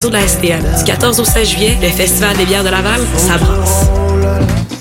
Du 0.00 0.84
14 0.84 1.18
au 1.18 1.24
16 1.24 1.48
juillet, 1.48 1.76
le 1.82 1.88
Festival 1.88 2.36
des 2.36 2.46
bières 2.46 2.62
de 2.62 2.68
Laval, 2.68 3.00
ça 3.16 3.36
brasse. 3.36 3.97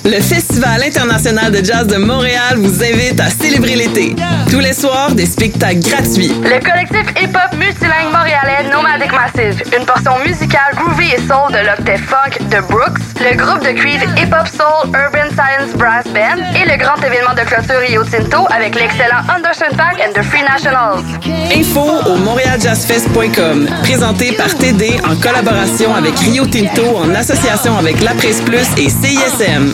Le 0.09 0.21
Festival 0.21 0.81
international 0.83 1.51
de 1.51 1.57
jazz 1.61 1.85
de 1.85 1.97
Montréal 1.97 2.55
vous 2.55 2.81
invite 2.81 3.19
à 3.19 3.29
célébrer 3.29 3.75
l'été. 3.75 4.15
Tous 4.49 4.59
les 4.61 4.71
soirs, 4.71 5.11
des 5.11 5.25
spectacles 5.25 5.79
gratuits. 5.79 6.31
Le 6.43 6.63
collectif 6.63 7.11
hip-hop 7.21 7.59
multilingue 7.59 8.13
montréalais 8.13 8.69
Nomadic 8.71 9.11
Massive, 9.11 9.61
une 9.77 9.85
portion 9.85 10.13
musicale 10.25 10.75
groovy 10.75 11.11
et 11.11 11.17
soul 11.17 11.51
de 11.51 11.59
l'octet 11.67 11.97
funk 11.97 12.39
de 12.49 12.61
Brooks, 12.71 13.03
le 13.19 13.35
groupe 13.35 13.59
de 13.65 13.73
Creed 13.73 14.01
Hip-Hop 14.17 14.47
Soul 14.47 14.91
Urban 14.95 15.29
Science 15.35 15.75
Brass 15.75 16.05
Band 16.05 16.39
et 16.55 16.65
le 16.69 16.77
grand 16.77 16.95
événement 17.03 17.33
de 17.33 17.41
clôture 17.41 17.81
Rio 17.85 18.05
Tinto 18.05 18.47
avec 18.49 18.79
l'excellent 18.79 19.27
Anderson 19.27 19.75
Pack 19.75 19.99
and 19.99 20.13
the 20.13 20.23
Free 20.23 20.43
Nationals. 20.43 21.03
Info 21.53 21.81
au 22.09 22.15
montrealjazzfest.com. 22.15 23.67
Présenté 23.83 24.31
par 24.33 24.55
TD 24.55 25.01
en 25.03 25.17
collaboration 25.17 25.93
avec 25.93 26.17
Rio 26.19 26.45
Tinto 26.45 26.95
en 26.95 27.13
association 27.13 27.77
avec 27.77 28.01
La 28.01 28.13
Presse 28.13 28.39
Plus 28.39 28.67
et 28.77 28.89
CISM. 28.89 29.73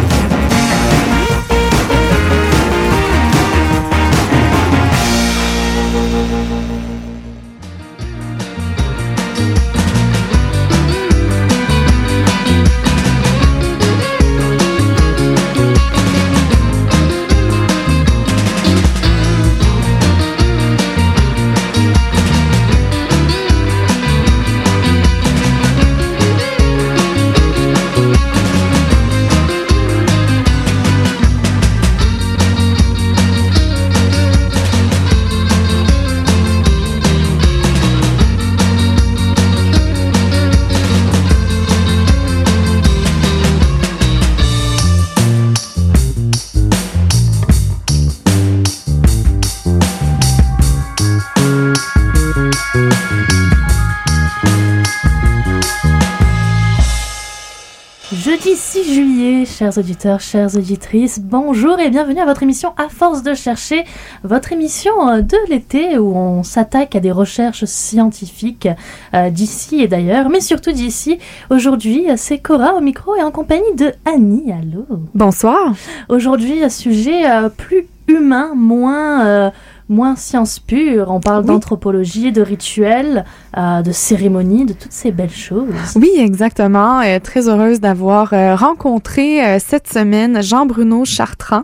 Chers 59.61 59.77
auditeurs, 59.77 60.19
chères 60.21 60.55
auditrices, 60.55 61.19
bonjour 61.19 61.79
et 61.79 61.91
bienvenue 61.91 62.19
à 62.19 62.25
votre 62.25 62.41
émission 62.41 62.73
À 62.77 62.89
force 62.89 63.21
de 63.21 63.35
chercher, 63.35 63.83
votre 64.23 64.53
émission 64.53 64.91
euh, 65.07 65.21
de 65.21 65.37
l'été 65.49 65.99
où 65.99 66.15
on 66.17 66.41
s'attaque 66.41 66.95
à 66.95 66.99
des 66.99 67.11
recherches 67.11 67.65
scientifiques 67.65 68.67
euh, 69.13 69.29
d'ici 69.29 69.81
et 69.83 69.87
d'ailleurs, 69.87 70.29
mais 70.29 70.41
surtout 70.41 70.71
d'ici. 70.71 71.19
Aujourd'hui, 71.51 72.07
c'est 72.15 72.39
Cora 72.39 72.73
au 72.73 72.81
micro 72.81 73.15
et 73.15 73.21
en 73.21 73.29
compagnie 73.29 73.75
de 73.77 73.93
Annie. 74.11 74.51
Allô 74.51 74.87
Bonsoir. 75.13 75.75
Aujourd'hui, 76.09 76.63
un 76.63 76.69
sujet 76.69 77.29
euh, 77.29 77.49
plus 77.49 77.87
humain, 78.07 78.53
moins... 78.55 79.27
euh, 79.27 79.51
moins 79.89 80.15
science 80.15 80.57
pure, 80.57 81.11
on 81.11 81.19
parle 81.19 81.41
Oui. 81.41 81.47
d'anthropologie, 81.47 82.31
de 82.31 82.41
rituels, 82.41 83.25
euh, 83.57 83.81
de 83.81 83.91
cérémonies, 83.91 84.65
de 84.65 84.73
toutes 84.73 84.91
ces 84.93 85.11
belles 85.11 85.29
choses. 85.29 85.67
Oui, 85.95 86.09
exactement. 86.17 87.01
Euh, 87.01 87.19
très 87.19 87.47
heureuse 87.49 87.79
d'avoir 87.79 88.33
euh, 88.33 88.55
rencontré 88.55 89.59
cette 89.59 89.87
semaine 89.91 90.41
Jean-Bruno 90.41 91.05
Chartrand, 91.05 91.63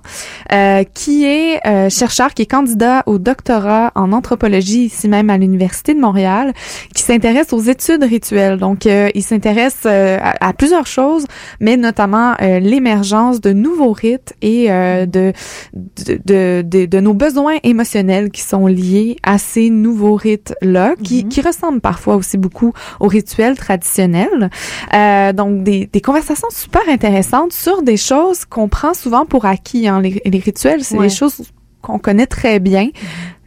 qui 0.93 1.25
est 1.25 1.89
chercheur, 1.89 2.33
qui 2.33 2.43
est 2.43 2.45
candidat 2.45 3.03
au 3.05 3.17
doctorat 3.19 3.91
en 3.95 4.11
anthropologie 4.11 4.85
ici 4.85 5.07
même 5.07 5.29
à 5.29 5.37
l'Université 5.37 5.93
de 5.93 5.99
Montréal, 5.99 6.53
qui 6.93 7.03
s'intéresse 7.03 7.53
aux 7.53 7.59
études 7.61 8.03
rituelles. 8.03 8.57
Donc, 8.57 8.85
il 8.85 9.23
s'intéresse 9.23 9.85
à, 9.85 10.33
à 10.45 10.53
plusieurs 10.53 10.87
choses, 10.87 11.25
mais 11.59 11.77
notamment 11.77 12.33
l'émergence 12.39 13.41
de 13.41 13.51
nouveaux 13.53 13.91
rites 13.93 14.33
et 14.41 14.67
de, 14.69 15.33
de, 15.73 16.19
de, 16.25 16.61
de, 16.65 16.85
de 16.85 16.99
nos 16.99 17.13
besoins 17.13 17.55
émotionnels 17.63 18.29
qui 18.31 18.41
sont 18.41 18.67
liés 18.67 19.17
à 19.23 19.37
ces 19.37 19.69
nouveaux 19.69 20.15
rites-là, 20.15 20.95
qui, 21.03 21.23
Mhm. 21.23 21.29
qui 21.29 21.41
ressemblent 21.41 21.76
parfois 21.79 22.15
aussi 22.15 22.37
beaucoup 22.37 22.73
aux 22.99 23.07
rituels 23.07 23.57
traditionnels. 23.57 24.49
Euh, 24.93 25.33
donc, 25.33 25.63
des, 25.63 25.87
des 25.91 26.01
conversations 26.01 26.49
super 26.51 26.81
intéressantes 26.89 27.53
sur 27.53 27.81
des 27.81 27.97
choses 27.97 28.45
qu'on 28.45 28.67
prend 28.69 28.93
souvent 28.93 29.25
pour 29.25 29.45
acquis. 29.45 29.87
Hein. 29.87 30.01
Les, 30.01 30.21
les 30.25 30.39
rituels, 30.39 30.83
c'est 30.83 30.97
Ouais. 30.97 31.07
des 31.07 31.13
choses 31.13 31.41
qu'on 31.81 31.99
connaît 31.99 32.25
très 32.27 32.59
bien. 32.59 32.89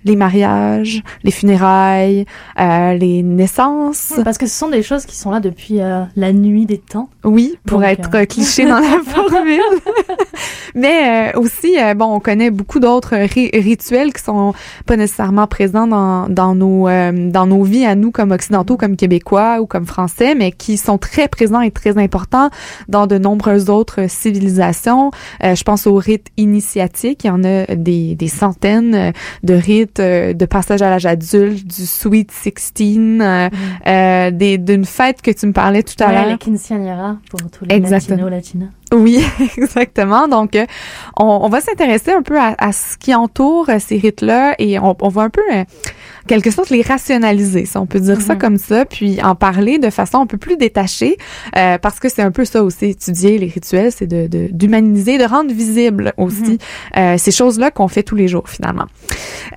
Les 0.05 0.17
mariages, 0.17 1.03
les 1.25 1.31
funérailles, 1.31 2.25
euh, 2.59 2.95
les 2.95 3.23
naissances. 3.23 4.15
Parce 4.25 4.39
que 4.39 4.47
ce 4.47 4.55
sont 4.59 4.69
des 4.71 4.83
choses 4.83 5.05
qui 5.07 5.17
sont 5.17 5.31
là 5.31 5.41
depuis 5.41 5.81
euh, 5.81 6.03
la 6.17 6.33
nuit 6.33 6.67
des 6.67 6.79
temps. 6.79 7.11
Oui, 7.25 7.57
pour 7.67 7.81
Donc, 7.81 7.89
être 7.89 8.11
euh, 8.15 8.23
euh, 8.23 8.25
cliché 8.25 8.65
dans 8.67 8.79
la 8.79 8.99
formule. 9.05 9.61
Mais 10.75 11.33
euh, 11.35 11.39
aussi, 11.41 11.77
bon, 11.97 12.15
on 12.15 12.21
connaît 12.21 12.51
beaucoup 12.51 12.79
d'autres 12.81 13.17
ri- 13.17 13.51
rituels 13.53 14.13
qui 14.13 14.23
sont 14.23 14.55
pas 14.87 14.97
nécessairement 14.97 15.47
présents 15.47 15.87
dans, 15.87 16.29
dans 16.29 16.55
nos 16.55 16.89
euh, 16.89 17.31
dans 17.31 17.47
nos 17.47 17.63
vies 17.65 17.85
à 17.87 17.95
nous 17.95 18.11
comme 18.11 18.31
occidentaux, 18.31 18.77
comme 18.77 18.97
québécois 18.97 19.61
ou 19.61 19.67
comme 19.67 19.85
français, 19.87 20.35
mais 20.35 20.53
qui 20.53 20.77
sont 20.77 20.97
très 20.99 21.29
présents 21.29 21.61
et 21.61 21.71
très 21.71 21.99
importants 21.99 22.51
dans 22.89 23.07
de 23.07 23.19
nombreuses 23.19 23.69
autres 23.69 24.09
civilisations. 24.09 25.11
Euh, 25.43 25.55
je 25.55 25.63
pense 25.65 25.87
aux 25.87 25.97
rites 25.97 26.29
initiatiques. 26.37 27.25
Il 27.25 27.29
y 27.29 27.31
en 27.31 27.45
a 27.45 27.67
des, 27.75 28.15
des 28.15 28.29
centaines 28.29 29.13
de 29.43 29.55
rites 29.55 29.90
euh, 29.99 30.33
de 30.35 30.45
passage 30.45 30.83
à 30.83 30.91
l'âge 30.91 31.07
adulte, 31.07 31.67
du 31.67 31.87
Sweet 31.87 32.31
Sixteen, 32.31 33.21
euh, 33.21 33.49
euh, 33.87 34.31
des 34.31 34.59
d'une 34.59 34.85
fête 34.85 35.23
que 35.23 35.31
tu 35.31 35.47
me 35.47 35.53
parlais 35.53 35.83
tout 35.83 35.95
à 36.03 36.07
Ouais, 36.09 36.13
l'heure. 36.15 36.27
les 36.27 36.39
quinceañeras 36.39 37.17
pour 37.31 37.41
tous 37.51 37.65
les 37.65 37.75
Exactement. 37.75 38.29
latinos, 38.29 38.31
latinas. 38.31 38.67
Oui, 38.93 39.25
exactement. 39.57 40.29
Donc, 40.29 40.55
euh, 40.57 40.67
on, 41.19 41.25
on 41.43 41.49
va 41.49 41.61
s'intéresser 41.61 42.13
un 42.13 42.23
peu 42.23 42.39
à, 42.39 42.55
à 42.59 42.73
ce 42.73 42.97
qui 42.99 43.15
entoure 43.15 43.69
euh, 43.71 43.79
ces 43.79 43.97
rites-là 43.99 44.55
et 44.59 44.79
on, 44.79 44.97
on 45.01 45.09
va 45.09 45.23
un 45.23 45.31
peu, 45.31 45.43
euh, 45.53 45.65
quelque 46.31 46.51
sorte, 46.53 46.71
les 46.71 46.83
rationaliser, 46.83 47.65
si 47.67 47.77
on 47.77 47.87
peut 47.87 47.99
dire 48.01 48.21
ça 48.21 48.35
Mhm. 48.35 48.39
comme 48.41 48.57
ça, 48.57 48.85
puis 48.85 49.21
en 49.23 49.35
parler 49.35 49.79
de 49.79 49.91
façon 49.91 50.19
un 50.21 50.27
peu 50.27 50.39
plus 50.39 50.57
détachée, 50.57 51.17
euh, 51.59 51.77
parce 51.79 51.99
que 52.01 52.09
c'est 52.09 52.23
un 52.23 52.31
peu 52.31 52.45
ça 52.45 52.63
aussi, 52.63 52.87
étudier 52.87 53.37
les 53.39 53.49
rituels, 53.49 53.91
c'est 53.91 54.07
de 54.07 54.29
de- 54.29 54.49
d'humaniser, 54.53 55.19
de, 55.19 55.25
rendre 55.25 55.53
visible 55.53 56.13
aussi 56.17 56.59
euh, 56.97 57.17
ces 57.19 57.33
choses-là 57.33 57.71
qu'on 57.73 57.89
fait 57.89 58.05
tous 58.05 58.15
les 58.23 58.29
jours, 58.29 58.49
finalement. 58.49 58.87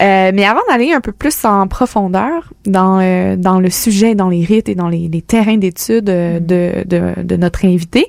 Euh, 0.02 0.32
mais 0.34 0.46
avant 0.46 0.62
d'aller 0.70 0.92
un 0.94 1.02
peu 1.02 1.12
plus 1.12 1.38
en 1.46 1.68
profondeur 1.68 2.52
dans 2.66 3.00
euh, 3.02 3.36
dans 3.36 3.60
le 3.60 3.70
sujet, 3.70 4.16
dans 4.16 4.30
les 4.30 4.44
rites 4.44 4.68
et 4.70 4.76
dans 4.76 4.90
les, 4.90 5.10
les 5.16 5.22
terrains 5.22 5.58
d'études 5.58 6.10
euh, 6.10 6.40
de, 6.40 6.84
de, 6.94 7.22
de 7.22 7.36
notre 7.38 7.66
invité, 7.66 8.08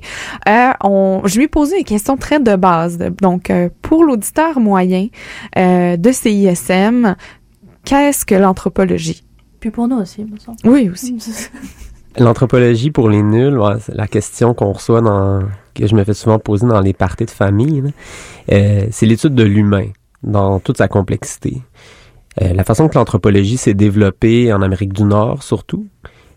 euh, 0.49 0.71
on, 0.83 1.21
je 1.25 1.35
lui 1.37 1.45
ai 1.45 1.47
posé 1.47 1.77
une 1.77 1.83
question 1.85 2.17
très 2.17 2.39
de 2.39 2.55
base. 2.55 2.97
Donc, 3.21 3.49
euh, 3.49 3.69
pour 3.83 4.03
l'auditeur 4.03 4.59
moyen 4.59 5.07
euh, 5.57 5.97
de 5.97 6.11
CISM, 6.11 7.15
qu'est-ce 7.85 8.25
que 8.25 8.35
l'anthropologie? 8.35 9.23
Puis 9.59 9.71
pour 9.71 9.87
nous 9.87 9.97
aussi, 9.97 10.25
me 10.25 10.37
semble. 10.37 10.57
Oui, 10.65 10.89
aussi. 10.89 11.17
L'anthropologie 12.17 12.91
pour 12.91 13.09
les 13.09 13.21
nuls, 13.21 13.57
ouais, 13.57 13.75
c'est 13.79 13.95
la 13.95 14.07
question 14.07 14.53
qu'on 14.53 14.71
reçoit 14.71 15.01
dans 15.01 15.41
que 15.73 15.85
je 15.85 15.95
me 15.95 16.03
fais 16.05 16.13
souvent 16.13 16.39
poser 16.39 16.65
dans 16.65 16.79
les 16.79 16.93
parties 16.93 17.25
de 17.25 17.31
famille. 17.31 17.83
Euh, 18.51 18.87
c'est 18.91 19.05
l'étude 19.05 19.35
de 19.35 19.43
l'humain 19.43 19.87
dans 20.23 20.59
toute 20.59 20.77
sa 20.77 20.87
complexité. 20.87 21.61
Euh, 22.41 22.53
la 22.53 22.63
façon 22.63 22.87
que 22.87 22.95
l'anthropologie 22.97 23.57
s'est 23.57 23.73
développée 23.73 24.53
en 24.53 24.61
Amérique 24.61 24.93
du 24.93 25.03
Nord, 25.03 25.43
surtout, 25.43 25.87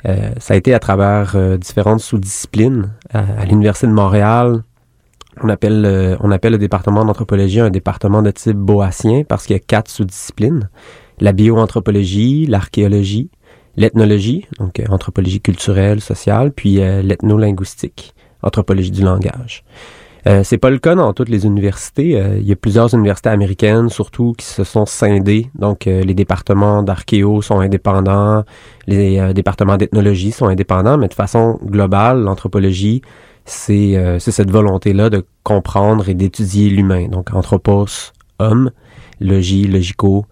euh, 0.07 0.31
ça 0.39 0.55
a 0.55 0.57
été 0.57 0.75
à 0.75 0.79
travers 0.79 1.33
euh, 1.35 1.57
différentes 1.57 2.01
sous-disciplines. 2.01 2.93
À, 3.13 3.21
à 3.41 3.45
l'Université 3.45 3.87
de 3.87 3.93
Montréal, 3.93 4.63
on 5.43 5.49
appelle, 5.49 5.85
euh, 5.85 6.17
on 6.21 6.31
appelle 6.31 6.53
le 6.53 6.59
département 6.59 7.05
d'anthropologie 7.05 7.61
un 7.61 7.71
département 7.71 8.23
de 8.23 8.31
type 8.31 8.57
boassien 8.57 9.23
parce 9.25 9.47
qu'il 9.47 9.55
y 9.55 9.57
a 9.57 9.63
quatre 9.63 9.91
sous-disciplines. 9.91 10.69
La 11.21 11.33
bioanthropologie, 11.33 12.47
l'archéologie, 12.47 13.31
l'ethnologie, 13.77 14.47
donc 14.59 14.81
euh, 14.81 14.85
anthropologie 14.89 15.41
culturelle, 15.41 16.01
sociale, 16.01 16.53
puis 16.53 16.81
euh, 16.81 17.03
l'ethnolinguistique, 17.03 18.15
anthropologie 18.43 18.91
du 18.91 19.03
langage. 19.03 19.65
Euh, 20.27 20.43
c'est 20.45 20.59
pas 20.59 20.71
le 20.71 20.79
cas 20.79 20.95
dans 20.95 21.13
toutes 21.13 21.29
les 21.29 21.47
universités. 21.47 22.21
Euh, 22.21 22.39
il 22.39 22.47
y 22.47 22.53
a 22.53 22.57
plusieurs 22.57 22.93
universités 22.95 23.31
américaines, 23.31 23.89
surtout, 23.89 24.35
qui 24.37 24.47
se 24.47 24.65
sont 24.65 24.85
scindées. 24.85 25.49
Donc, 25.55 25.87
euh, 25.87 26.03
les 26.03 26.15
départements 26.15 26.83
d'archéo 26.83 27.41
sont 27.41 27.61
indépendants, 27.61 28.45
les 28.87 29.19
euh, 29.19 29.33
départements 29.33 29.77
d'ethnologie 29.77 30.33
sont 30.33 30.47
indépendants, 30.47 30.99
mais 30.99 31.09
de 31.09 31.15
façon 31.15 31.59
globale, 31.65 32.21
l'anthropologie, 32.21 33.01
c'est 33.45 33.97
euh, 33.97 34.19
c'est 34.19 34.33
cette 34.33 34.51
volonté-là 34.51 35.09
de 35.09 35.25
comprendre 35.43 36.09
et 36.09 36.15
d'étudier 36.15 36.69
l'humain. 36.69 37.09
Donc 37.09 37.33
anthropos, 37.33 37.87
homme, 38.39 38.71
logie, 39.21 39.67
logico, 39.67 40.27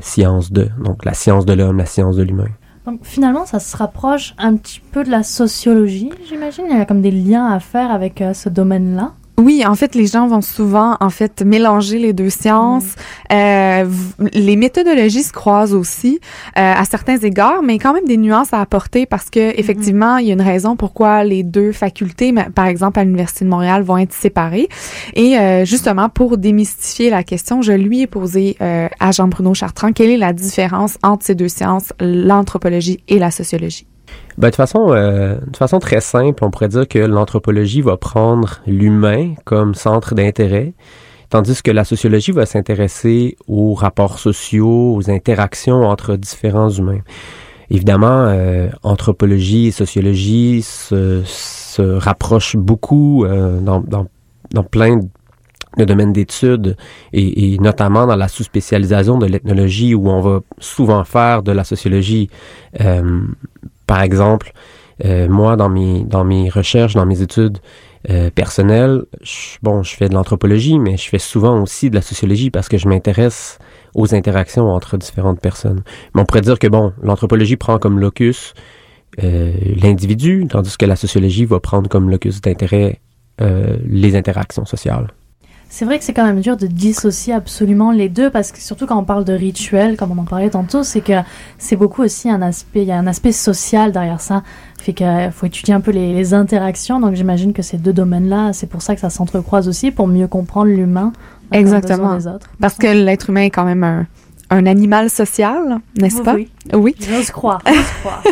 science 0.00 0.52
de. 0.52 0.68
Donc 0.82 1.04
la 1.04 1.14
science 1.14 1.46
de 1.46 1.52
l'homme, 1.52 1.78
la 1.78 1.86
science 1.86 2.16
de 2.16 2.22
l'humain. 2.22 2.48
Donc 2.86 3.00
finalement, 3.02 3.46
ça 3.46 3.60
se 3.60 3.76
rapproche 3.76 4.34
un 4.36 4.56
petit 4.56 4.80
peu 4.80 5.04
de 5.04 5.10
la 5.10 5.22
sociologie, 5.22 6.10
j'imagine. 6.28 6.66
Il 6.70 6.76
y 6.76 6.80
a 6.80 6.84
comme 6.84 7.00
des 7.00 7.10
liens 7.10 7.46
à 7.46 7.60
faire 7.60 7.90
avec 7.90 8.20
euh, 8.20 8.34
ce 8.34 8.48
domaine-là. 8.48 9.14
Oui, 9.36 9.64
en 9.66 9.74
fait, 9.74 9.96
les 9.96 10.06
gens 10.06 10.28
vont 10.28 10.42
souvent 10.42 10.96
en 11.00 11.10
fait 11.10 11.42
mélanger 11.42 11.98
les 11.98 12.12
deux 12.12 12.30
sciences. 12.30 12.94
Euh, 13.32 13.84
v- 13.84 14.30
les 14.32 14.54
méthodologies 14.54 15.24
se 15.24 15.32
croisent 15.32 15.74
aussi 15.74 16.20
euh, 16.56 16.72
à 16.72 16.84
certains 16.84 17.16
égards, 17.18 17.60
mais 17.60 17.80
quand 17.80 17.92
même 17.92 18.04
des 18.04 18.16
nuances 18.16 18.52
à 18.52 18.60
apporter 18.60 19.06
parce 19.06 19.30
que 19.30 19.58
effectivement, 19.58 20.18
il 20.18 20.28
y 20.28 20.30
a 20.30 20.34
une 20.34 20.40
raison 20.40 20.76
pourquoi 20.76 21.24
les 21.24 21.42
deux 21.42 21.72
facultés, 21.72 22.32
par 22.54 22.66
exemple 22.66 23.00
à 23.00 23.04
l'université 23.04 23.44
de 23.44 23.50
Montréal, 23.50 23.82
vont 23.82 23.98
être 23.98 24.12
séparées. 24.12 24.68
Et 25.14 25.36
euh, 25.36 25.64
justement 25.64 26.08
pour 26.08 26.38
démystifier 26.38 27.10
la 27.10 27.24
question, 27.24 27.60
je 27.60 27.72
lui 27.72 28.02
ai 28.02 28.06
posé 28.06 28.56
euh, 28.60 28.88
à 29.00 29.10
Jean-Bruno 29.10 29.52
Chartrand 29.52 29.90
quelle 29.92 30.10
est 30.10 30.16
la 30.16 30.32
différence 30.32 30.96
entre 31.02 31.26
ces 31.26 31.34
deux 31.34 31.48
sciences, 31.48 31.92
l'anthropologie 31.98 33.00
et 33.08 33.18
la 33.18 33.32
sociologie? 33.32 33.88
Ben, 34.36 34.50
de 34.50 34.54
façon 34.54 34.92
euh, 34.92 35.36
de 35.46 35.56
façon 35.56 35.78
très 35.78 36.00
simple, 36.00 36.44
on 36.44 36.50
pourrait 36.50 36.68
dire 36.68 36.88
que 36.88 36.98
l'anthropologie 36.98 37.82
va 37.82 37.96
prendre 37.96 38.60
l'humain 38.66 39.34
comme 39.44 39.74
centre 39.74 40.14
d'intérêt, 40.14 40.74
tandis 41.30 41.62
que 41.62 41.70
la 41.70 41.84
sociologie 41.84 42.32
va 42.32 42.44
s'intéresser 42.44 43.36
aux 43.46 43.74
rapports 43.74 44.18
sociaux, 44.18 44.94
aux 44.96 45.10
interactions 45.10 45.82
entre 45.82 46.16
différents 46.16 46.70
humains. 46.70 47.00
Évidemment, 47.70 48.26
euh, 48.26 48.68
anthropologie 48.82 49.68
et 49.68 49.70
sociologie 49.70 50.62
se, 50.62 51.22
rapprochent 51.80 52.56
beaucoup 52.56 53.24
euh, 53.24 53.60
dans, 53.60 54.64
plein 54.64 55.00
de 55.76 55.84
domaines 55.84 56.12
d'études 56.12 56.76
et, 57.12 57.56
notamment 57.58 58.06
dans 58.06 58.16
la 58.16 58.28
sous-spécialisation 58.28 59.18
de 59.18 59.26
l'ethnologie 59.26 59.94
où 59.94 60.08
on 60.08 60.20
va 60.20 60.40
souvent 60.58 61.02
faire 61.04 61.42
de 61.42 61.52
la 61.52 61.64
sociologie. 61.64 62.30
Par 63.86 64.02
exemple, 64.02 64.52
euh, 65.04 65.28
moi, 65.28 65.56
dans 65.56 65.68
mes, 65.68 66.04
dans 66.04 66.24
mes 66.24 66.48
recherches, 66.48 66.94
dans 66.94 67.06
mes 67.06 67.22
études 67.22 67.58
euh, 68.10 68.30
personnelles, 68.30 69.04
je, 69.22 69.58
bon, 69.62 69.82
je 69.82 69.94
fais 69.94 70.08
de 70.08 70.14
l'anthropologie, 70.14 70.78
mais 70.78 70.96
je 70.96 71.08
fais 71.08 71.18
souvent 71.18 71.60
aussi 71.60 71.90
de 71.90 71.94
la 71.94 72.02
sociologie 72.02 72.50
parce 72.50 72.68
que 72.68 72.78
je 72.78 72.88
m'intéresse 72.88 73.58
aux 73.94 74.14
interactions 74.14 74.70
entre 74.70 74.96
différentes 74.96 75.40
personnes. 75.40 75.82
Mais 76.14 76.22
on 76.22 76.24
pourrait 76.24 76.42
dire 76.42 76.58
que, 76.58 76.66
bon, 76.66 76.92
l'anthropologie 77.02 77.56
prend 77.56 77.78
comme 77.78 77.98
locus 77.98 78.54
euh, 79.22 79.52
l'individu, 79.82 80.46
tandis 80.48 80.76
que 80.76 80.86
la 80.86 80.96
sociologie 80.96 81.44
va 81.44 81.60
prendre 81.60 81.88
comme 81.88 82.10
locus 82.10 82.40
d'intérêt 82.40 83.00
les 83.84 84.14
interactions 84.14 84.64
sociales. 84.64 85.08
C'est 85.76 85.84
vrai 85.84 85.98
que 85.98 86.04
c'est 86.04 86.12
quand 86.12 86.24
même 86.24 86.40
dur 86.40 86.56
de 86.56 86.68
dissocier 86.68 87.32
absolument 87.32 87.90
les 87.90 88.08
deux 88.08 88.30
parce 88.30 88.52
que 88.52 88.60
surtout 88.60 88.86
quand 88.86 88.96
on 88.96 89.02
parle 89.02 89.24
de 89.24 89.32
rituel, 89.32 89.96
comme 89.96 90.12
on 90.12 90.22
en 90.22 90.24
parlait 90.24 90.48
tantôt, 90.48 90.84
c'est 90.84 91.00
que 91.00 91.14
c'est 91.58 91.74
beaucoup 91.74 92.04
aussi 92.04 92.30
un 92.30 92.42
aspect, 92.42 92.82
il 92.82 92.86
y 92.86 92.92
a 92.92 92.96
un 92.96 93.08
aspect 93.08 93.32
social 93.32 93.90
derrière 93.90 94.20
ça. 94.20 94.44
Fait 94.78 94.92
qu'il 94.92 95.32
faut 95.32 95.46
étudier 95.46 95.74
un 95.74 95.80
peu 95.80 95.90
les, 95.90 96.14
les 96.14 96.32
interactions. 96.32 97.00
Donc 97.00 97.16
j'imagine 97.16 97.52
que 97.52 97.62
ces 97.62 97.76
deux 97.76 97.92
domaines-là, 97.92 98.52
c'est 98.52 98.68
pour 98.68 98.82
ça 98.82 98.94
que 98.94 99.00
ça 99.00 99.10
s'entrecroise 99.10 99.66
aussi 99.66 99.90
pour 99.90 100.06
mieux 100.06 100.28
comprendre 100.28 100.70
l'humain. 100.70 101.12
Exactement. 101.50 102.14
des 102.14 102.28
autres. 102.28 102.48
Parce 102.60 102.76
que 102.76 102.86
l'être 102.86 103.30
humain 103.30 103.42
est 103.42 103.50
quand 103.50 103.64
même 103.64 103.82
un, 103.82 104.06
un 104.50 104.66
animal 104.66 105.10
social, 105.10 105.78
n'est-ce 105.98 106.22
pas? 106.22 106.34
Oui, 106.34 106.48
Oui. 106.74 106.94
j'ose 107.00 107.30
croire. 107.30 107.60
j'ose 107.66 107.76
croire. 108.00 108.22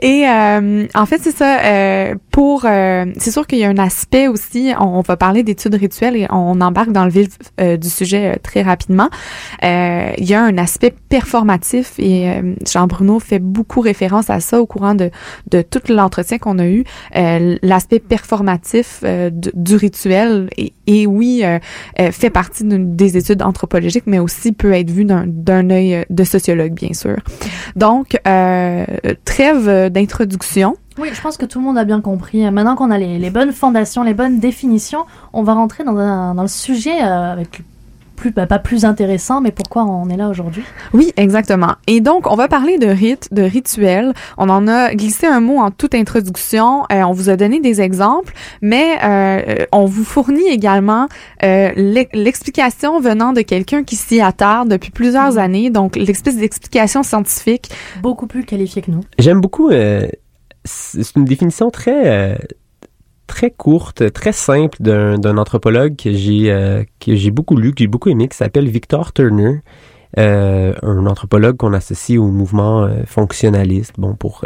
Et 0.00 0.24
euh, 0.28 0.86
en 0.94 1.06
fait, 1.06 1.18
c'est 1.22 1.36
ça. 1.36 1.60
euh, 1.60 2.14
pour, 2.30 2.64
euh, 2.64 3.06
c'est 3.18 3.30
sûr 3.30 3.46
qu'il 3.46 3.58
y 3.58 3.64
a 3.64 3.68
un 3.68 3.78
aspect 3.78 4.28
aussi. 4.28 4.72
On, 4.80 4.98
on 4.98 5.00
va 5.00 5.16
parler 5.16 5.42
d'études 5.42 5.74
rituelles 5.74 6.16
et 6.16 6.26
on 6.30 6.60
embarque 6.60 6.92
dans 6.92 7.04
le 7.04 7.10
vif 7.10 7.28
euh, 7.60 7.76
du 7.76 7.88
sujet 7.88 8.32
euh, 8.34 8.38
très 8.42 8.62
rapidement. 8.62 9.08
Euh, 9.64 10.10
il 10.18 10.24
y 10.28 10.34
a 10.34 10.42
un 10.42 10.56
aspect 10.58 10.94
performatif 11.08 11.94
et 11.98 12.30
Jean 12.70 12.86
Bruno 12.86 13.18
fait 13.20 13.38
beaucoup 13.38 13.80
référence 13.80 14.30
à 14.30 14.40
ça 14.40 14.60
au 14.60 14.66
courant 14.66 14.94
de 14.94 15.10
de 15.50 15.62
tout 15.62 15.80
l'entretien 15.88 16.38
qu'on 16.38 16.58
a 16.58 16.66
eu. 16.66 16.84
Euh, 17.16 17.56
L'aspect 17.62 17.98
performatif 18.00 19.02
du, 19.04 19.50
du 19.54 19.76
rituel 19.76 20.48
et, 20.56 20.72
et 20.92 21.06
oui 21.06 21.42
euh, 21.42 21.58
euh, 22.00 22.12
fait 22.12 22.30
partie 22.30 22.64
des 22.64 23.16
études 23.16 23.42
anthropologiques, 23.42 24.04
mais 24.06 24.18
aussi 24.18 24.52
peut 24.52 24.72
être 24.72 24.90
vu 24.90 25.04
d'un 25.04 25.70
œil 25.70 25.94
euh, 25.94 26.04
de 26.10 26.24
sociologue, 26.24 26.72
bien 26.72 26.92
sûr. 26.92 27.16
Donc, 27.76 28.18
trêve 29.24 29.90
d'introduction. 29.90 30.76
Oui, 30.98 31.08
je 31.12 31.20
pense 31.22 31.38
que 31.38 31.46
tout 31.46 31.58
le 31.58 31.64
monde 31.64 31.78
a 31.78 31.84
bien 31.84 32.02
compris. 32.02 32.48
Maintenant 32.50 32.76
qu'on 32.76 32.90
a 32.90 32.98
les, 32.98 33.30
bonnes 33.30 33.52
fondations, 33.52 34.02
les 34.02 34.14
bonnes 34.14 34.38
définitions, 34.40 35.04
on 35.32 35.42
va 35.42 35.54
rentrer 35.54 35.84
dans, 35.84 36.34
dans 36.34 36.42
le 36.42 36.48
sujet 36.48 36.98
avec 37.00 37.62
plus, 38.22 38.30
bah, 38.30 38.46
pas 38.46 38.58
plus 38.60 38.84
intéressant, 38.84 39.40
mais 39.40 39.50
pourquoi 39.50 39.84
on 39.84 40.08
est 40.08 40.16
là 40.16 40.28
aujourd'hui? 40.28 40.62
Oui, 40.94 41.12
exactement. 41.16 41.72
Et 41.88 42.00
donc, 42.00 42.30
on 42.30 42.36
va 42.36 42.46
parler 42.46 42.78
de 42.78 42.86
rites, 42.86 43.28
de 43.32 43.42
rituels. 43.42 44.12
On 44.38 44.48
en 44.48 44.68
a 44.68 44.94
glissé 44.94 45.26
un 45.26 45.40
mot 45.40 45.58
en 45.58 45.70
toute 45.72 45.94
introduction. 45.94 46.84
Euh, 46.92 47.02
on 47.02 47.12
vous 47.12 47.30
a 47.30 47.36
donné 47.36 47.58
des 47.60 47.80
exemples, 47.80 48.32
mais 48.60 48.86
euh, 49.02 49.64
on 49.72 49.86
vous 49.86 50.04
fournit 50.04 50.46
également 50.48 51.08
euh, 51.42 51.70
l'e- 51.76 52.06
l'explication 52.14 53.00
venant 53.00 53.32
de 53.32 53.40
quelqu'un 53.42 53.82
qui 53.82 53.96
s'y 53.96 54.20
attarde 54.20 54.68
depuis 54.68 54.90
plusieurs 54.92 55.32
Mhm. 55.32 55.38
années. 55.38 55.70
Donc, 55.70 55.96
l'espèce 55.96 56.36
d'explication 56.36 57.02
scientifique. 57.02 57.70
Beaucoup 58.02 58.26
plus 58.28 58.44
qualifié 58.44 58.82
que 58.82 58.90
nous. 58.92 59.00
J'aime 59.18 59.40
beaucoup. 59.40 59.70
euh, 59.70 60.06
c'est 60.64 61.02
c'est 61.02 61.16
une 61.16 61.24
définition 61.24 61.70
très 61.70 62.02
euh, 62.06 62.36
très 63.26 63.50
courte, 63.50 64.12
très 64.12 64.32
simple 64.32 64.76
d'un 64.80 65.38
anthropologue 65.38 65.96
que 65.96 66.12
j'ai 66.12 66.50
euh, 66.50 66.84
que 67.00 67.14
j'ai 67.14 67.30
beaucoup 67.30 67.56
lu, 67.56 67.72
que 67.72 67.78
j'ai 67.80 67.86
beaucoup 67.86 68.08
aimé, 68.08 68.28
qui 68.28 68.36
s'appelle 68.36 68.68
Victor 68.68 69.12
Turner. 69.12 69.60
Euh, 70.18 70.74
un 70.82 71.06
anthropologue 71.06 71.56
qu'on 71.56 71.72
associe 71.72 72.18
au 72.18 72.28
mouvement 72.28 72.82
euh, 72.82 73.02
fonctionnaliste. 73.06 73.94
Bon, 73.96 74.14
pour 74.14 74.44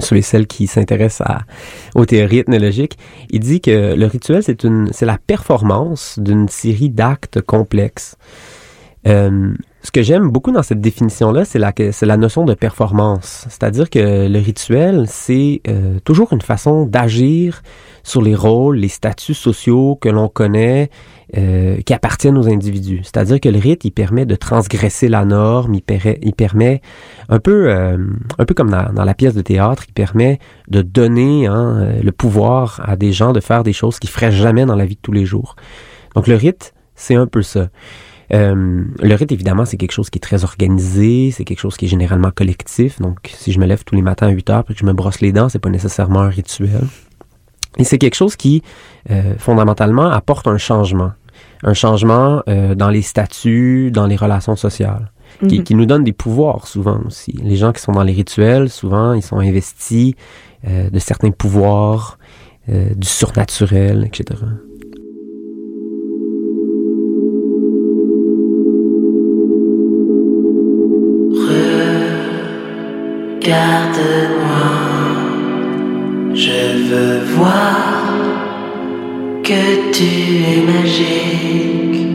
ceux 0.00 0.16
et 0.16 0.22
celles 0.22 0.48
qui 0.48 0.66
s'intéressent 0.66 1.28
aux 1.94 2.04
théories 2.04 2.38
ethnologiques, 2.38 2.98
il 3.30 3.40
dit 3.40 3.60
que 3.60 3.94
le 3.94 4.06
rituel, 4.06 4.42
c'est 4.42 5.06
la 5.06 5.18
performance 5.18 6.18
d'une 6.18 6.48
série 6.48 6.90
d'actes 6.90 7.40
complexes. 7.42 8.16
Ce 9.82 9.90
que 9.90 10.02
j'aime 10.02 10.28
beaucoup 10.28 10.52
dans 10.52 10.62
cette 10.62 10.80
définition-là, 10.80 11.44
c'est 11.44 11.58
la, 11.58 11.72
la 12.02 12.16
notion 12.16 12.44
de 12.44 12.54
performance. 12.54 13.46
C'est-à-dire 13.48 13.88
que 13.88 14.28
le 14.28 14.38
rituel, 14.38 15.04
c'est 15.08 15.62
euh, 15.68 15.98
toujours 16.04 16.32
une 16.32 16.42
façon 16.42 16.84
d'agir 16.84 17.62
sur 18.02 18.22
les 18.22 18.34
rôles, 18.34 18.76
les 18.76 18.88
statuts 18.88 19.34
sociaux 19.34 19.96
que 20.00 20.08
l'on 20.08 20.28
connaît, 20.28 20.90
euh, 21.36 21.80
qui 21.82 21.94
appartiennent 21.94 22.36
aux 22.36 22.48
individus. 22.48 23.00
C'est-à-dire 23.04 23.40
que 23.40 23.48
le 23.48 23.58
rite, 23.58 23.84
il 23.84 23.92
permet 23.92 24.26
de 24.26 24.34
transgresser 24.34 25.08
la 25.08 25.24
norme, 25.24 25.74
il, 25.74 25.82
permet, 25.82 26.18
il 26.22 26.32
permet 26.32 26.82
un 27.28 27.38
peu, 27.38 27.70
euh, 27.70 27.96
un 28.38 28.44
peu 28.44 28.52
comme 28.52 28.70
dans, 28.70 28.92
dans 28.92 29.04
la 29.04 29.14
pièce 29.14 29.34
de 29.34 29.42
théâtre, 29.42 29.84
il 29.88 29.92
permet 29.92 30.40
de 30.68 30.82
donner 30.82 31.46
hein, 31.46 31.76
euh, 31.78 32.02
le 32.02 32.12
pouvoir 32.12 32.80
à 32.84 32.96
des 32.96 33.12
gens 33.12 33.32
de 33.32 33.40
faire 33.40 33.62
des 33.62 33.72
choses 33.72 33.98
qu'ils 33.98 34.10
feraient 34.10 34.32
jamais 34.32 34.66
dans 34.66 34.76
la 34.76 34.86
vie 34.86 34.96
de 34.96 35.00
tous 35.00 35.12
les 35.12 35.24
jours. 35.24 35.56
Donc 36.16 36.26
le 36.26 36.34
rite, 36.34 36.74
c'est 36.96 37.14
un 37.14 37.26
peu 37.26 37.42
ça. 37.42 37.68
Euh, 38.32 38.84
le 39.00 39.14
rite, 39.14 39.32
évidemment, 39.32 39.64
c'est 39.64 39.76
quelque 39.76 39.92
chose 39.92 40.10
qui 40.10 40.18
est 40.18 40.22
très 40.22 40.44
organisé, 40.44 41.30
c'est 41.32 41.44
quelque 41.44 41.58
chose 41.58 41.76
qui 41.76 41.86
est 41.86 41.88
généralement 41.88 42.30
collectif. 42.30 43.00
Donc, 43.00 43.16
si 43.34 43.52
je 43.52 43.58
me 43.58 43.66
lève 43.66 43.84
tous 43.84 43.94
les 43.94 44.02
matins 44.02 44.28
à 44.28 44.30
8 44.30 44.50
heures 44.50 44.64
et 44.68 44.74
que 44.74 44.78
je 44.78 44.84
me 44.86 44.92
brosse 44.92 45.20
les 45.20 45.32
dents, 45.32 45.48
c'est 45.48 45.58
pas 45.58 45.70
nécessairement 45.70 46.20
un 46.20 46.28
rituel. 46.28 46.84
Et 47.78 47.84
c'est 47.84 47.98
quelque 47.98 48.14
chose 48.14 48.36
qui, 48.36 48.62
euh, 49.10 49.34
fondamentalement, 49.38 50.10
apporte 50.10 50.46
un 50.48 50.58
changement. 50.58 51.12
Un 51.62 51.74
changement 51.74 52.42
euh, 52.48 52.74
dans 52.74 52.90
les 52.90 53.02
statuts, 53.02 53.90
dans 53.90 54.06
les 54.06 54.16
relations 54.16 54.56
sociales, 54.56 55.10
qui, 55.48 55.58
Mhm. 55.58 55.64
qui 55.64 55.74
nous 55.74 55.86
donne 55.86 56.04
des 56.04 56.12
pouvoirs 56.12 56.66
souvent 56.66 57.00
aussi. 57.06 57.32
Les 57.42 57.56
gens 57.56 57.72
qui 57.72 57.80
sont 57.80 57.92
dans 57.92 58.02
les 58.02 58.12
rituels, 58.12 58.68
souvent, 58.68 59.12
ils 59.12 59.22
sont 59.22 59.38
investis 59.38 60.14
euh, 60.68 60.90
de 60.90 60.98
certains 60.98 61.30
pouvoirs, 61.30 62.18
euh, 62.68 62.92
du 62.94 63.06
surnaturel, 63.08 64.04
etc. 64.04 64.40
Regarde-moi, 73.42 74.68
je 76.34 76.60
veux 76.88 77.20
voir 77.36 78.04
que 79.42 79.90
tu 79.92 80.10
es 80.44 80.60
magique. 80.70 82.06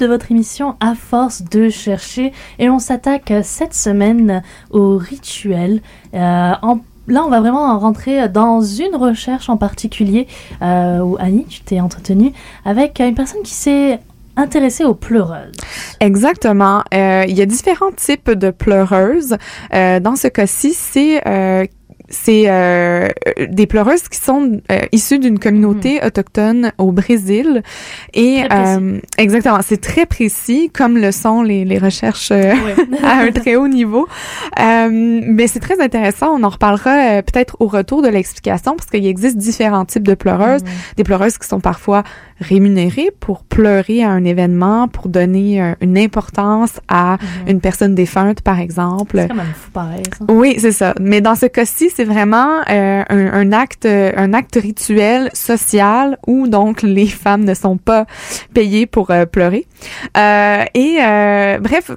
De 0.00 0.06
votre 0.06 0.30
émission 0.30 0.76
À 0.80 0.94
force 0.94 1.42
de 1.42 1.68
chercher 1.68 2.32
et 2.58 2.70
on 2.70 2.78
s'attaque 2.78 3.32
cette 3.42 3.74
semaine 3.74 4.42
au 4.70 4.96
rituel. 4.96 5.82
Euh, 6.14 6.16
là, 6.16 7.24
on 7.24 7.28
va 7.28 7.40
vraiment 7.40 7.78
rentrer 7.78 8.28
dans 8.28 8.62
une 8.62 8.96
recherche 8.96 9.50
en 9.50 9.58
particulier 9.58 10.26
euh, 10.62 11.00
où 11.00 11.16
Annie, 11.20 11.44
tu 11.44 11.60
t'es 11.60 11.80
entretenue 11.80 12.32
avec 12.64 12.98
une 13.00 13.14
personne 13.14 13.42
qui 13.42 13.52
s'est 13.52 14.00
intéressée 14.36 14.84
aux 14.84 14.94
pleureuses. 14.94 15.52
Exactement. 16.00 16.82
Euh, 16.94 17.24
il 17.28 17.36
y 17.36 17.42
a 17.42 17.46
différents 17.46 17.92
types 17.92 18.30
de 18.30 18.50
pleureuses. 18.50 19.36
Dans 19.70 20.16
ce 20.16 20.28
cas-ci, 20.28 20.72
c'est 20.72 21.20
c'est 22.10 22.44
euh, 22.46 23.08
des 23.48 23.66
pleureuses 23.66 24.08
qui 24.08 24.18
sont 24.18 24.60
euh, 24.70 24.80
issues 24.92 25.18
d'une 25.18 25.38
communauté 25.38 26.00
autochtone 26.04 26.72
au 26.78 26.92
Brésil. 26.92 27.62
Et 28.14 28.42
euh, 28.52 28.98
exactement, 29.16 29.60
c'est 29.62 29.80
très 29.80 30.06
précis, 30.06 30.70
comme 30.72 30.98
le 30.98 31.12
sont 31.12 31.42
les, 31.42 31.64
les 31.64 31.78
recherches 31.78 32.30
euh, 32.32 32.52
à 33.04 33.20
un 33.20 33.32
très 33.32 33.56
haut 33.56 33.68
niveau. 33.68 34.08
Euh, 34.58 34.88
mais 34.90 35.46
c'est 35.46 35.60
très 35.60 35.80
intéressant. 35.80 36.36
On 36.36 36.42
en 36.42 36.48
reparlera 36.48 37.18
euh, 37.18 37.22
peut-être 37.22 37.56
au 37.60 37.66
retour 37.66 38.02
de 38.02 38.08
l'explication 38.08 38.74
parce 38.76 38.90
qu'il 38.90 39.06
existe 39.06 39.36
différents 39.36 39.84
types 39.84 40.06
de 40.06 40.14
pleureuses. 40.14 40.62
Des 40.96 41.04
pleureuses 41.04 41.38
qui 41.38 41.46
sont 41.46 41.60
parfois 41.60 42.02
rémunérées 42.40 43.10
pour 43.20 43.44
pleurer 43.44 44.02
à 44.02 44.10
un 44.10 44.24
événement, 44.24 44.88
pour 44.88 45.08
donner 45.08 45.74
une 45.80 45.98
importance 45.98 46.80
à 46.88 47.18
une 47.46 47.60
personne 47.60 47.94
défunte, 47.94 48.40
par 48.40 48.58
exemple. 48.58 49.18
C'est 49.18 49.28
quand 49.28 49.34
même 49.34 49.46
fou 49.54 49.70
pareil, 49.70 50.02
ça. 50.18 50.24
Oui, 50.28 50.56
c'est 50.58 50.72
ça. 50.72 50.94
Mais 50.98 51.20
dans 51.20 51.34
ce 51.34 51.46
cas-ci, 51.46 51.90
c'est 52.00 52.06
vraiment 52.06 52.60
euh, 52.70 53.02
un, 53.10 53.26
un 53.32 53.52
acte, 53.52 53.84
un 53.86 54.32
acte 54.32 54.54
rituel 54.56 55.28
social 55.34 56.16
où 56.26 56.48
donc 56.48 56.80
les 56.80 57.06
femmes 57.06 57.44
ne 57.44 57.52
sont 57.52 57.76
pas 57.76 58.06
payées 58.54 58.86
pour 58.86 59.10
euh, 59.10 59.26
pleurer. 59.26 59.66
Euh, 60.16 60.64
et 60.72 60.96
euh, 61.02 61.58
bref, 61.60 61.90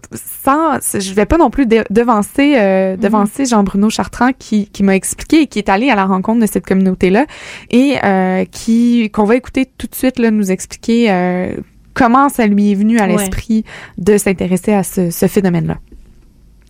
sans, 0.43 0.79
je 0.99 1.13
vais 1.13 1.25
pas 1.25 1.37
non 1.37 1.49
plus 1.49 1.65
devancer, 1.65 2.55
euh, 2.57 2.97
devancer 2.97 3.45
Jean-Bruno 3.45 3.89
Chartrand 3.89 4.31
qui, 4.37 4.67
qui 4.67 4.83
m'a 4.83 4.93
expliqué 4.95 5.43
et 5.43 5.47
qui 5.47 5.59
est 5.59 5.69
allé 5.69 5.89
à 5.89 5.95
la 5.95 6.03
rencontre 6.03 6.41
de 6.41 6.47
cette 6.47 6.65
communauté-là 6.65 7.25
et 7.71 7.95
euh, 8.03 8.43
qui 8.51 9.09
qu'on 9.11 9.23
va 9.23 9.37
écouter 9.37 9.69
tout 9.77 9.87
de 9.87 9.95
suite 9.95 10.19
là 10.19 10.31
nous 10.31 10.51
expliquer 10.51 11.11
euh, 11.11 11.55
comment 11.93 12.27
ça 12.27 12.45
lui 12.45 12.71
est 12.73 12.75
venu 12.75 12.99
à 12.99 13.03
Ouais. 13.03 13.13
l'esprit 13.15 13.63
de 13.97 14.17
s'intéresser 14.17 14.73
à 14.73 14.83
ce, 14.83 15.11
ce 15.11 15.27
phénomène-là. 15.27 15.77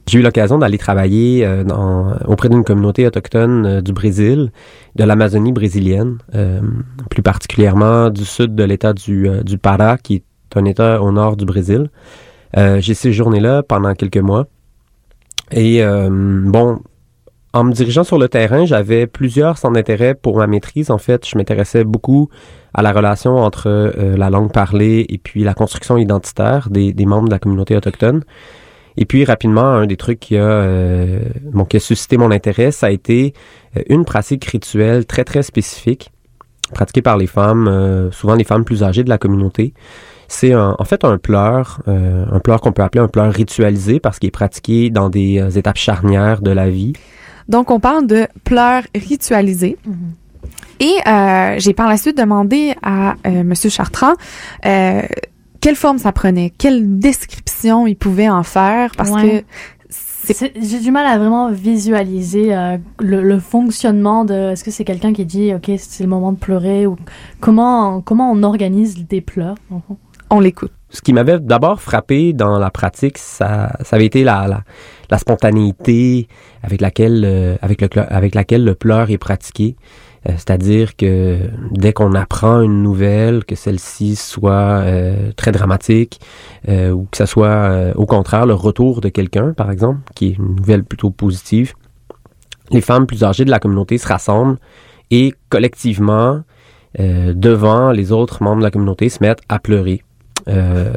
J'ai 0.06 0.20
eu 0.20 0.22
l'occasion 0.22 0.58
d'aller 0.58 0.78
travailler 0.78 1.46
euh, 1.46 1.64
dans- 1.64 2.14
auprès 2.28 2.50
d'une 2.50 2.64
communauté 2.64 3.08
autochtone 3.08 3.66
euh, 3.66 3.82
du 3.82 3.94
Brésil, 3.94 4.52
de 4.96 5.04
l'Amazonie 5.06 5.54
brésilienne, 5.54 6.18
euh, 6.36 6.60
plus 7.10 7.22
particulièrement 7.22 8.10
du 8.10 8.26
sud 8.26 8.54
de 8.54 8.64
l'État 8.64 8.94
du, 8.94 9.30
euh, 9.30 9.44
du 9.44 9.58
Pará, 9.58 9.98
qui 9.98 10.16
est 10.16 10.24
un 10.58 10.66
État 10.66 11.02
au 11.02 11.12
nord 11.12 11.38
du 11.38 11.46
Brésil. 11.46 11.90
Euh, 12.58 12.80
J'ai 12.82 12.94
séjourné 12.94 13.40
là 13.40 13.64
pendant 13.64 13.94
quelques 13.94 14.18
mois. 14.18 14.48
Et 15.52 15.84
bon, 15.84 16.80
en 17.54 17.64
me 17.64 17.74
dirigeant 17.74 18.04
sur 18.04 18.18
le 18.18 18.28
terrain, 18.28 18.66
j'avais 18.66 19.06
plusieurs 19.06 19.60
centres 19.60 19.76
d'intérêt 19.76 20.16
pour 20.16 20.38
ma 20.38 20.48
maîtrise. 20.48 20.90
En 20.90 20.98
fait, 20.98 21.28
je 21.28 21.38
m'intéressais 21.38 21.84
beaucoup 21.84 22.30
à 22.74 22.82
la 22.82 22.92
relation 22.92 23.38
entre 23.38 23.94
la 24.18 24.30
langue 24.32 24.52
parlée 24.52 25.06
et 25.10 25.20
puis 25.20 25.44
la 25.44 25.54
construction 25.54 25.98
identitaire 25.98 26.70
des, 26.72 26.92
des 26.92 27.06
membres 27.06 27.28
de 27.28 27.34
la 27.34 27.38
communauté 27.40 27.76
autochtone. 27.78 28.24
Et 28.98 29.06
puis 29.06 29.26
rapidement, 29.26 29.66
un 29.66 29.86
des 29.86 29.98
trucs 29.98 30.20
qui 30.20 30.38
a, 30.38 30.42
euh, 30.44 31.20
bon, 31.52 31.66
qui 31.66 31.78
a 31.78 31.80
suscité 31.80 32.18
mon 32.18 32.32
intérêt, 32.32 32.72
ça 32.72 32.88
a 32.88 32.90
été 32.92 33.34
euh, 33.78 33.82
une 33.90 34.06
pratique 34.06 34.46
rituelle 34.46 35.06
très 35.06 35.24
très 35.24 35.42
spécifique, 35.44 36.12
pratiquée 36.74 37.02
par 37.02 37.18
les 37.18 37.28
femmes, 37.28 37.68
euh, 37.68 38.12
souvent 38.12 38.36
les 38.36 38.44
femmes 38.44 38.64
plus 38.66 38.84
âgées 38.84 39.04
de 39.04 39.10
la 39.10 39.18
communauté. 39.18 39.74
C'est 40.28 40.54
un- 40.54 40.76
en 40.80 40.84
fait 40.86 41.04
un 41.06 41.18
pleur, 41.18 41.82
euh, 41.88 42.26
un 42.32 42.40
pleur 42.40 42.62
qu'on 42.62 42.72
peut 42.72 42.82
appeler 42.84 43.04
un 43.04 43.08
pleur 43.08 43.32
ritualisé 43.32 44.00
parce 44.00 44.20
qu'il 44.20 44.28
est 44.28 44.32
pratiqué 44.32 44.90
dans 44.90 45.10
des 45.10 45.40
euh, 45.40 45.50
étapes 45.50 45.78
charnières 45.78 46.42
de 46.42 46.52
la 46.52 46.70
vie. 46.70 46.94
Donc, 47.50 47.72
on 47.72 47.80
parle 47.80 48.08
de 48.08 48.26
pleurs 48.46 48.84
ritualisés. 48.96 49.78
Et 50.80 50.96
euh, 51.08 51.56
j'ai 51.60 51.74
par 51.74 51.88
la 51.90 51.98
suite 51.98 52.18
demandé 52.18 52.74
à 52.82 53.16
euh, 53.28 53.44
Monsieur 53.44 53.70
Chartrand 53.70 54.14
euh, 54.66 55.02
quelle 55.64 55.76
forme 55.78 55.98
ça 55.98 56.12
prenait, 56.12 56.50
quelle 56.58 57.00
description 57.00 57.88
il 57.88 57.96
pouvait 57.96 58.30
en 58.30 58.44
faire, 58.44 58.92
parce 58.98 59.10
Ouais. 59.12 59.22
que 59.40 59.46
c'est 59.90 60.34
C'est- 60.34 60.54
J'ai 60.62 60.80
du 60.80 60.92
mal 60.92 61.06
à 61.06 61.18
vraiment 61.18 61.52
visualiser 61.52 62.56
euh, 62.56 62.78
le, 63.00 63.22
le 63.22 63.40
fonctionnement 63.40 64.24
de. 64.26 64.52
Est-ce 64.52 64.64
que 64.64 64.72
c'est 64.72 64.86
quelqu'un 64.86 65.12
qui 65.14 65.26
dit, 65.26 65.54
ok, 65.54 65.72
c'est 65.78 66.04
le 66.04 66.10
moment 66.10 66.32
de 66.32 66.38
pleurer 66.38 66.86
ou 66.88 66.96
comment 67.42 68.02
comment 68.02 68.32
on 68.32 68.42
organise 68.44 69.06
des 69.08 69.22
pleurs 69.22 69.56
en 69.72 69.80
fond? 69.82 69.98
on 70.30 70.40
l'écoute. 70.40 70.72
Ce 70.90 71.02
qui 71.02 71.14
m'avait 71.14 71.40
d'abord 71.40 71.80
frappé 71.82 72.34
dans 72.34 72.58
la 72.58 72.72
pratique, 72.72 73.18
ça, 73.18 73.74
ça 73.84 73.96
avait 73.98 74.06
été 74.08 74.24
la, 74.24 74.48
la, 74.48 74.62
la 75.12 75.18
spontanéité 75.20 76.28
avec 76.64 76.82
laquelle, 76.82 77.24
euh, 77.26 77.56
avec, 77.62 77.82
le, 77.82 77.90
avec 78.14 78.34
laquelle 78.34 78.64
le 78.64 78.74
pleur 78.76 79.12
est 79.12 79.18
pratiqué. 79.20 79.76
Euh, 80.28 80.34
C'est-à-dire 80.38 80.96
que 80.96 81.50
dès 81.72 81.94
qu'on 81.94 82.14
apprend 82.14 82.62
une 82.62 82.82
nouvelle, 82.82 83.44
que 83.46 83.56
celle-ci 83.56 84.16
soit 84.16 84.52
euh, 84.52 85.32
très 85.36 85.52
dramatique, 85.52 86.20
euh, 86.70 86.92
ou 86.92 87.08
que 87.12 87.18
ça 87.18 87.26
soit 87.26 87.94
au 87.96 88.06
contraire 88.06 88.46
le 88.46 88.54
retour 88.54 89.02
de 89.02 89.10
quelqu'un, 89.10 89.54
par 89.54 89.72
exemple, 89.72 90.00
qui 90.16 90.28
est 90.28 90.38
une 90.38 90.56
nouvelle 90.56 90.84
plutôt 90.84 91.10
positive, 91.10 91.74
les 92.72 92.82
femmes 92.82 93.06
plus 93.06 93.24
âgées 93.24 93.46
de 93.46 93.52
la 93.52 93.60
communauté 93.60 93.98
se 93.98 94.08
rassemblent 94.08 94.58
et 95.12 95.34
collectivement, 95.50 96.42
devant 96.98 97.92
les 97.92 98.12
autres 98.12 98.44
membres 98.44 98.60
de 98.60 98.64
la 98.64 98.72
communauté, 98.72 99.10
se 99.10 99.18
mettent 99.22 99.42
à 99.50 99.60
pleurer. 99.60 100.03
Euh, 100.50 100.92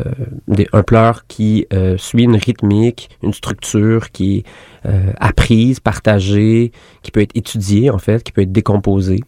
un 0.72 0.82
pleur 0.82 1.26
qui 1.28 1.66
euh, 1.72 1.96
suit 1.98 2.24
une 2.24 2.36
rythmique, 2.36 3.10
une 3.22 3.32
structure 3.32 4.10
qui 4.10 4.38
est 4.38 4.44
euh, 4.86 5.12
apprise, 5.20 5.78
partagée, 5.78 6.72
qui 7.02 7.12
peut 7.12 7.20
être 7.20 7.36
étudiée 7.36 7.90
en 7.90 7.98
fait, 7.98 8.24
qui 8.24 8.32
peut 8.32 8.42
être 8.42 8.52
décomposée. 8.52 9.20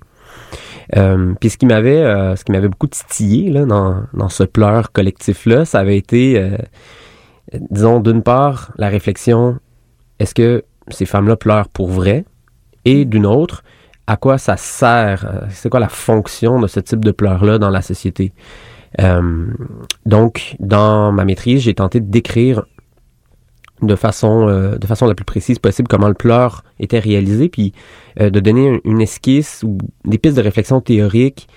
Puis 1.41 1.51
ce 1.51 1.59
qui 1.59 1.67
m'avait, 1.67 2.03
ce 2.37 2.45
qui 2.45 2.53
m'avait 2.53 2.69
beaucoup 2.69 2.87
titillé 2.87 3.51
là, 3.51 3.67
dans, 3.67 4.29
ce 4.31 4.43
pleur 4.43 4.91
collectif 4.91 5.45
là, 5.45 5.67
ça 5.67 5.81
avait 5.81 5.99
été, 5.99 6.43
disons 7.71 8.01
d'une 8.01 8.23
part 8.23 8.73
la 8.79 8.89
réflexion 8.89 9.59
est-ce 10.19 10.35
que 10.35 10.65
ces 10.89 11.05
femmes-là 11.05 11.37
pleurent 11.37 11.69
pour 11.69 11.89
vrai? 11.89 12.25
Et 12.87 13.05
d'une 13.05 13.27
autre 13.27 13.63
à 14.07 14.17
quoi 14.17 14.39
ça 14.39 14.57
sert, 14.57 15.47
c'est 15.51 15.69
quoi 15.69 15.81
la 15.81 15.91
fonction 15.91 16.59
de 16.59 16.67
ce 16.67 16.81
type 16.81 17.05
de 17.05 17.11
pleur-là 17.11 17.59
dans 17.59 17.71
la 17.71 17.83
société? 17.83 18.33
Euh, 19.01 19.47
donc, 20.07 20.57
dans 20.61 21.13
ma 21.13 21.25
maîtrise, 21.25 21.61
j'ai 21.63 21.75
tenté 21.75 22.01
de 22.01 22.11
décrire 22.11 22.65
de 23.83 23.95
façon, 23.95 24.49
euh, 24.49 24.77
de 24.77 24.87
façon 24.87 25.07
la 25.07 25.15
plus 25.15 25.25
précise 25.25 25.59
possible 25.59 25.87
comment 25.89 26.09
le 26.09 26.15
pleur 26.15 26.65
était 26.81 26.99
réalisé, 26.99 27.49
puis 27.49 27.73
euh, 28.21 28.29
de 28.31 28.41
donner 28.41 28.77
un- 28.77 28.79
une 28.85 29.01
esquisse 29.01 29.63
ou 29.65 29.79
des 30.05 30.19
pistes 30.19 30.37
de 30.37 30.43
réflexion 30.43 30.81
théorique 30.81 31.49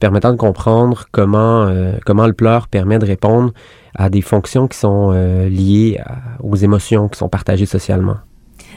permettant 0.00 0.32
de 0.32 0.36
comprendre 0.36 1.04
comment, 1.12 1.72
comment 2.04 2.26
le 2.26 2.32
pleur 2.32 2.66
permet 2.66 2.98
de 2.98 3.06
répondre 3.06 3.52
à 3.94 4.10
des 4.10 4.22
fonctions 4.22 4.66
qui 4.66 4.76
sont 4.76 5.12
liées 5.12 6.00
aux 6.42 6.56
émotions 6.56 7.08
qui 7.08 7.16
sont 7.16 7.28
partagées 7.28 7.64
socialement. 7.64 8.16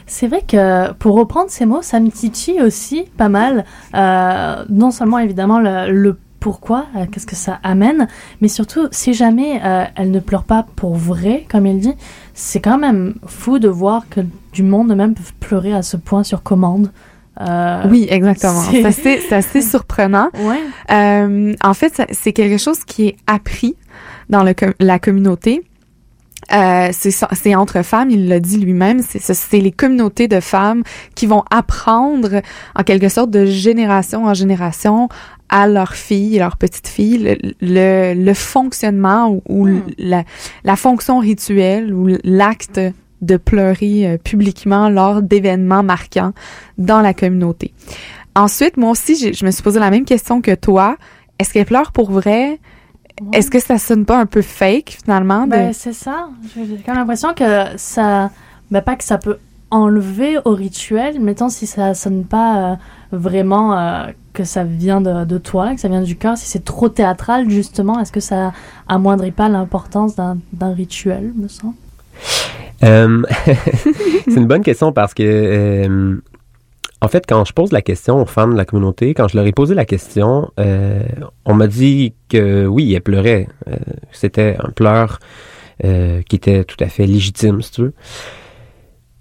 C'est 0.06 0.28
vrai 0.28 0.42
que 0.46 0.92
pour 0.92 1.16
reprendre 1.16 1.50
ces 1.50 1.66
mots, 1.66 1.82
ça 1.82 1.98
me 1.98 2.08
titille 2.08 2.62
aussi 2.62 3.06
pas 3.16 3.28
mal. 3.28 3.64
Non 4.70 4.92
seulement 4.92 5.18
évidemment 5.18 5.58
le 5.58 6.16
pourquoi, 6.42 6.86
euh, 6.96 7.06
qu'est-ce 7.10 7.26
que 7.26 7.36
ça 7.36 7.60
amène, 7.62 8.08
mais 8.40 8.48
surtout 8.48 8.88
si 8.90 9.14
jamais 9.14 9.60
euh, 9.64 9.84
elle 9.94 10.10
ne 10.10 10.18
pleure 10.18 10.42
pas 10.42 10.66
pour 10.76 10.96
vrai, 10.96 11.46
comme 11.48 11.66
il 11.66 11.78
dit, 11.78 11.94
c'est 12.34 12.58
quand 12.60 12.78
même 12.78 13.14
fou 13.26 13.60
de 13.60 13.68
voir 13.68 14.08
que 14.10 14.20
du 14.52 14.64
monde 14.64 14.92
même 14.96 15.14
peut 15.14 15.22
pleurer 15.38 15.72
à 15.72 15.82
ce 15.82 15.96
point 15.96 16.24
sur 16.24 16.42
commande. 16.42 16.90
Euh, 17.40 17.84
Oui, 17.88 18.06
exactement. 18.10 18.60
c'est- 18.60 19.32
assez, 19.32 19.62
surprenant. 19.74 20.30
Ouais. 20.34 21.54
En 21.62 21.74
fait, 21.74 22.02
c'est 22.10 22.32
quelque 22.32 22.58
chose 22.58 22.80
qui 22.84 23.06
est 23.06 23.16
appris 23.28 23.76
dans 24.28 24.42
le 24.42 24.52
com- 24.52 24.74
la 24.80 24.98
communauté. 24.98 25.62
Euh, 26.52 26.88
c'est 26.92 27.54
entre 27.54 27.82
femmes, 27.82 28.10
il 28.10 28.28
l'a 28.28 28.40
dit 28.40 28.58
lui-même, 28.58 29.00
c'est 29.00 29.20
ce- 29.22 29.32
c'est 29.32 29.60
les 29.60 29.70
communautés 29.70 30.26
de 30.26 30.40
femmes 30.40 30.82
qui 31.14 31.26
vont 31.26 31.44
apprendre 31.50 32.42
en 32.74 32.82
quelque 32.82 33.08
sorte 33.08 33.30
de 33.30 33.46
génération 33.46 34.24
en 34.26 34.34
génération 34.34 35.08
à 35.54 35.68
leurs 35.68 35.94
filles, 35.94 36.38
leurs 36.38 36.56
petites 36.56 36.88
filles, 36.88 37.18
le, 37.18 37.36
le, 37.60 38.14
le 38.24 38.34
fonctionnement 38.34 39.28
ou, 39.30 39.42
ou 39.48 39.66
Hmm. 39.68 39.82
la, 39.98 40.24
la 40.64 40.76
fonction 40.76 41.18
rituelle 41.18 41.92
ou 41.92 42.08
l'acte 42.24 42.80
de 43.20 43.36
pleurer 43.36 44.08
euh, 44.08 44.16
publiquement 44.18 44.88
lors 44.88 45.20
d'événements 45.22 45.82
marquants 45.82 46.32
dans 46.78 47.02
la 47.02 47.12
communauté. 47.14 47.72
Ensuite, 48.34 48.76
moi 48.78 48.90
aussi, 48.90 49.32
je 49.34 49.44
me 49.44 49.50
suis 49.50 49.62
posé 49.62 49.78
la 49.78 49.90
même 49.90 50.06
question 50.06 50.40
que 50.40 50.54
toi. 50.54 50.96
Est-ce 51.38 51.52
qu'elle 51.52 51.66
pleure 51.66 51.92
pour 51.92 52.10
vrai? 52.10 52.58
Est-ce 53.34 53.50
que 53.50 53.60
ça 53.60 53.76
sonne 53.78 54.06
pas 54.06 54.18
un 54.18 54.26
peu 54.26 54.40
fake, 54.42 54.96
finalement? 55.04 55.44
de- 55.46 55.50
Ben, 55.50 55.72
c'est 55.74 55.92
ça. 55.92 56.30
J'ai 56.54 56.64
j'ai 56.66 56.76
quand 56.84 56.92
même 56.92 57.00
l'impression 57.02 57.34
que 57.34 57.44
ça. 57.76 58.30
Ben, 58.70 58.80
pas 58.80 58.96
que 58.96 59.04
ça 59.04 59.18
peut 59.18 59.36
enlever 59.72 60.36
au 60.44 60.54
rituel, 60.54 61.18
mettons 61.18 61.48
si 61.48 61.66
ça 61.66 61.94
sonne 61.94 62.24
pas 62.24 62.72
euh, 62.72 62.76
vraiment 63.10 63.76
euh, 63.76 64.06
que 64.34 64.44
ça 64.44 64.64
vient 64.64 65.00
de, 65.00 65.38
toi, 65.38 65.74
que 65.74 65.80
ça 65.80 65.88
vient 65.88 66.02
du 66.02 66.14
cœur, 66.14 66.36
si 66.36 66.46
c'est 66.46 66.64
trop 66.64 66.90
théâtral, 66.90 67.48
justement, 67.48 67.98
est-ce 67.98 68.12
que 68.12 68.20
ça 68.20 68.52
amoindrit 68.86 69.30
pas 69.30 69.48
l'importance 69.48 70.14
d'un 70.14 70.74
rituel, 70.74 71.32
me 71.34 71.48
semble? 71.48 71.74
Euh, 72.84 73.22
c'est 74.24 74.36
une 74.36 74.46
bonne 74.46 74.62
question 74.62 74.92
parce 74.92 75.14
que, 75.14 76.20
en 77.00 77.08
fait, 77.08 77.24
quand 77.26 77.44
je 77.46 77.52
pose 77.54 77.72
la 77.72 77.82
question 77.82 78.20
aux 78.20 78.26
femmes 78.26 78.52
de 78.52 78.58
la 78.58 78.66
communauté, 78.66 79.14
quand 79.14 79.28
je 79.28 79.36
leur 79.36 79.46
ai 79.46 79.52
posé 79.52 79.74
la 79.74 79.86
question, 79.86 80.50
on 80.58 81.54
m'a 81.54 81.66
dit 81.66 82.12
que 82.28 82.66
oui, 82.66 82.92
elles 82.92 83.00
pleuraient. 83.00 83.48
C'était 84.12 84.56
un 84.62 84.70
pleur 84.70 85.18
qui 85.82 86.36
était 86.36 86.64
tout 86.64 86.76
à 86.80 86.88
fait 86.88 87.06
légitime, 87.06 87.62
si 87.62 87.70
tu 87.72 87.82
veux. 87.82 87.94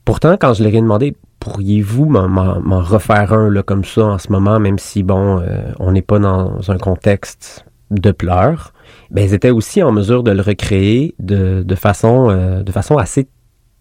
Pourtant, 0.06 0.36
quand 0.40 0.54
je 0.54 0.64
leur 0.64 0.74
ai 0.74 0.82
demandé, 0.82 1.16
pourriez-vous 1.40 2.06
m'en- 2.06 2.82
refaire 2.82 3.34
un 3.34 3.50
là, 3.50 3.64
comme 3.64 3.84
ça 3.84 4.06
en 4.06 4.18
ce 4.18 4.32
moment, 4.32 4.60
même 4.60 4.80
si, 4.80 5.04
bon, 5.04 5.40
euh, 5.40 5.72
on 5.80 5.92
n'est 5.92 6.02
pas 6.02 6.20
dans 6.20 6.72
un 6.72 6.78
contexte 6.78 7.66
de 7.92 8.12
pleurs, 8.12 8.74
ben, 9.10 9.26
elles 9.26 9.34
étaient 9.34 9.50
aussi 9.52 9.84
en 9.84 9.92
mesure 9.92 10.24
de 10.24 10.32
le 10.32 10.42
recréer 10.42 11.14
de, 11.20 11.64
de, 11.64 11.76
façon, 11.76 12.30
euh, 12.30 12.64
de 12.64 12.72
façon 12.72 12.98
assez 12.98 13.28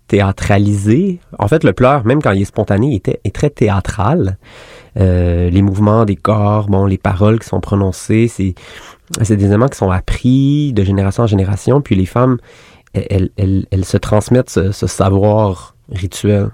théâtralisée. 0.08 1.20
En 1.38 1.46
fait, 1.46 1.62
le 1.62 1.72
pleur, 1.72 2.04
même 2.04 2.20
quand 2.20 2.32
il 2.32 2.42
est 2.42 2.46
spontané, 2.46 2.94
était, 2.94 3.20
est 3.24 3.34
très 3.34 3.50
théâtral. 3.50 4.38
Euh, 4.98 5.48
les 5.50 5.62
mouvements 5.62 6.04
des 6.04 6.16
corps, 6.16 6.66
bon, 6.66 6.84
les 6.86 6.98
paroles 6.98 7.38
qui 7.38 7.48
sont 7.48 7.60
prononcées, 7.60 8.26
c'est, 8.26 8.54
c'est 9.22 9.36
des 9.36 9.46
éléments 9.46 9.68
qui 9.68 9.78
sont 9.78 9.90
appris 9.90 10.72
de 10.72 10.82
génération 10.82 11.22
en 11.22 11.28
génération. 11.28 11.80
Puis 11.80 11.94
les 11.94 12.06
femmes, 12.06 12.38
elles, 12.92 13.30
elles, 13.36 13.66
elles 13.70 13.84
se 13.84 13.96
transmettent 13.96 14.50
ce, 14.50 14.72
ce 14.72 14.88
savoir 14.88 15.76
rituel. 15.90 16.50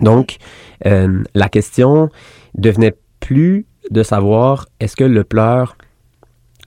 Donc, 0.00 0.36
euh, 0.84 1.22
la 1.34 1.48
question 1.48 2.10
devenait 2.54 2.96
plus 3.20 3.66
de 3.90 4.02
savoir 4.02 4.66
est-ce 4.80 4.96
que 4.96 5.04
le 5.04 5.24
pleur 5.24 5.76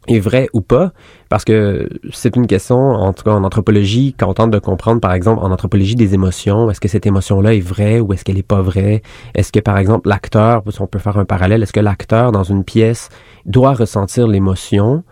est 0.08 0.20
vrai 0.20 0.50
ou 0.54 0.62
pas, 0.62 0.92
parce 1.30 1.46
que 1.46 1.88
c'est 2.12 2.36
une 2.36 2.48
question, 2.48 2.78
en 2.78 3.14
tout 3.14 3.24
cas 3.24 3.32
en 3.32 3.44
anthropologie, 3.44 4.16
quand 4.18 4.28
on 4.28 4.34
tente 4.34 4.52
de 4.52 4.58
comprendre, 4.60 5.00
par 5.02 5.14
exemple, 5.14 5.44
en 5.44 5.52
anthropologie 5.52 5.96
des 5.96 6.14
émotions, 6.16 6.72
est-ce 6.72 6.80
que 6.80 6.88
cette 6.88 7.06
émotion-là 7.06 7.54
est 7.54 7.60
vraie 7.60 8.00
ou 8.00 8.14
est-ce 8.14 8.24
qu'elle 8.24 8.38
est 8.38 8.44
pas 8.44 8.62
vraie? 8.62 9.04
Est-ce 9.36 9.52
que, 9.52 9.60
par 9.60 9.78
exemple, 9.78 10.10
l'acteur, 10.10 10.64
on 10.80 10.88
peut 10.88 11.00
faire 11.00 11.18
un 11.18 11.26
parallèle, 11.26 11.62
est-ce 11.62 11.74
que 11.74 11.80
l'acteur, 11.80 12.32
dans 12.32 12.44
une 12.44 12.64
pièce, 12.64 13.10
doit 13.46 13.74
ressentir 13.74 14.28
l'émotion 14.28 15.04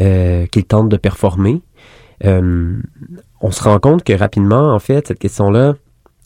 euh, 0.00 0.46
qu'il 0.46 0.64
tente 0.64 0.88
de 0.88 0.96
performer? 0.96 1.62
Euh, 2.24 2.78
on 3.40 3.50
se 3.50 3.62
rend 3.62 3.78
compte 3.78 4.04
que 4.04 4.12
rapidement, 4.12 4.74
en 4.74 4.78
fait, 4.78 5.08
cette 5.08 5.18
question-là, 5.18 5.74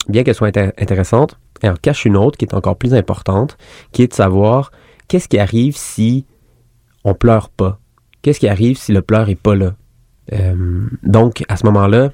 bien 0.07 0.23
qu'elle 0.23 0.35
soit 0.35 0.49
intér- 0.49 0.73
intéressante, 0.77 1.39
elle 1.61 1.71
en 1.71 1.75
cache 1.75 2.05
une 2.05 2.17
autre 2.17 2.37
qui 2.37 2.45
est 2.45 2.53
encore 2.53 2.77
plus 2.77 2.93
importante, 2.93 3.57
qui 3.91 4.03
est 4.03 4.07
de 4.07 4.13
savoir 4.13 4.71
qu'est-ce 5.07 5.27
qui 5.27 5.39
arrive 5.39 5.75
si 5.75 6.25
on 7.03 7.13
pleure 7.13 7.49
pas? 7.49 7.79
Qu'est-ce 8.21 8.39
qui 8.39 8.47
arrive 8.47 8.77
si 8.77 8.91
le 8.91 9.01
pleur 9.01 9.29
est 9.29 9.35
pas 9.35 9.55
là? 9.55 9.75
Euh, 10.33 10.85
donc, 11.03 11.43
à 11.47 11.57
ce 11.57 11.65
moment-là, 11.65 12.11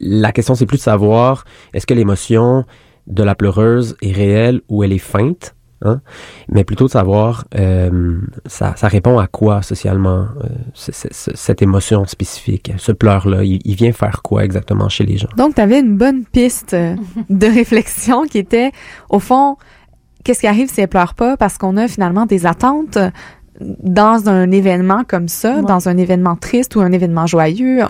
la 0.00 0.32
question, 0.32 0.54
c'est 0.54 0.66
plus 0.66 0.78
de 0.78 0.82
savoir 0.82 1.44
est-ce 1.72 1.86
que 1.86 1.94
l'émotion 1.94 2.64
de 3.06 3.22
la 3.22 3.34
pleureuse 3.34 3.96
est 4.02 4.12
réelle 4.12 4.62
ou 4.68 4.82
elle 4.82 4.92
est 4.92 4.98
feinte? 4.98 5.54
Hein, 5.82 6.00
mais 6.48 6.64
plutôt 6.64 6.86
de 6.86 6.90
savoir 6.90 7.44
euh, 7.54 8.18
ça, 8.46 8.74
ça 8.76 8.88
répond 8.88 9.18
à 9.18 9.26
quoi 9.26 9.62
socialement 9.62 10.26
euh, 10.42 10.48
c- 10.74 10.92
c- 10.92 11.08
c- 11.10 11.32
cette 11.34 11.62
émotion 11.62 12.04
spécifique, 12.06 12.72
ce 12.76 12.92
pleur-là, 12.92 13.44
il, 13.44 13.60
il 13.64 13.74
vient 13.74 13.92
faire 13.92 14.22
quoi 14.22 14.44
exactement 14.44 14.88
chez 14.88 15.04
les 15.04 15.16
gens? 15.16 15.28
Donc, 15.36 15.54
tu 15.54 15.60
avais 15.60 15.80
une 15.80 15.96
bonne 15.96 16.24
piste 16.24 16.74
de 16.74 17.46
réflexion 17.54 18.24
qui 18.24 18.38
était, 18.38 18.72
au 19.08 19.18
fond, 19.18 19.56
qu'est-ce 20.24 20.40
qui 20.40 20.46
arrive 20.46 20.68
si 20.70 20.80
elle 20.80 20.88
pleure 20.88 21.14
pas? 21.14 21.36
Parce 21.36 21.56
qu'on 21.58 21.76
a 21.76 21.88
finalement 21.88 22.26
des 22.26 22.46
attentes 22.46 22.98
dans 23.60 24.28
un 24.30 24.50
événement 24.52 25.02
comme 25.06 25.28
ça, 25.28 25.56
Ouais. 25.56 25.62
dans 25.62 25.88
un 25.88 25.96
événement 25.98 26.34
triste 26.36 26.76
ou 26.76 26.80
un 26.80 26.92
événement 26.92 27.26
joyeux. 27.26 27.80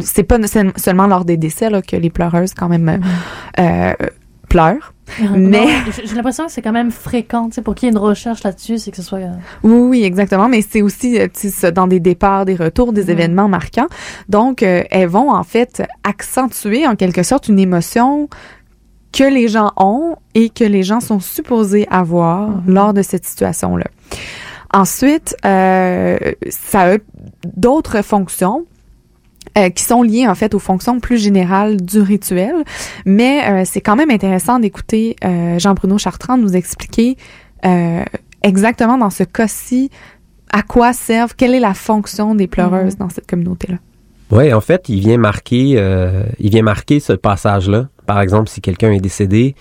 C'est 0.00 0.22
pas 0.22 0.38
seulement 0.76 1.06
lors 1.08 1.24
des 1.24 1.36
décès 1.36 1.68
là, 1.68 1.82
que 1.82 1.96
les 1.96 2.10
pleureuses, 2.10 2.54
quand 2.54 2.68
même, 2.68 3.00
euh, 3.58 3.92
pleurent. 4.48 4.92
Mais- 5.36 5.66
j'ai 6.04 6.14
l'impression 6.14 6.46
que 6.46 6.52
c'est 6.52 6.62
quand 6.62 6.72
même 6.72 6.90
fréquent. 6.90 7.48
tu 7.48 7.54
sais, 7.56 7.62
Pour 7.62 7.74
qu'il 7.74 7.86
y 7.86 7.90
ait 7.90 7.92
une 7.92 7.98
recherche 7.98 8.42
là-dessus, 8.42 8.78
c'est 8.78 8.90
que 8.90 8.96
ce 8.96 9.02
soit. 9.02 9.18
euh, 9.20 9.28
Oui, 9.62 9.88
oui, 10.00 10.04
exactement. 10.04 10.48
Mais 10.48 10.62
c'est 10.68 10.82
aussi 10.82 11.18
euh, 11.20 11.70
dans 11.70 11.86
des 11.86 12.00
départs, 12.00 12.44
des 12.44 12.56
retours, 12.56 12.92
des 12.92 13.10
événements 13.10 13.48
marquants. 13.48 13.86
Donc, 14.28 14.62
euh, 14.62 14.82
elles 14.90 15.08
vont 15.08 15.30
en 15.30 15.42
fait 15.44 15.82
accentuer 16.04 16.86
en 16.86 16.96
quelque 16.96 17.22
sorte 17.22 17.48
une 17.48 17.58
émotion 17.58 18.28
que 19.12 19.24
les 19.24 19.48
gens 19.48 19.72
ont 19.76 20.16
et 20.34 20.50
que 20.50 20.64
les 20.64 20.82
gens 20.82 21.00
sont 21.00 21.20
supposés 21.20 21.86
avoir 21.90 22.48
Mhm. 22.48 22.62
lors 22.74 22.92
de 22.92 23.02
cette 23.02 23.24
situation-là. 23.24 23.86
Ensuite, 24.74 25.36
euh, 25.46 26.18
ça 26.50 26.94
a 26.94 26.96
d'autres 27.56 28.02
fonctions. 28.02 28.66
Euh, 29.56 29.70
qui 29.70 29.82
sont 29.84 30.02
liées 30.02 30.26
en 30.26 30.34
fait 30.34 30.54
aux 30.54 30.58
fonctions 30.58 31.00
plus 31.00 31.18
générales 31.18 31.80
du 31.80 32.00
rituel, 32.00 32.54
mais 33.04 33.42
euh, 33.48 33.62
c'est 33.64 33.80
quand 33.80 33.96
même 33.96 34.10
intéressant 34.10 34.58
d'écouter 34.58 35.16
euh, 35.24 35.58
Jean-Bruno 35.58 35.98
Chartrand 35.98 36.36
nous 36.36 36.56
expliquer 36.56 37.16
euh, 37.64 38.02
exactement 38.42 38.98
dans 38.98 39.10
ce 39.10 39.24
cas-ci 39.24 39.90
à 40.52 40.62
quoi 40.62 40.92
servent, 40.92 41.34
quelle 41.36 41.54
est 41.54 41.60
la 41.60 41.74
fonction 41.74 42.34
des 42.34 42.46
pleureuses 42.46 42.94
Mhm. 42.94 42.98
dans 43.00 43.08
cette 43.08 43.26
communauté-là. 43.28 43.78
Oui, 44.30 44.52
en 44.52 44.60
fait, 44.60 44.88
il 44.88 45.00
vient 45.00 45.18
marquer, 45.18 45.74
euh, 45.76 46.22
il 46.38 46.50
vient 46.50 46.62
marquer 46.62 46.98
ce 47.00 47.12
passage-là. 47.12 47.88
Par 48.06 48.20
exemple, 48.20 48.48
si 48.48 48.60
quelqu'un 48.60 48.90
est 48.92 49.00
décédé, 49.00 49.54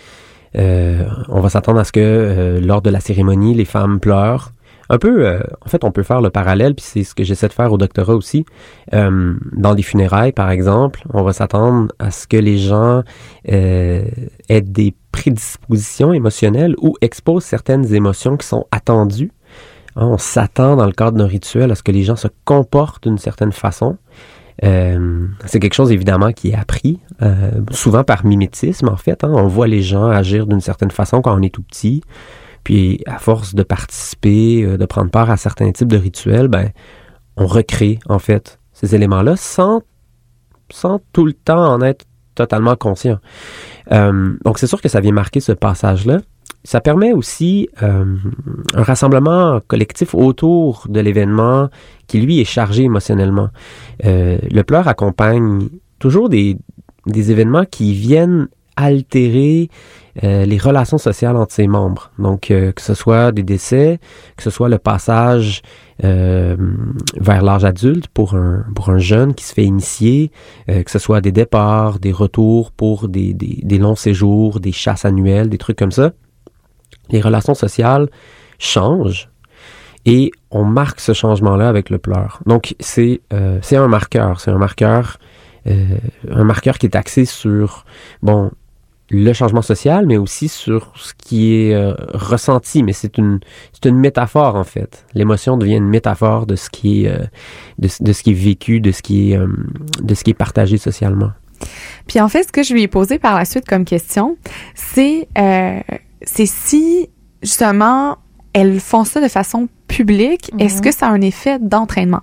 euh, 0.55 1.03
on 1.29 1.39
va 1.41 1.49
s'attendre 1.49 1.79
à 1.79 1.83
ce 1.83 1.91
que 1.91 1.99
euh, 1.99 2.59
lors 2.59 2.81
de 2.81 2.89
la 2.89 2.99
cérémonie, 2.99 3.53
les 3.53 3.65
femmes 3.65 3.99
pleurent. 3.99 4.53
Un 4.89 4.97
peu, 4.97 5.25
euh, 5.25 5.39
en 5.65 5.69
fait, 5.69 5.83
on 5.83 5.91
peut 5.91 6.03
faire 6.03 6.21
le 6.21 6.29
parallèle, 6.29 6.75
puis 6.75 6.85
c'est 6.87 7.03
ce 7.03 7.15
que 7.15 7.23
j'essaie 7.23 7.47
de 7.47 7.53
faire 7.53 7.71
au 7.71 7.77
doctorat 7.77 8.15
aussi. 8.15 8.45
Euh, 8.93 9.33
dans 9.53 9.73
des 9.73 9.81
funérailles, 9.81 10.31
par 10.31 10.51
exemple, 10.51 11.03
on 11.13 11.23
va 11.23 11.33
s'attendre 11.33 11.91
à 11.99 12.11
ce 12.11 12.27
que 12.27 12.37
les 12.37 12.57
gens 12.57 13.03
euh, 13.51 14.05
aient 14.49 14.61
des 14.61 14.93
prédispositions 15.11 16.13
émotionnelles 16.13 16.75
ou 16.79 16.95
exposent 17.01 17.45
certaines 17.45 17.93
émotions 17.93 18.37
qui 18.37 18.45
sont 18.47 18.65
attendues. 18.71 19.31
Hein, 19.95 20.07
on 20.07 20.17
s'attend 20.17 20.75
dans 20.75 20.85
le 20.85 20.91
cadre 20.91 21.17
d'un 21.17 21.27
rituel 21.27 21.71
à 21.71 21.75
ce 21.75 21.83
que 21.83 21.91
les 21.91 22.03
gens 22.03 22.15
se 22.17 22.27
comportent 22.43 23.07
d'une 23.07 23.17
certaine 23.17 23.53
façon. 23.53 23.97
C'est 24.61 25.59
quelque 25.59 25.73
chose 25.73 25.91
évidemment 25.91 26.31
qui 26.31 26.51
est 26.51 26.55
appris, 26.55 26.99
souvent 27.71 28.05
par 28.05 28.25
mimétisme 28.25 28.87
en 28.87 28.95
fait. 28.95 29.23
hein. 29.25 29.31
On 29.33 29.47
voit 29.47 29.67
les 29.67 29.81
gens 29.81 30.07
agir 30.07 30.47
d'une 30.47 30.61
certaine 30.61 30.91
façon 30.91 31.21
quand 31.21 31.37
on 31.37 31.41
est 31.41 31.53
tout 31.53 31.61
petit, 31.61 32.01
puis 32.65 32.99
à 33.05 33.19
force 33.19 33.55
de 33.55 33.63
participer, 33.63 34.63
euh, 34.63 34.77
de 34.77 34.85
prendre 34.85 35.09
part 35.09 35.29
à 35.29 35.37
certains 35.37 35.71
types 35.71 35.87
de 35.87 35.97
rituels, 35.97 36.49
ben 36.49 36.71
on 37.37 37.45
recrée 37.45 37.99
en 38.09 38.19
fait 38.19 38.59
ces 38.73 38.93
éléments-là 38.93 39.37
sans 39.37 39.81
sans 40.69 40.99
tout 41.13 41.25
le 41.25 41.33
temps 41.33 41.63
en 41.63 41.81
être 41.81 42.05
totalement 42.33 42.75
conscient. 42.75 43.19
Euh, 43.93 44.33
donc 44.43 44.57
c'est 44.59 44.67
sûr 44.67 44.81
que 44.81 44.89
ça 44.89 44.99
vient 44.99 45.13
marquer 45.13 45.39
ce 45.39 45.53
passage-là. 45.53 46.17
Ça 46.63 46.81
permet 46.81 47.13
aussi 47.13 47.69
euh, 47.83 48.15
un 48.73 48.83
rassemblement 48.83 49.61
collectif 49.67 50.15
autour 50.15 50.87
de 50.89 50.99
l'événement 50.99 51.69
qui, 52.07 52.19
lui, 52.19 52.41
est 52.41 52.45
chargé 52.45 52.83
émotionnellement. 52.83 53.49
Le 54.03 54.61
pleur 54.63 54.87
accompagne 54.87 55.69
toujours 55.99 56.27
des, 56.27 56.57
des 57.05 57.29
événements 57.29 57.65
qui 57.65 57.93
viennent 57.93 58.47
altérer 58.75 59.69
euh, 60.23 60.45
les 60.45 60.57
relations 60.57 60.97
sociales 60.97 61.35
entre 61.35 61.53
ses 61.53 61.67
membres. 61.67 62.11
Donc, 62.19 62.51
euh, 62.51 62.71
que 62.71 62.81
ce 62.81 62.93
soit 62.93 63.31
des 63.31 63.43
décès, 63.43 63.99
que 64.37 64.43
ce 64.43 64.49
soit 64.49 64.69
le 64.69 64.77
passage 64.77 65.61
euh, 66.03 66.55
vers 67.17 67.43
l'âge 67.43 67.65
adulte 67.65 68.07
pour 68.07 68.35
un, 68.35 68.65
pour 68.75 68.89
un 68.89 68.97
jeune 68.97 69.33
qui 69.33 69.43
se 69.43 69.53
fait 69.53 69.65
initier, 69.65 70.31
euh, 70.69 70.83
que 70.83 70.91
ce 70.91 70.99
soit 70.99 71.21
des 71.21 71.31
départs, 71.31 71.99
des 71.99 72.11
retours 72.11 72.71
pour 72.71 73.07
des, 73.07 73.33
des, 73.33 73.59
des 73.63 73.77
longs 73.77 73.95
séjours, 73.95 74.59
des 74.59 74.71
chasses 74.71 75.05
annuelles, 75.05 75.49
des 75.49 75.57
trucs 75.57 75.77
comme 75.77 75.91
ça. 75.91 76.13
Les 77.09 77.21
relations 77.21 77.53
sociales 77.53 78.09
changent 78.57 79.29
et 80.05 80.31
on 80.51 80.63
marque 80.63 80.99
ce 80.99 81.13
changement-là 81.13 81.67
avec 81.67 81.89
le 81.89 81.97
pleur. 81.97 82.39
Donc, 82.45 82.75
c'est 82.79 83.21
euh, 83.33 83.59
un 83.71 83.87
marqueur. 83.87 84.39
C'est 84.39 84.51
un 84.51 84.57
marqueur, 84.57 85.17
euh, 85.67 85.97
un 86.29 86.43
marqueur 86.43 86.77
qui 86.77 86.85
est 86.85 86.95
axé 86.95 87.25
sur, 87.25 87.85
bon, 88.21 88.51
le 89.09 89.33
changement 89.33 89.61
social, 89.61 90.05
mais 90.07 90.17
aussi 90.17 90.47
sur 90.47 90.91
ce 90.95 91.13
qui 91.17 91.53
est 91.55 91.73
euh, 91.75 91.93
ressenti. 92.13 92.81
Mais 92.83 92.93
c'est 92.93 93.17
une, 93.17 93.39
c'est 93.71 93.87
une 93.89 93.97
métaphore, 93.97 94.55
en 94.55 94.63
fait. 94.63 95.05
L'émotion 95.13 95.57
devient 95.57 95.75
une 95.75 95.87
métaphore 95.89 96.45
de 96.47 96.55
ce 96.55 96.69
qui 96.69 97.05
est, 97.05 97.09
euh, 97.09 97.19
de, 97.79 97.87
de 98.01 98.13
ce 98.13 98.23
qui 98.23 98.31
est 98.31 98.33
vécu, 98.33 98.79
de 98.79 98.91
ce 98.91 99.01
qui 99.01 99.31
est, 99.31 99.37
euh, 99.37 99.47
de 100.01 100.13
ce 100.15 100.23
qui 100.23 100.31
est 100.31 100.35
partagé 100.35 100.77
socialement. 100.77 101.31
Puis 102.07 102.19
en 102.19 102.27
fait, 102.27 102.43
ce 102.43 102.51
que 102.51 102.63
je 102.63 102.73
lui 102.73 102.81
ai 102.83 102.87
posé 102.87 103.17
par 103.19 103.35
la 103.35 103.45
suite 103.45 103.65
comme 103.65 103.85
question, 103.85 104.37
c'est 104.75 105.27
euh, 105.37 105.79
c'est 106.21 106.45
si 106.45 107.09
justement 107.41 108.17
elles 108.53 108.79
font 108.79 109.03
ça 109.05 109.21
de 109.21 109.27
façon 109.27 109.67
publique, 109.87 110.51
Mhm. 110.53 110.59
est-ce 110.61 110.81
que 110.81 110.91
ça 110.91 111.07
a 111.07 111.11
un 111.11 111.21
effet 111.21 111.57
d'entraînement? 111.59 112.21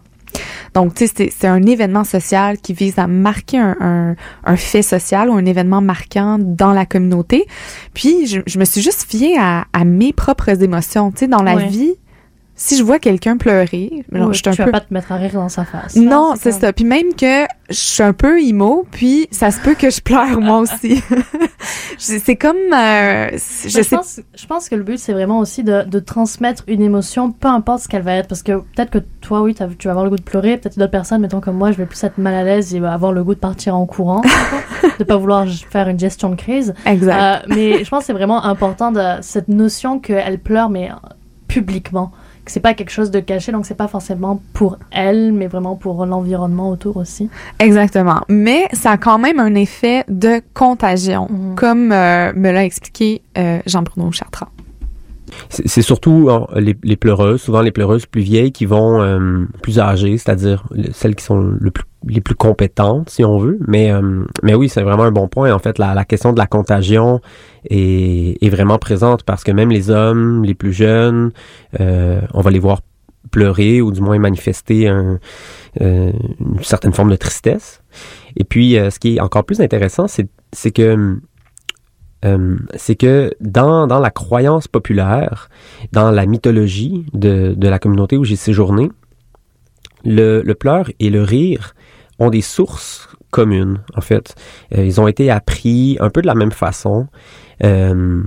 Donc, 0.75 0.95
tu 0.95 1.07
sais, 1.07 1.31
c'est- 1.37 1.47
un 1.47 1.63
événement 1.63 2.05
social 2.05 2.59
qui 2.59 2.73
vise 2.73 2.99
à 2.99 3.07
marquer 3.07 3.59
un, 3.59 3.77
un, 3.81 4.17
un 4.45 4.57
fait 4.57 4.83
social 4.83 5.29
ou 5.29 5.35
un 5.35 5.45
événement 5.45 5.81
marquant 5.81 6.39
dans 6.41 6.73
la 6.73 6.87
communauté. 6.87 7.47
Puis, 7.95 8.27
je, 8.27 8.41
je 8.47 8.59
me 8.59 8.65
suis 8.65 8.81
juste 8.81 9.07
fiée 9.09 9.37
à, 9.39 9.67
à 9.73 9.85
mes 9.85 10.13
propres 10.13 10.63
émotions. 10.63 11.11
Tu 11.11 11.19
sais, 11.21 11.29
dans 11.29 11.43
la 11.43 11.55
Ouais. 11.57 11.67
vie, 11.69 11.95
si 12.55 12.77
je 12.77 12.83
vois 12.83 12.99
quelqu'un 12.99 13.37
pleurer, 13.39 14.05
ouais, 14.13 14.21
je 14.31 14.33
suis 14.35 14.49
un 14.49 14.53
tu 14.53 14.59
peu 14.59 14.65
vas 14.65 14.73
pas 14.73 14.81
te 14.81 14.93
mettre 14.93 15.11
à 15.11 15.17
rire 15.17 15.33
dans 15.33 15.49
sa 15.49 15.65
face. 15.65 15.97
non, 15.97 16.35
c'est 16.37 16.51
comme- 16.51 16.61
ça. 16.61 16.73
Puis 16.73 16.85
même 16.85 17.15
que 17.15 17.45
je 17.71 17.75
suis 17.75 18.03
un 18.03 18.13
peu 18.13 18.41
emo, 18.41 18.87
puis 18.91 19.27
ça 19.31 19.51
se 19.51 19.61
peut 19.61 19.75
que 19.75 19.91
je 19.91 20.01
pleure 20.01 20.41
moi 20.41 20.59
aussi. 20.59 21.03
C'est 21.99 22.35
comme, 22.37 22.57
euh, 22.75 23.29
je 23.33 23.69
sais. 23.83 23.97
pense, 23.97 24.21
je 24.35 24.47
pense 24.47 24.69
que 24.69 24.75
le 24.75 24.83
but, 24.83 24.99
c'est 24.99 25.13
vraiment 25.13 25.39
aussi 25.39 25.63
de, 25.63 25.85
de 25.85 25.99
transmettre 26.01 26.65
une 26.67 26.83
émotion, 26.83 27.31
peu 27.31 27.47
importe 27.47 27.85
ce 27.85 27.89
qu'elle 27.89 28.03
va 28.03 28.15
être. 28.15 28.27
Parce 28.27 28.43
que 28.43 28.53
peut-être 28.53 28.91
que 28.91 28.99
toi, 29.21 29.43
oui, 29.43 29.55
tu 29.55 29.63
vas 29.87 29.91
avoir 29.91 30.05
le 30.05 30.11
goût 30.11 30.17
de 30.17 30.23
pleurer. 30.23 30.57
Peut-être 30.57 30.79
d'autres 30.79 30.91
personnes, 30.91 31.21
mettons 31.21 31.41
comme 31.41 31.57
moi, 31.57 31.71
je 31.71 31.77
vais 31.77 31.87
plus 31.87 32.03
être 32.03 32.19
mal 32.19 32.35
à 32.35 32.43
l'aise 32.43 32.75
et 32.75 32.85
avoir 32.85 33.13
le 33.13 33.23
goût 33.23 33.35
de 33.35 33.41
partir 33.41 33.77
en 33.77 33.87
courant. 33.87 34.23
de 34.99 35.05
pas 35.05 35.17
vouloir 35.17 35.47
faire 35.49 35.89
une 35.89 35.99
gestion 35.99 36.31
de 36.31 36.35
crise. 36.35 36.75
Exact. 36.87 37.45
Euh, 37.47 37.55
mais 37.55 37.85
je 37.85 37.89
pense 37.91 38.01
que 38.01 38.07
c'est 38.07 38.13
vraiment 38.13 38.45
important 38.45 38.91
de 38.91 39.01
cette 39.21 39.49
notion 39.49 40.01
qu'elle 40.01 40.41
pleure, 40.41 40.71
mais 40.71 40.91
publiquement. 41.47 42.11
Que 42.45 42.51
c'est 42.51 42.61
pas 42.61 42.75
quelque 42.75 42.91
chose 42.91 43.11
de 43.13 43.21
caché, 43.21 43.53
donc 43.53 43.67
c'est 43.67 43.77
pas 43.77 43.87
forcément 43.87 44.41
pour 44.53 44.77
elle, 44.91 45.33
mais 45.33 45.47
vraiment 45.47 45.77
pour 45.77 46.05
l'environnement 46.07 46.71
autour 46.71 46.97
aussi. 46.97 47.31
Exactement. 47.61 48.21
Mais 48.29 48.67
ça 48.73 48.93
a 48.93 48.97
quand 48.97 49.19
même 49.19 49.39
un 49.39 49.55
effet 49.55 50.05
de 50.09 50.43
contagion, 50.53 51.29
Mhm. 51.31 51.55
comme 51.55 51.93
euh, 51.93 52.33
me 52.35 52.51
l'a 52.51 52.65
expliqué 52.65 53.23
euh, 53.39 53.61
Jean-Bruno 53.67 54.11
Chartrand. 54.11 54.49
C'est 55.49 55.83
surtout 55.83 56.29
euh, 56.29 56.61
les, 56.61 56.97
pleureuses, 56.97 57.41
souvent 57.41 57.61
les 57.61 57.71
pleureuses 57.71 58.07
plus 58.07 58.23
vieilles 58.23 58.53
qui 58.53 58.67
vont 58.67 59.01
euh, 59.01 59.45
plus 59.63 59.79
âgées, 59.79 60.19
c'est-à-dire 60.19 60.65
le- 60.71 60.93
celles 60.93 61.15
qui 61.15 61.25
sont 61.25 61.57
les 62.07 62.21
plus 62.21 62.35
compétentes, 62.35 63.11
si 63.11 63.25
on 63.25 63.39
veut. 63.39 63.59
Mais, 63.67 63.91
euh, 63.93 64.25
mais 64.43 64.55
oui, 64.55 64.69
c'est 64.69 64.83
vraiment 64.83 65.05
un 65.05 65.13
bon 65.13 65.29
point. 65.29 65.53
En 65.53 65.59
fait, 65.59 65.79
la, 65.79 66.05
question 66.05 66.33
de 66.33 66.39
la 66.39 66.47
contagion 66.47 67.21
est, 67.69 68.49
vraiment 68.49 68.79
présente 68.79 69.23
parce 69.23 69.45
que 69.45 69.53
même 69.53 69.71
les 69.71 69.91
hommes, 69.91 70.45
les 70.45 70.55
plus 70.55 70.73
jeunes, 70.73 71.33
euh, 71.81 72.21
on 72.35 72.41
va 72.41 72.51
les 72.51 72.59
voir 72.59 72.81
pleurer 73.31 73.81
ou 73.81 73.93
du 73.93 74.01
moins 74.01 74.19
manifester 74.19 74.89
euh, 74.89 75.17
une 75.81 76.63
certaine 76.63 76.93
forme 76.93 77.11
de 77.11 77.17
tristesse. 77.17 77.83
Et 78.37 78.45
puis, 78.45 78.79
euh, 78.79 78.91
ce 78.91 78.99
qui 78.99 79.17
est 79.17 79.21
encore 79.21 79.45
plus 79.45 79.61
intéressant, 79.61 80.07
c'est 80.09 80.71
que 80.71 81.19
euh, 82.25 82.57
c'est 82.77 82.95
que 82.95 83.33
dans, 83.41 83.87
dans 83.87 83.99
la 83.99 84.11
croyance 84.11 84.69
populaire, 84.69 85.49
dans 85.93 86.11
la 86.11 86.27
mythologie 86.27 87.07
de, 87.13 87.55
de 87.57 87.69
la 87.69 87.79
communauté 87.79 88.17
où 88.17 88.25
j'ai 88.25 88.37
séjourné, 88.37 88.91
le, 90.05 90.43
le 90.43 90.55
pleur 90.55 90.91
et 91.01 91.11
le 91.11 91.23
rire 91.23 91.75
ont 92.19 92.31
des 92.31 92.41
sources 92.41 93.09
communes, 93.31 93.81
en 93.97 94.01
fait. 94.01 94.35
Euh, 94.77 94.85
ils 94.85 95.01
ont 95.01 95.09
été 95.09 95.31
appris 95.31 95.97
un 96.01 96.11
peu 96.11 96.23
de 96.23 96.27
la 96.27 96.35
même 96.35 96.53
façon. 96.53 97.09
Euh, 97.65 98.23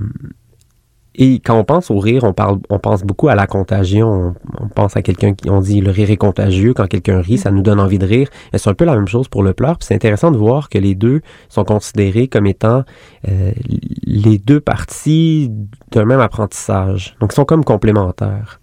Et 1.16 1.40
quand 1.40 1.58
on 1.58 1.64
pense 1.64 1.90
au 1.90 1.98
rire, 1.98 2.24
on 2.24 2.34
parle, 2.34 2.58
on 2.68 2.78
pense 2.78 3.02
beaucoup 3.02 3.28
à 3.28 3.34
la 3.34 3.46
contagion. 3.46 4.34
On, 4.60 4.68
pense 4.68 4.96
à 4.96 5.02
quelqu'un 5.02 5.32
qui, 5.32 5.48
on 5.48 5.60
dit 5.60 5.80
le 5.80 5.90
rire 5.90 6.10
est 6.10 6.16
contagieux. 6.16 6.74
Quand 6.74 6.86
quelqu'un 6.86 7.20
rit, 7.20 7.38
ça 7.38 7.50
nous 7.50 7.62
donne 7.62 7.80
envie 7.80 7.98
de 7.98 8.06
rire. 8.06 8.28
Et 8.52 8.58
c'est 8.58 8.68
un 8.68 8.74
peu 8.74 8.84
la 8.84 8.94
même 8.94 9.08
chose 9.08 9.28
pour 9.28 9.42
le 9.42 9.54
pleur. 9.54 9.78
Puis 9.78 9.86
c'est 9.86 9.94
intéressant 9.94 10.30
de 10.30 10.36
voir 10.36 10.68
que 10.68 10.78
les 10.78 10.94
deux 10.94 11.22
sont 11.48 11.64
considérés 11.64 12.28
comme 12.28 12.46
étant 12.46 12.84
euh, 13.28 13.52
les 14.04 14.38
deux 14.38 14.60
parties 14.60 15.50
d'un 15.90 16.04
même 16.04 16.20
apprentissage. 16.20 17.16
Donc 17.20 17.32
ils 17.32 17.36
sont 17.36 17.46
comme 17.46 17.64
complémentaires. 17.64 18.60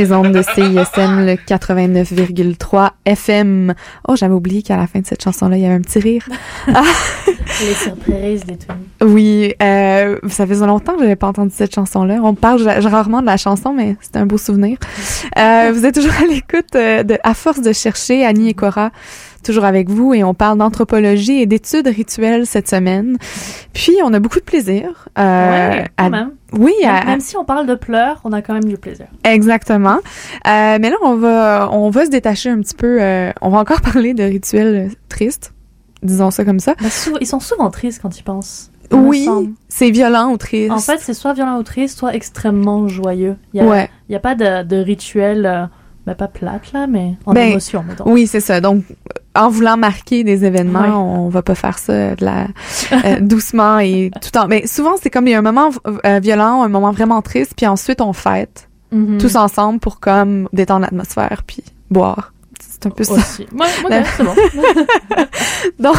Les 0.00 0.12
ondes 0.12 0.32
de 0.32 0.40
CISM, 0.42 1.26
le 1.26 1.34
89,3 1.34 2.90
FM. 3.04 3.74
Oh, 4.08 4.16
j'avais 4.16 4.32
oublié 4.32 4.62
qu'à 4.62 4.78
la 4.78 4.86
fin 4.86 5.00
de 5.00 5.06
cette 5.06 5.22
chanson-là, 5.22 5.56
il 5.58 5.62
y 5.62 5.66
avait 5.66 5.74
un 5.74 5.80
petit 5.82 5.98
rire. 5.98 6.26
Les 7.60 7.74
surprises, 7.74 8.44
les 8.46 8.56
tout. 8.56 8.66
Oui, 9.04 9.52
euh, 9.62 10.18
ça 10.28 10.46
faisait 10.46 10.66
longtemps 10.66 10.94
que 10.94 11.00
j'avais 11.00 11.16
pas 11.16 11.26
entendu 11.26 11.52
cette 11.54 11.74
chanson-là. 11.74 12.20
On 12.22 12.34
parle 12.34 12.62
rarement 12.66 13.20
de 13.20 13.26
la 13.26 13.36
chanson, 13.36 13.74
mais 13.74 13.96
c'est 14.00 14.16
un 14.16 14.24
beau 14.24 14.38
souvenir. 14.38 14.78
Euh, 15.36 15.70
vous 15.74 15.84
êtes 15.84 15.94
toujours 15.94 16.14
à 16.22 16.26
l'écoute 16.26 16.74
euh, 16.76 17.02
de 17.02 17.18
À 17.22 17.34
force 17.34 17.60
de 17.60 17.72
chercher, 17.72 18.24
Annie 18.24 18.48
et 18.48 18.54
Cora, 18.54 18.90
toujours 19.44 19.64
avec 19.64 19.90
vous, 19.90 20.14
et 20.14 20.24
on 20.24 20.32
parle 20.32 20.56
d'anthropologie 20.58 21.42
et 21.42 21.46
d'études 21.46 21.88
rituelles 21.88 22.46
cette 22.46 22.68
semaine. 22.68 23.18
Puis, 23.74 23.96
on 24.04 24.14
a 24.14 24.20
beaucoup 24.20 24.38
de 24.38 24.44
plaisir. 24.44 25.08
euh, 25.18 25.70
ouais, 25.70 25.84
quand 25.98 26.04
à- 26.06 26.10
même. 26.10 26.30
Oui, 26.58 26.72
Même, 26.82 27.20
si 27.20 27.36
on 27.36 27.44
parle 27.44 27.66
de 27.66 27.74
pleurs, 27.74 28.20
on 28.24 28.32
a 28.32 28.42
quand 28.42 28.54
même 28.54 28.64
du 28.64 28.76
plaisir. 28.76 29.06
Exactement. 29.24 29.98
Euh, 30.46 30.78
mais 30.80 30.90
là, 30.90 30.96
on 31.02 31.14
va, 31.16 31.68
on 31.72 31.90
va 31.90 32.04
se 32.04 32.10
détacher 32.10 32.50
un 32.50 32.60
petit 32.60 32.74
peu. 32.74 32.98
euh, 33.00 33.30
on 33.40 33.50
va 33.50 33.58
encore 33.58 33.80
parler 33.92 34.14
de 34.14 34.24
rituels 34.24 34.90
tristes, 35.08 35.52
disons 36.02 36.30
ça 36.30 36.44
comme 36.44 36.60
ça. 36.60 36.74
Sou- 36.90 37.16
ils 37.20 37.26
sont 37.26 37.40
souvent 37.40 37.70
tristes 37.70 38.00
quand 38.02 38.18
ils 38.18 38.22
pensent. 38.24 38.70
Oui, 38.92 39.28
c'est 39.68 39.90
violent 39.92 40.32
ou 40.32 40.36
triste. 40.36 40.72
En 40.72 40.78
fait, 40.80 40.98
c'est 40.98 41.14
soit 41.14 41.32
violent 41.32 41.58
ou 41.58 41.62
triste, 41.62 41.96
soit 41.96 42.12
extrêmement 42.14 42.88
joyeux. 42.88 43.36
Il 43.54 43.58
y 43.58 43.60
a, 43.60 43.66
ouais. 43.66 43.88
il 44.08 44.12
y 44.12 44.16
a 44.16 44.20
pas 44.20 44.34
de, 44.34 44.64
de 44.64 44.76
rituel, 44.78 45.46
euh, 45.46 45.66
ben, 46.10 46.16
pas 46.16 46.28
plate 46.28 46.72
là, 46.72 46.86
mais 46.86 47.14
en 47.26 47.32
Ben, 47.32 47.50
émotion, 47.50 47.82
mettons. 47.86 48.10
Oui, 48.10 48.26
c'est 48.26 48.40
ça. 48.40 48.60
Donc, 48.60 48.84
en 49.34 49.48
voulant 49.48 49.76
marquer 49.76 50.24
des 50.24 50.44
événements, 50.44 51.24
on 51.24 51.28
va 51.28 51.42
pas 51.42 51.54
faire 51.54 51.78
ça 51.78 52.14
de 52.14 52.24
la 52.24 52.46
euh, 52.92 53.20
doucement 53.20 53.78
et 53.78 54.10
tout 54.20 54.36
en. 54.38 54.46
Mais 54.48 54.66
souvent, 54.66 54.94
c'est 55.00 55.10
comme 55.10 55.26
il 55.26 55.30
y 55.30 55.34
a 55.34 55.38
un 55.38 55.42
moment 55.42 55.70
euh, 56.06 56.18
violent, 56.20 56.62
un 56.62 56.68
moment 56.68 56.90
vraiment 56.92 57.22
triste, 57.22 57.54
puis 57.56 57.66
ensuite 57.66 58.00
on 58.00 58.12
fête 58.12 58.66
Mhm. 58.92 59.18
tous 59.18 59.36
ensemble 59.36 59.78
pour 59.78 60.00
comme 60.00 60.48
détendre 60.52 60.80
l'atmosphère 60.80 61.42
puis 61.46 61.62
boire. 61.92 62.32
C'est 62.82 62.88
un 62.88 62.90
peu 62.92 63.04
ça. 63.04 63.12
Aussi. 63.14 63.46
Ouais, 63.52 63.66
ok, 63.84 64.06
c'est 64.16 64.24
bon. 64.24 64.34
donc, 65.78 65.96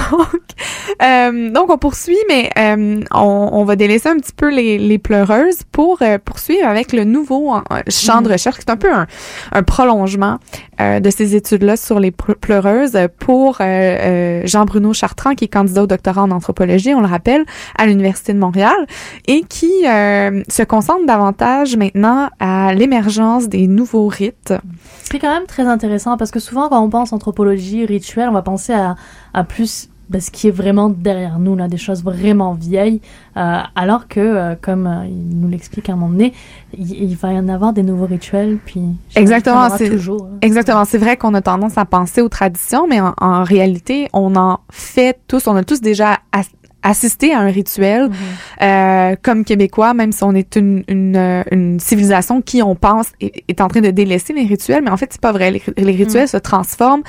euh, 1.04 1.50
donc 1.52 1.70
on 1.70 1.78
poursuit, 1.78 2.18
mais 2.28 2.50
euh, 2.58 3.02
on, 3.14 3.50
on 3.54 3.64
va 3.66 3.76
délaisser 3.76 4.10
un 4.10 4.18
petit 4.18 4.34
peu 4.36 4.50
les, 4.50 4.78
les 4.78 4.98
pleureuses 4.98 5.60
pour 5.72 6.00
euh, 6.02 6.18
poursuivre 6.24 6.68
avec 6.68 6.92
le 6.94 7.04
nouveau 7.04 7.54
champ 7.88 8.22
de 8.22 8.28
Mhm. 8.28 8.32
recherche, 8.34 8.58
qui 8.58 8.62
est 8.66 8.72
un 8.72 8.78
peu 8.78 8.92
un, 8.92 9.08
un 9.52 9.64
prolongement 9.64 10.38
de 10.80 11.10
ces 11.12 11.36
études-là 11.36 11.78
sur 11.78 12.00
les 12.00 12.10
ple- 12.10 12.34
pleureuses 12.36 12.98
pour 13.20 13.58
Jean-Bruno 13.60 14.94
Chartrand, 14.94 15.36
qui 15.36 15.46
est 15.46 15.48
candidat 15.48 15.84
au 15.84 15.88
doctorat 15.88 16.24
en 16.24 16.32
anthropologie, 16.32 16.96
on 16.96 17.02
le 17.02 17.08
rappelle, 17.08 17.46
à 17.78 17.86
l'Université 17.86 18.34
de 18.34 18.40
Montréal, 18.40 18.88
et 19.28 19.42
qui 19.44 19.70
se 19.84 20.64
concentre 20.64 21.06
davantage 21.06 21.78
maintenant 21.78 22.30
à 22.40 22.74
l'émergence 22.74 23.48
des 23.48 23.68
nouveaux 23.68 24.08
rites. 24.08 24.54
Ce 25.04 25.10
qui 25.12 25.18
est 25.18 25.20
quand 25.20 25.34
même 25.34 25.46
très 25.46 25.64
intéressant 25.68 26.18
parce 26.18 26.32
que 26.32 26.40
souvent 26.40 26.68
quand 26.72 26.82
on 26.84 26.90
pense 26.90 27.14
anthropologie, 27.14 27.86
rituel, 27.86 28.30
on 28.30 28.34
va 28.34 28.42
penser 28.42 28.74
à, 28.74 28.96
à 29.34 29.44
plus 29.44 29.90
ben, 30.10 30.20
ce 30.20 30.30
qui 30.30 30.50
est 30.50 30.52
vraiment 30.52 30.90
derrière 30.90 31.40
nous, 31.40 31.56
là, 31.56 31.70
des 31.70 31.78
choses 31.78 32.04
vraiment 32.04 32.54
vieilles, 32.54 33.00
euh, 33.38 33.60
alors 33.78 34.10
que, 34.10 34.20
euh, 34.20 34.56
comme 34.62 34.86
euh, 34.86 35.06
il 35.08 35.40
nous 35.40 35.48
l'explique 35.48 35.90
à 35.90 35.94
un 35.94 35.96
moment 35.96 36.12
donné, 36.12 36.34
il, 36.78 36.92
il 36.92 37.16
va 37.16 37.32
y 37.32 37.38
en 37.40 37.48
avoir 37.48 37.72
des 37.72 37.82
nouveaux 37.84 38.08
rituels, 38.08 38.58
puis 38.66 38.82
Exactement, 39.16 39.70
c'est- 39.78 39.90
toujours. 39.90 40.26
hein. 40.26 40.38
Exactement. 40.42 40.84
C'est 40.84 40.98
vrai 40.98 41.16
qu'on 41.16 41.34
a 41.34 41.42
tendance 41.42 41.78
à 41.78 41.86
penser 41.86 42.22
aux 42.22 42.28
traditions, 42.28 42.88
mais 42.90 43.00
en, 43.00 43.14
en 43.22 43.44
réalité, 43.46 44.10
on 44.12 44.36
en 44.36 44.60
fait 44.70 45.18
tous, 45.30 45.48
on 45.48 45.56
a 45.56 45.64
tous 45.64 45.80
déjà 45.80 46.18
as- 46.84 46.90
assisté 46.92 47.34
à 47.34 47.40
un 47.40 47.48
rituel 47.50 48.10
Mhm. 48.10 48.16
euh, 48.62 49.16
comme 49.22 49.44
Québécois, 49.46 49.94
même 49.94 50.12
si 50.12 50.24
on 50.24 50.34
est 50.36 50.56
une, 50.56 50.84
une, 50.88 51.16
euh, 51.16 51.44
une 51.52 51.80
civilisation 51.80 52.42
qui, 52.42 52.62
on 52.62 52.76
pense, 52.76 53.08
est, 53.22 53.44
est 53.48 53.60
en 53.62 53.68
train 53.68 53.82
de 53.82 53.92
délaisser 53.92 54.34
les 54.34 54.44
rituels, 54.46 54.84
mais 54.84 54.92
en 54.92 54.98
fait, 54.98 55.10
c'est 55.12 55.22
pas 55.22 55.32
vrai. 55.32 55.52
Les, 55.52 55.62
les 55.78 55.92
rituels 55.92 56.28
se 56.28 56.38
transforment 56.38 57.04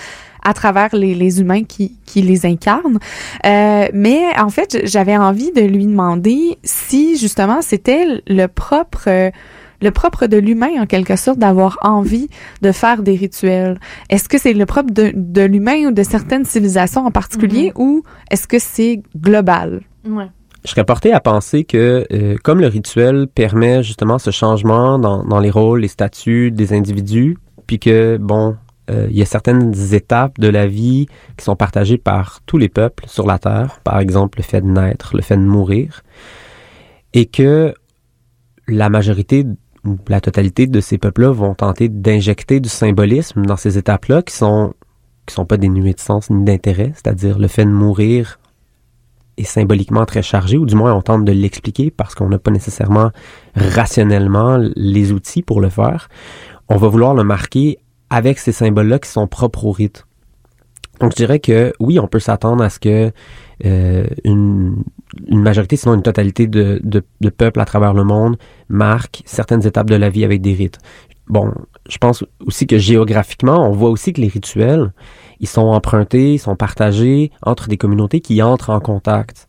à 0.44 0.54
travers 0.54 0.88
les, 0.94 1.14
les 1.14 1.40
humains 1.40 1.62
qui, 1.64 1.96
qui 2.04 2.20
les 2.22 2.46
incarnent. 2.46 2.98
Euh, 3.46 3.87
mais 3.92 4.22
en 4.40 4.48
fait, 4.48 4.80
j'avais 4.85 5.16
envie 5.16 5.52
de 5.52 5.61
lui 5.62 5.87
demander 5.87 6.58
si 6.64 7.16
justement 7.16 7.62
c'était 7.62 8.04
le 8.26 8.46
propre 8.46 9.04
euh, 9.06 9.30
le 9.82 9.90
propre 9.90 10.26
de 10.26 10.36
l'humain 10.36 10.80
en 10.80 10.86
quelque 10.86 11.16
sorte 11.16 11.38
d'avoir 11.38 11.78
envie 11.82 12.28
de 12.62 12.72
faire 12.72 13.02
des 13.02 13.16
rituels. 13.16 13.78
Est-ce 14.08 14.28
que 14.28 14.38
c'est 14.38 14.52
le 14.52 14.66
propre 14.66 14.92
de, 14.92 15.12
de 15.14 15.42
l'humain 15.42 15.88
ou 15.88 15.90
de 15.92 16.02
certaines 16.02 16.44
civilisations 16.44 17.04
en 17.04 17.10
particulier 17.10 17.72
ou 17.74 18.02
est-ce 18.30 18.46
que 18.46 18.58
c'est 18.58 19.02
global? 19.16 19.82
Ouais. 20.06 20.28
Je 20.64 20.70
serais 20.70 20.84
porté 20.84 21.12
à 21.12 21.18
penser 21.18 21.64
que, 21.64 22.06
euh, 22.12 22.36
comme 22.42 22.60
le 22.60 22.68
rituel 22.68 23.26
permet 23.26 23.82
justement 23.82 24.18
ce 24.18 24.30
changement 24.30 24.98
dans, 24.98 25.24
dans 25.24 25.40
les 25.40 25.50
rôles, 25.50 25.80
les 25.80 25.88
statuts 25.88 26.52
des 26.52 26.72
individus, 26.72 27.36
puis 27.66 27.80
que, 27.80 28.16
bon, 28.16 28.56
euh, 28.90 29.08
il 29.10 29.16
y 29.16 29.22
a 29.22 29.26
certaines 29.26 29.74
étapes 29.92 30.38
de 30.38 30.48
la 30.48 30.68
vie 30.68 31.06
qui 31.36 31.44
sont 31.44 31.56
partagées 31.56 31.98
par 31.98 32.40
tous 32.46 32.58
les 32.58 32.68
peuples 32.68 33.04
sur 33.08 33.26
la 33.26 33.40
Terre, 33.40 33.80
par 33.82 33.98
exemple 33.98 34.38
le 34.38 34.44
fait 34.44 34.60
de 34.60 34.66
naître, 34.66 35.16
le 35.16 35.22
fait 35.22 35.36
de 35.36 35.42
mourir, 35.42 36.02
et 37.12 37.26
que 37.26 37.74
la 38.68 38.88
majorité 38.88 39.44
la 40.08 40.20
totalité 40.20 40.66
de 40.66 40.80
ces 40.80 40.98
peuples-là 40.98 41.32
vont 41.32 41.54
tenter 41.54 41.88
d'injecter 41.88 42.60
du 42.60 42.68
symbolisme 42.68 43.44
dans 43.44 43.56
ces 43.56 43.78
étapes-là 43.78 44.22
qui 44.22 44.34
sont 44.34 44.74
qui 45.26 45.34
sont 45.34 45.46
pas 45.46 45.56
dénuées 45.56 45.92
de 45.92 46.00
sens 46.00 46.30
ni 46.30 46.44
d'intérêt, 46.44 46.92
c'est-à-dire 46.94 47.38
le 47.38 47.46
fait 47.46 47.64
de 47.64 47.70
mourir 47.70 48.40
est 49.36 49.44
symboliquement 49.44 50.04
très 50.04 50.22
chargé, 50.22 50.58
ou 50.58 50.66
du 50.66 50.74
moins 50.74 50.92
on 50.92 51.00
tente 51.00 51.24
de 51.24 51.32
l'expliquer 51.32 51.90
parce 51.90 52.14
qu'on 52.14 52.28
n'a 52.28 52.38
pas 52.38 52.50
nécessairement 52.50 53.10
rationnellement 53.54 54.58
les 54.74 55.12
outils 55.12 55.42
pour 55.42 55.60
le 55.60 55.68
faire. 55.68 56.08
On 56.68 56.76
va 56.76 56.88
vouloir 56.88 57.14
le 57.14 57.24
marquer 57.24 57.78
avec 58.10 58.38
ces 58.38 58.52
symboles-là 58.52 58.98
qui 58.98 59.08
sont 59.08 59.26
propres 59.26 59.64
au 59.64 59.70
rite. 59.70 60.06
Donc 61.00 61.12
je 61.12 61.16
dirais 61.16 61.40
que 61.40 61.72
oui, 61.80 61.98
on 61.98 62.06
peut 62.06 62.20
s'attendre 62.20 62.62
à 62.62 62.68
ce 62.68 62.78
que 62.78 63.10
euh, 63.64 64.06
une, 64.24 64.82
une 65.27 65.42
majorité, 65.42 65.77
sinon 65.77 65.94
une 65.94 66.03
totalité 66.03 66.46
de, 66.46 66.81
de, 66.83 67.03
de 67.20 67.31
peuples 67.31 67.61
à 67.61 67.64
travers 67.64 67.94
le 67.94 68.05
monde 68.05 68.37
marque 68.68 69.22
certaines 69.25 69.66
étapes 69.66 69.90
de 69.90 69.96
la 69.96 70.11
vie 70.11 70.25
avec 70.25 70.40
des 70.40 70.55
rites. 70.55 70.79
Bon, 71.29 71.53
je 71.88 71.98
pense 71.98 72.25
aussi 72.46 72.66
que 72.66 72.79
géographiquement, 72.79 73.66
on 73.68 73.72
voit 73.72 73.90
aussi 73.90 74.12
que 74.12 74.20
les 74.20 74.29
rituels, 74.29 74.92
ils 75.40 75.48
sont 75.48 75.62
empruntés, 75.62 76.35
ils 76.35 76.38
sont 76.38 76.57
partagés 76.57 77.31
entre 77.42 77.68
des 77.68 77.77
communautés 77.77 78.20
qui 78.20 78.42
entrent 78.42 78.70
en 78.70 78.81
contact. 78.81 79.48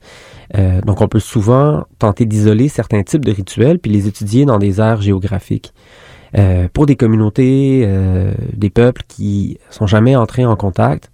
Euh, 0.56 0.82
donc, 0.82 1.02
on 1.02 1.08
peut 1.08 1.20
souvent 1.20 1.84
tenter 2.00 2.26
d'isoler 2.26 2.68
certains 2.68 3.04
types 3.04 3.26
de 3.26 3.32
rituels 3.32 3.80
puis 3.80 3.92
les 3.92 4.08
étudier 4.08 4.46
dans 4.46 4.60
des 4.60 4.80
aires 4.80 5.02
géographiques. 5.02 5.74
Euh, 6.36 6.68
pour 6.74 6.88
des 6.88 6.96
communautés, 6.96 7.84
euh, 7.86 8.34
des 8.54 8.72
peuples 8.72 9.04
qui 9.08 9.60
sont 9.70 9.86
jamais 9.86 10.16
entrés 10.16 10.46
en 10.46 10.56
contact, 10.56 11.12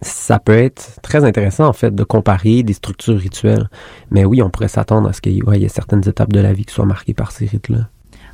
ça 0.00 0.38
peut 0.38 0.56
être 0.56 1.00
très 1.02 1.24
intéressant 1.24 1.66
en 1.66 1.72
fait 1.72 1.94
de 1.94 2.04
comparer 2.04 2.62
des 2.62 2.72
structures 2.72 3.18
rituelles. 3.18 3.68
Mais 4.10 4.24
oui, 4.24 4.42
on 4.42 4.50
pourrait 4.50 4.68
s'attendre 4.68 5.08
à 5.08 5.12
ce 5.12 5.20
qu'il 5.20 5.32
y 5.32 5.64
ait 5.64 5.68
certaines 5.68 6.08
étapes 6.08 6.32
de 6.32 6.40
la 6.40 6.52
vie 6.52 6.64
qui 6.64 6.74
soient 6.74 6.86
marquées 6.86 7.14
par 7.14 7.32
ces 7.32 7.46
rites-là. 7.46 7.88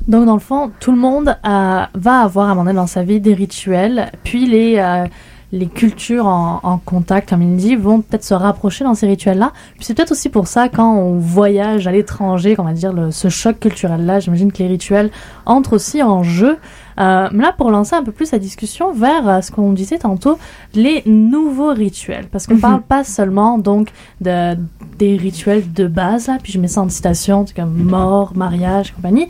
Donc, 0.07 0.25
dans 0.25 0.33
le 0.33 0.39
fond, 0.39 0.71
tout 0.79 0.91
le 0.91 0.97
monde 0.97 1.29
euh, 1.29 1.83
va 1.93 2.19
avoir 2.19 2.49
à 2.49 2.51
un 2.51 2.55
moment 2.55 2.65
donné 2.65 2.75
dans 2.75 2.87
sa 2.87 3.03
vie 3.03 3.19
des 3.19 3.33
rituels, 3.33 4.11
puis 4.23 4.45
les, 4.45 4.77
euh, 4.77 5.05
les 5.51 5.67
cultures 5.67 6.27
en, 6.27 6.79
contact, 6.83 7.29
comme 7.29 7.41
il 7.41 7.55
dit, 7.55 7.75
vont 7.75 8.01
peut-être 8.01 8.23
se 8.23 8.33
rapprocher 8.33 8.83
dans 8.83 8.93
ces 8.93 9.07
rituels-là. 9.07 9.51
Puis 9.75 9.85
c'est 9.85 9.93
peut-être 9.93 10.11
aussi 10.11 10.29
pour 10.29 10.47
ça, 10.47 10.69
quand 10.69 10.95
on 10.95 11.17
voyage 11.17 11.87
à 11.87 11.91
l'étranger, 11.91 12.55
qu'on 12.55 12.63
va 12.63 12.73
dire 12.73 12.93
ce 13.11 13.29
choc 13.29 13.59
culturel-là, 13.59 14.19
j'imagine 14.19 14.51
que 14.51 14.59
les 14.59 14.67
rituels 14.67 15.09
entrent 15.45 15.73
aussi 15.73 16.03
en 16.03 16.23
jeu. 16.23 16.57
Euh, 16.97 17.27
là, 17.31 17.53
pour 17.57 17.71
lancer 17.71 17.95
un 17.95 18.03
peu 18.03 18.11
plus 18.11 18.31
la 18.31 18.39
discussion 18.39 18.93
vers 18.93 19.27
euh, 19.27 19.41
ce 19.41 19.51
qu'on 19.51 19.73
disait 19.73 19.97
tantôt, 19.97 20.37
les 20.73 21.03
nouveaux 21.05 21.73
rituels. 21.73 22.27
Parce 22.31 22.47
qu'on 22.47 22.55
Mhm. 22.55 22.61
parle 22.61 22.81
pas 22.81 23.03
seulement 23.03 23.57
donc 23.57 23.89
de, 24.21 24.55
des 24.97 25.17
rituels 25.17 25.71
de 25.73 25.87
base, 25.87 26.27
là, 26.27 26.37
puis 26.41 26.53
je 26.53 26.59
mets 26.59 26.67
ça 26.69 26.81
en 26.81 26.89
citation, 26.89 27.43
comme 27.55 27.73
mort, 27.73 28.31
mariage, 28.35 28.93
compagnie 28.93 29.27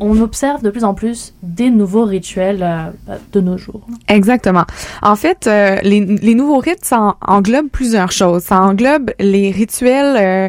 on 0.00 0.20
observe 0.20 0.62
de 0.62 0.70
plus 0.70 0.84
en 0.84 0.94
plus 0.94 1.34
des 1.42 1.70
nouveaux 1.70 2.04
rituels 2.04 2.62
euh, 2.62 3.16
de 3.32 3.40
nos 3.40 3.58
jours. 3.58 3.82
Exactement. 4.08 4.64
En 5.02 5.16
fait, 5.16 5.46
euh, 5.46 5.76
les, 5.82 6.00
les 6.00 6.34
nouveaux 6.34 6.58
rites, 6.58 6.84
ça 6.84 7.00
en- 7.00 7.14
englobe 7.36 7.68
plusieurs 7.68 8.10
choses. 8.12 8.42
Ça 8.42 8.60
englobe 8.62 9.10
les 9.20 9.50
rituels, 9.50 10.16
euh, 10.18 10.48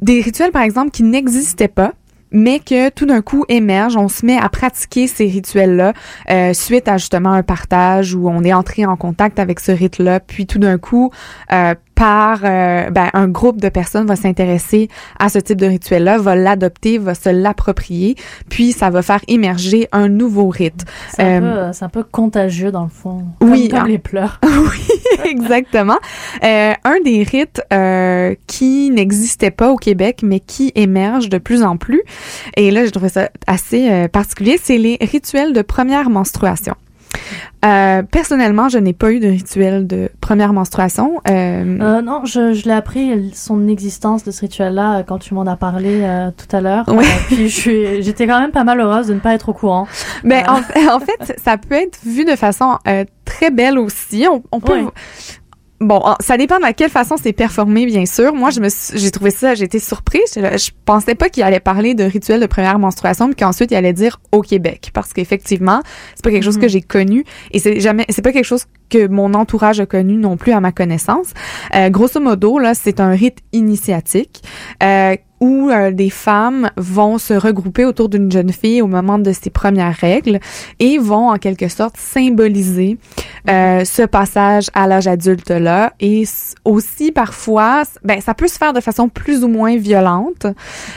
des 0.00 0.20
rituels 0.20 0.50
par 0.50 0.62
exemple 0.62 0.90
qui 0.90 1.02
n'existaient 1.04 1.68
pas 1.68 1.92
mais 2.34 2.58
que 2.58 2.90
tout 2.90 3.06
d'un 3.06 3.22
coup 3.22 3.44
émergent, 3.48 3.96
on 3.96 4.08
se 4.08 4.26
met 4.26 4.36
à 4.36 4.48
pratiquer 4.50 5.06
ces 5.06 5.26
rituels-là 5.26 5.94
euh, 6.30 6.52
suite 6.52 6.88
à 6.88 6.98
justement 6.98 7.32
un 7.32 7.42
partage 7.42 8.14
où 8.14 8.28
on 8.28 8.42
est 8.42 8.52
entré 8.52 8.84
en 8.84 8.96
contact 8.96 9.38
avec 9.38 9.60
ce 9.60 9.72
rite-là, 9.72 10.20
puis 10.20 10.46
tout 10.46 10.58
d'un 10.58 10.76
coup, 10.76 11.10
euh, 11.52 11.74
par 11.94 12.40
euh, 12.44 12.90
ben, 12.90 13.08
un 13.14 13.28
groupe 13.28 13.60
de 13.60 13.68
personnes 13.68 14.06
va 14.06 14.16
s'intéresser 14.16 14.88
à 15.18 15.28
ce 15.28 15.38
type 15.38 15.58
de 15.58 15.66
rituel-là, 15.66 16.18
va 16.18 16.34
l'adopter, 16.34 16.98
va 16.98 17.14
se 17.14 17.28
l'approprier, 17.28 18.16
puis 18.48 18.72
ça 18.72 18.90
va 18.90 19.02
faire 19.02 19.20
émerger 19.28 19.88
un 19.92 20.08
nouveau 20.08 20.48
rite. 20.48 20.84
C'est 21.10 21.22
un, 21.22 21.42
Euh, 21.42 21.72
un 21.80 21.88
peu 21.88 22.02
contagieux 22.02 22.72
dans 22.72 22.82
le 22.82 22.88
fond. 22.88 23.24
Oui, 23.40 23.68
Comme, 23.68 23.78
comme 23.78 23.86
hein. 23.86 23.90
les 23.92 23.98
pleurs. 23.98 24.40
oui, 24.44 25.30
exactement. 25.30 25.98
Euh, 26.42 26.72
un 26.84 27.00
des 27.04 27.22
rites 27.22 27.62
euh, 27.72 28.34
qui 28.46 28.90
n'existait 28.90 29.50
pas 29.50 29.70
au 29.70 29.76
Québec, 29.76 30.20
mais 30.22 30.40
qui 30.40 30.72
émerge 30.74 31.28
de 31.28 31.38
plus 31.38 31.62
en 31.62 31.76
plus, 31.76 32.02
et 32.56 32.70
là, 32.70 32.84
je 32.86 32.90
trouve 32.90 33.08
ça 33.08 33.28
assez 33.46 33.90
euh, 33.90 34.08
particulier, 34.08 34.58
c'est 34.62 34.78
les 34.78 34.98
rituels 35.00 35.52
de 35.52 35.62
première 35.62 36.10
menstruation. 36.10 36.74
Euh, 37.64 38.02
personnellement, 38.02 38.68
je 38.68 38.76
n'ai 38.78 38.92
pas 38.92 39.12
eu 39.12 39.20
de 39.20 39.28
rituel 39.28 39.86
de 39.86 40.10
première 40.20 40.52
menstruation. 40.52 41.20
Euh, 41.30 41.78
Euh, 41.80 42.02
non, 42.02 42.24
je, 42.24 42.52
je 42.52 42.64
l'ai 42.66 42.72
appris 42.74 43.30
son 43.34 43.68
existence 43.68 44.24
de 44.24 44.30
ce 44.30 44.40
rituel-là 44.42 45.02
quand 45.04 45.18
tu 45.18 45.32
m'en 45.32 45.46
as 45.46 45.56
parlé 45.56 46.02
tout 46.36 46.54
à 46.56 46.60
l'heure. 46.60 46.84
Euh, 46.88 47.00
puis 47.28 47.48
j'étais 47.48 48.26
quand 48.26 48.40
même 48.40 48.50
pas 48.50 48.64
mal 48.64 48.80
heureuse 48.80 49.06
de 49.06 49.14
ne 49.14 49.20
pas 49.20 49.32
être 49.32 49.48
au 49.48 49.54
courant. 49.54 49.86
Euh. 50.24 50.42
en, 50.48 50.56
fait- 50.62 50.88
en 50.90 51.00
fait, 51.00 51.38
ça 51.42 51.56
peut 51.56 51.76
être 51.76 51.98
vu 52.04 52.24
de 52.24 52.36
façon 52.36 52.78
très 53.24 53.50
belle 53.50 53.78
aussi. 53.78 54.26
On, 54.30 54.42
on 54.52 54.60
peut. 54.60 54.80
Bon, 55.86 56.02
ça 56.20 56.38
dépend 56.38 56.58
de 56.58 56.72
quelle 56.72 56.88
façon 56.90 57.16
c'est 57.22 57.34
performé, 57.34 57.84
bien 57.84 58.06
sûr. 58.06 58.34
Moi, 58.34 58.48
je 58.48 58.60
me, 58.60 58.68
j'ai 58.94 59.10
trouvé 59.10 59.30
ça, 59.30 59.54
j'ai 59.54 59.64
été 59.64 59.78
surprise. 59.78 60.22
Je, 60.34 60.40
je 60.40 60.70
pensais 60.86 61.14
pas 61.14 61.28
qu'il 61.28 61.42
allait 61.42 61.60
parler 61.60 61.94
de 61.94 62.04
rituel 62.04 62.40
de 62.40 62.46
première 62.46 62.78
menstruation, 62.78 63.26
puis 63.26 63.36
qu'ensuite 63.36 63.70
il 63.70 63.74
allait 63.76 63.92
dire 63.92 64.18
au 64.32 64.40
Québec, 64.40 64.90
parce 64.94 65.12
qu'effectivement, 65.12 65.82
c'est 66.14 66.24
pas 66.24 66.30
quelque 66.30 66.42
chose 66.42 66.56
Mhm. 66.56 66.62
que 66.62 66.68
j'ai 66.68 66.80
connu, 66.80 67.24
et 67.52 67.58
c'est 67.58 67.80
jamais, 67.80 68.06
c'est 68.08 68.22
pas 68.22 68.32
quelque 68.32 68.46
chose 68.46 68.64
que 68.88 69.06
mon 69.06 69.34
entourage 69.34 69.80
a 69.80 69.86
connu 69.86 70.16
non 70.16 70.36
plus 70.36 70.52
à 70.52 70.60
ma 70.60 70.72
connaissance. 70.72 71.32
Euh, 71.74 71.90
grosso 71.90 72.20
modo, 72.20 72.58
là, 72.58 72.74
c'est 72.74 73.00
un 73.00 73.10
rite 73.10 73.38
initiatique. 73.52 74.42
Euh, 74.82 75.16
où 75.44 75.68
euh, 75.68 75.90
des 75.90 76.08
femmes 76.08 76.70
vont 76.78 77.18
se 77.18 77.34
regrouper 77.34 77.84
autour 77.84 78.08
d'une 78.08 78.32
jeune 78.32 78.52
fille 78.52 78.80
au 78.80 78.86
moment 78.86 79.18
de 79.18 79.30
ses 79.32 79.50
premières 79.50 79.94
règles 79.94 80.40
et 80.78 80.96
vont 80.96 81.28
en 81.28 81.36
quelque 81.36 81.68
sorte 81.68 81.96
symboliser 81.98 82.98
euh, 83.50 83.84
ce 83.84 84.02
passage 84.02 84.70
à 84.72 84.86
l'âge 84.86 85.06
adulte 85.06 85.50
là 85.50 85.92
et 86.00 86.24
aussi 86.64 87.12
parfois 87.12 87.82
ben 88.02 88.22
ça 88.22 88.32
peut 88.32 88.48
se 88.48 88.56
faire 88.56 88.72
de 88.72 88.80
façon 88.80 89.10
plus 89.10 89.44
ou 89.44 89.48
moins 89.48 89.76
violente 89.76 90.46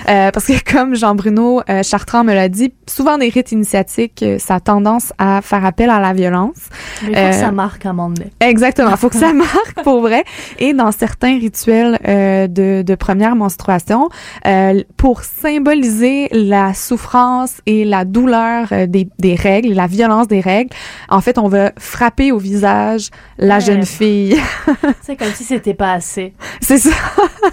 euh, 0.07 0.31
parce 0.31 0.45
que 0.45 0.53
comme 0.71 0.95
Jean-Bruno 0.95 1.61
euh, 1.69 1.83
Chartrand 1.83 2.23
me 2.23 2.33
l'a 2.33 2.47
dit 2.47 2.73
souvent 2.87 3.17
des 3.17 3.27
rites 3.27 3.51
initiatiques 3.51 4.23
euh, 4.23 4.39
ça 4.39 4.55
a 4.55 4.59
tendance 4.61 5.11
à 5.17 5.41
faire 5.41 5.65
appel 5.65 5.89
à 5.89 5.99
la 5.99 6.13
violence 6.13 6.69
Mais 7.03 7.17
Euh, 7.17 7.31
ça 7.33 7.51
marque 7.51 7.76
marque 7.77 7.85
à 7.85 7.89
un 7.89 7.93
moment 7.93 8.09
donné. 8.09 8.31
Exactement. 8.39 8.95
Faut 8.97 9.09
que 9.09 9.17
ça 9.17 9.33
marque 9.33 9.83
pour 9.83 10.01
vrai. 10.01 10.23
Et 10.59 10.73
dans 10.73 10.91
certains 10.91 11.37
rituels 11.39 11.99
euh, 12.07 12.47
de, 12.47 12.81
de 12.85 12.95
première 12.95 13.35
menstruation, 13.35 14.09
euh, 14.45 14.83
pour 14.97 15.21
symboliser 15.23 16.27
la 16.31 16.73
souffrance 16.73 17.61
et 17.65 17.85
la 17.85 18.05
douleur 18.05 18.67
euh, 18.71 18.87
des, 18.87 19.07
des 19.19 19.35
règles, 19.35 19.73
la 19.73 19.87
violence 19.87 20.27
des 20.27 20.39
règles, 20.39 20.71
en 21.09 21.21
fait, 21.21 21.37
on 21.37 21.47
va 21.47 21.71
frapper 21.77 22.31
au 22.31 22.37
visage 22.37 23.09
la 23.37 23.57
Ouais. 23.57 23.61
jeune 23.61 23.85
fille. 23.85 24.37
C'est 25.01 25.15
comme 25.15 25.31
si 25.33 25.43
c'était 25.43 25.73
pas 25.73 25.93
assez. 25.93 26.33
C'est 26.61 26.77
ça. 26.77 26.91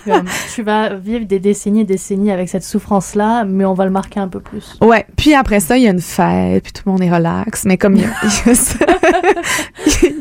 Comme, 0.04 0.24
tu 0.54 0.62
vas 0.62 0.94
vivre 0.94 1.24
des 1.24 1.38
décennies 1.38 1.80
et 1.80 1.84
décennies 1.84 2.30
avec 2.30 2.48
cette 2.50 2.62
souffrance-là, 2.64 3.44
mais 3.44 3.64
on 3.64 3.72
va 3.72 3.86
le 3.86 3.90
marquer 3.90 4.20
un 4.20 4.28
peu 4.28 4.40
plus. 4.40 4.76
Ouais. 4.82 5.06
Puis 5.16 5.32
après 5.34 5.60
ça, 5.60 5.78
il 5.78 5.84
y 5.84 5.86
a 5.86 5.90
une 5.90 6.00
fête, 6.02 6.62
puis 6.64 6.72
tout 6.74 6.82
le 6.84 6.92
monde 6.92 7.02
est 7.02 7.10
relax. 7.10 7.64
Mais 7.64 7.78
comme 7.78 7.94
il 7.94 8.02
y 8.02 8.04
a, 8.04 8.08
il 8.22 8.48
y 8.48 8.50
a 8.50 8.54
ce, 8.54 8.74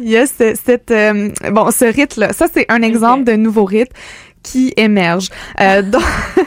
il 0.01 0.09
y 0.09 0.17
a 0.17 0.25
ce- 0.25 0.55
cette, 0.63 0.91
euh, 0.91 1.29
bon, 1.51 1.71
ce 1.71 1.85
rite-là. 1.85 2.33
Ça, 2.33 2.47
c'est 2.53 2.65
un 2.69 2.81
exemple 2.81 3.23
de 3.25 3.33
nouveau 3.33 3.65
rite 3.65 3.91
qui 4.43 4.73
émerge. 4.77 5.29
Euh, 5.59 5.81
donc, 5.81 6.01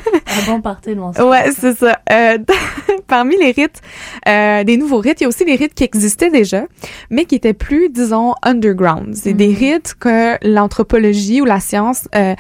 Un 0.48 0.52
bon 0.52 0.60
party 0.60 0.94
de. 0.94 1.00
Ouais, 1.00 1.50
c'est 1.58 1.76
ça. 1.78 1.98
Euh, 2.12 2.38
parmi 3.06 3.36
les 3.38 3.52
rites, 3.52 3.80
euh, 4.28 4.64
des 4.64 4.76
nouveaux 4.76 4.98
rites, 4.98 5.20
il 5.20 5.24
y 5.24 5.26
a 5.26 5.28
aussi 5.28 5.44
des 5.44 5.54
rites 5.54 5.72
qui 5.74 5.84
existaient 5.84 6.30
déjà, 6.30 6.64
mais 7.10 7.24
qui 7.24 7.36
étaient 7.36 7.54
plus, 7.54 7.88
disons, 7.88 8.34
underground. 8.42 9.14
C'est 9.14 9.32
des 9.32 9.52
rites 9.54 9.94
que 9.98 10.36
l'anthropologie 10.46 11.40
ou 11.40 11.44
la 11.44 11.60
science 11.60 12.08
euh, 12.14 12.34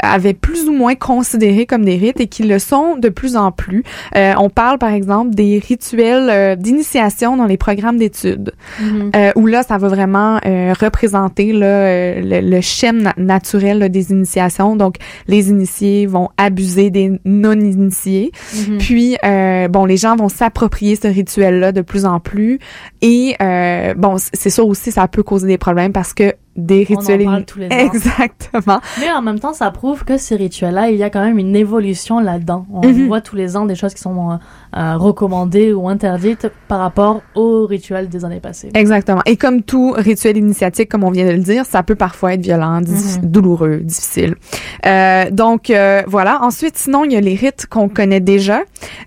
avait 0.00 0.32
plus 0.34 0.68
ou 0.68 0.72
moins 0.72 0.94
considérés 0.94 1.66
comme 1.66 1.84
des 1.84 1.96
rites 1.96 2.20
et 2.20 2.26
qui 2.26 2.42
le 2.44 2.58
sont 2.58 2.96
de 2.96 3.08
plus 3.10 3.36
en 3.36 3.52
plus. 3.52 3.84
Euh, 4.16 4.32
on 4.38 4.48
parle, 4.50 4.78
par 4.78 4.92
exemple, 4.92 5.34
des 5.34 5.58
rituels 5.66 6.56
d'initiation 6.56 7.36
dans 7.36 7.46
les 7.46 7.58
programmes 7.58 7.98
d'études, 7.98 8.52
euh, 9.14 9.30
où 9.36 9.46
là, 9.46 9.62
ça 9.62 9.78
va 9.78 9.88
vraiment 9.88 10.38
euh, 10.46 10.72
représenter 10.80 11.52
là, 11.52 12.14
le, 12.20 12.40
le 12.40 12.60
schème 12.60 13.02
na- 13.02 13.14
naturel 13.18 13.78
là, 13.78 13.88
des 13.88 14.10
initiations. 14.10 14.74
Donc, 14.76 14.95
les 15.26 15.50
initiés 15.50 16.06
vont 16.06 16.28
abuser 16.36 16.90
des 16.90 17.12
non-initiés. 17.24 18.32
Mhm. 18.54 18.78
Puis, 18.78 19.16
euh, 19.24 19.68
bon, 19.68 19.84
les 19.84 19.96
gens 19.96 20.16
vont 20.16 20.28
s'approprier 20.28 20.96
ce 20.96 21.08
rituel-là 21.08 21.72
de 21.72 21.80
plus 21.80 22.04
en 22.04 22.20
plus. 22.20 22.58
Et, 23.02 23.36
euh, 23.40 23.94
bon, 23.94 24.16
c'est 24.18 24.50
sûr 24.50 24.66
aussi, 24.66 24.92
ça 24.92 25.08
peut 25.08 25.22
causer 25.22 25.46
des 25.46 25.58
problèmes 25.58 25.92
parce 25.92 26.12
que 26.14 26.34
des 26.56 26.86
On 26.90 26.94
en 26.94 26.98
rituels... 26.98 27.24
parle 27.24 27.44
tous 27.44 27.58
les 27.58 27.66
ans. 27.66 27.70
Exactement. 27.70 28.80
Mais 29.00 29.10
en 29.12 29.22
même 29.22 29.38
temps, 29.38 29.52
ça 29.52 29.70
prouve 29.70 30.04
que 30.04 30.16
ces 30.16 30.36
rituels-là, 30.36 30.90
il 30.90 30.96
y 30.96 31.02
a 31.02 31.10
quand 31.10 31.22
même 31.24 31.38
une 31.38 31.54
évolution 31.56 32.18
là-dedans. 32.20 32.66
On 32.72 32.86
Mhm. 32.86 33.06
voit 33.08 33.20
tous 33.20 33.36
les 33.36 33.56
ans 33.56 33.66
des 33.66 33.74
choses 33.74 33.94
qui 33.94 34.00
sont 34.02 34.32
euh, 34.32 34.34
euh, 34.76 34.96
recommandées 34.96 35.72
ou 35.72 35.88
interdites 35.88 36.48
par 36.68 36.78
rapport 36.80 37.22
aux 37.34 37.66
rituels 37.66 38.08
des 38.08 38.24
années 38.24 38.40
passées. 38.40 38.70
Exactement. 38.74 39.22
Et 39.26 39.36
comme 39.36 39.62
tout 39.62 39.92
rituel 39.96 40.36
initiatique, 40.36 40.88
comme 40.88 41.04
on 41.04 41.10
vient 41.10 41.26
de 41.26 41.32
le 41.32 41.38
dire, 41.38 41.64
ça 41.66 41.82
peut 41.82 41.94
parfois 41.94 42.34
être 42.34 42.42
violent, 42.42 42.80
Mhm. 42.80 43.26
douloureux, 43.30 43.78
difficile. 43.78 44.34
Euh, 44.84 45.30
donc 45.30 45.70
euh, 45.70 46.02
voilà. 46.06 46.40
Ensuite, 46.42 46.76
sinon, 46.78 47.04
il 47.04 47.12
y 47.12 47.16
a 47.16 47.20
les 47.20 47.34
rites 47.34 47.66
qu'on 47.68 47.88
connaît 47.88 48.20
déjà, 48.20 48.60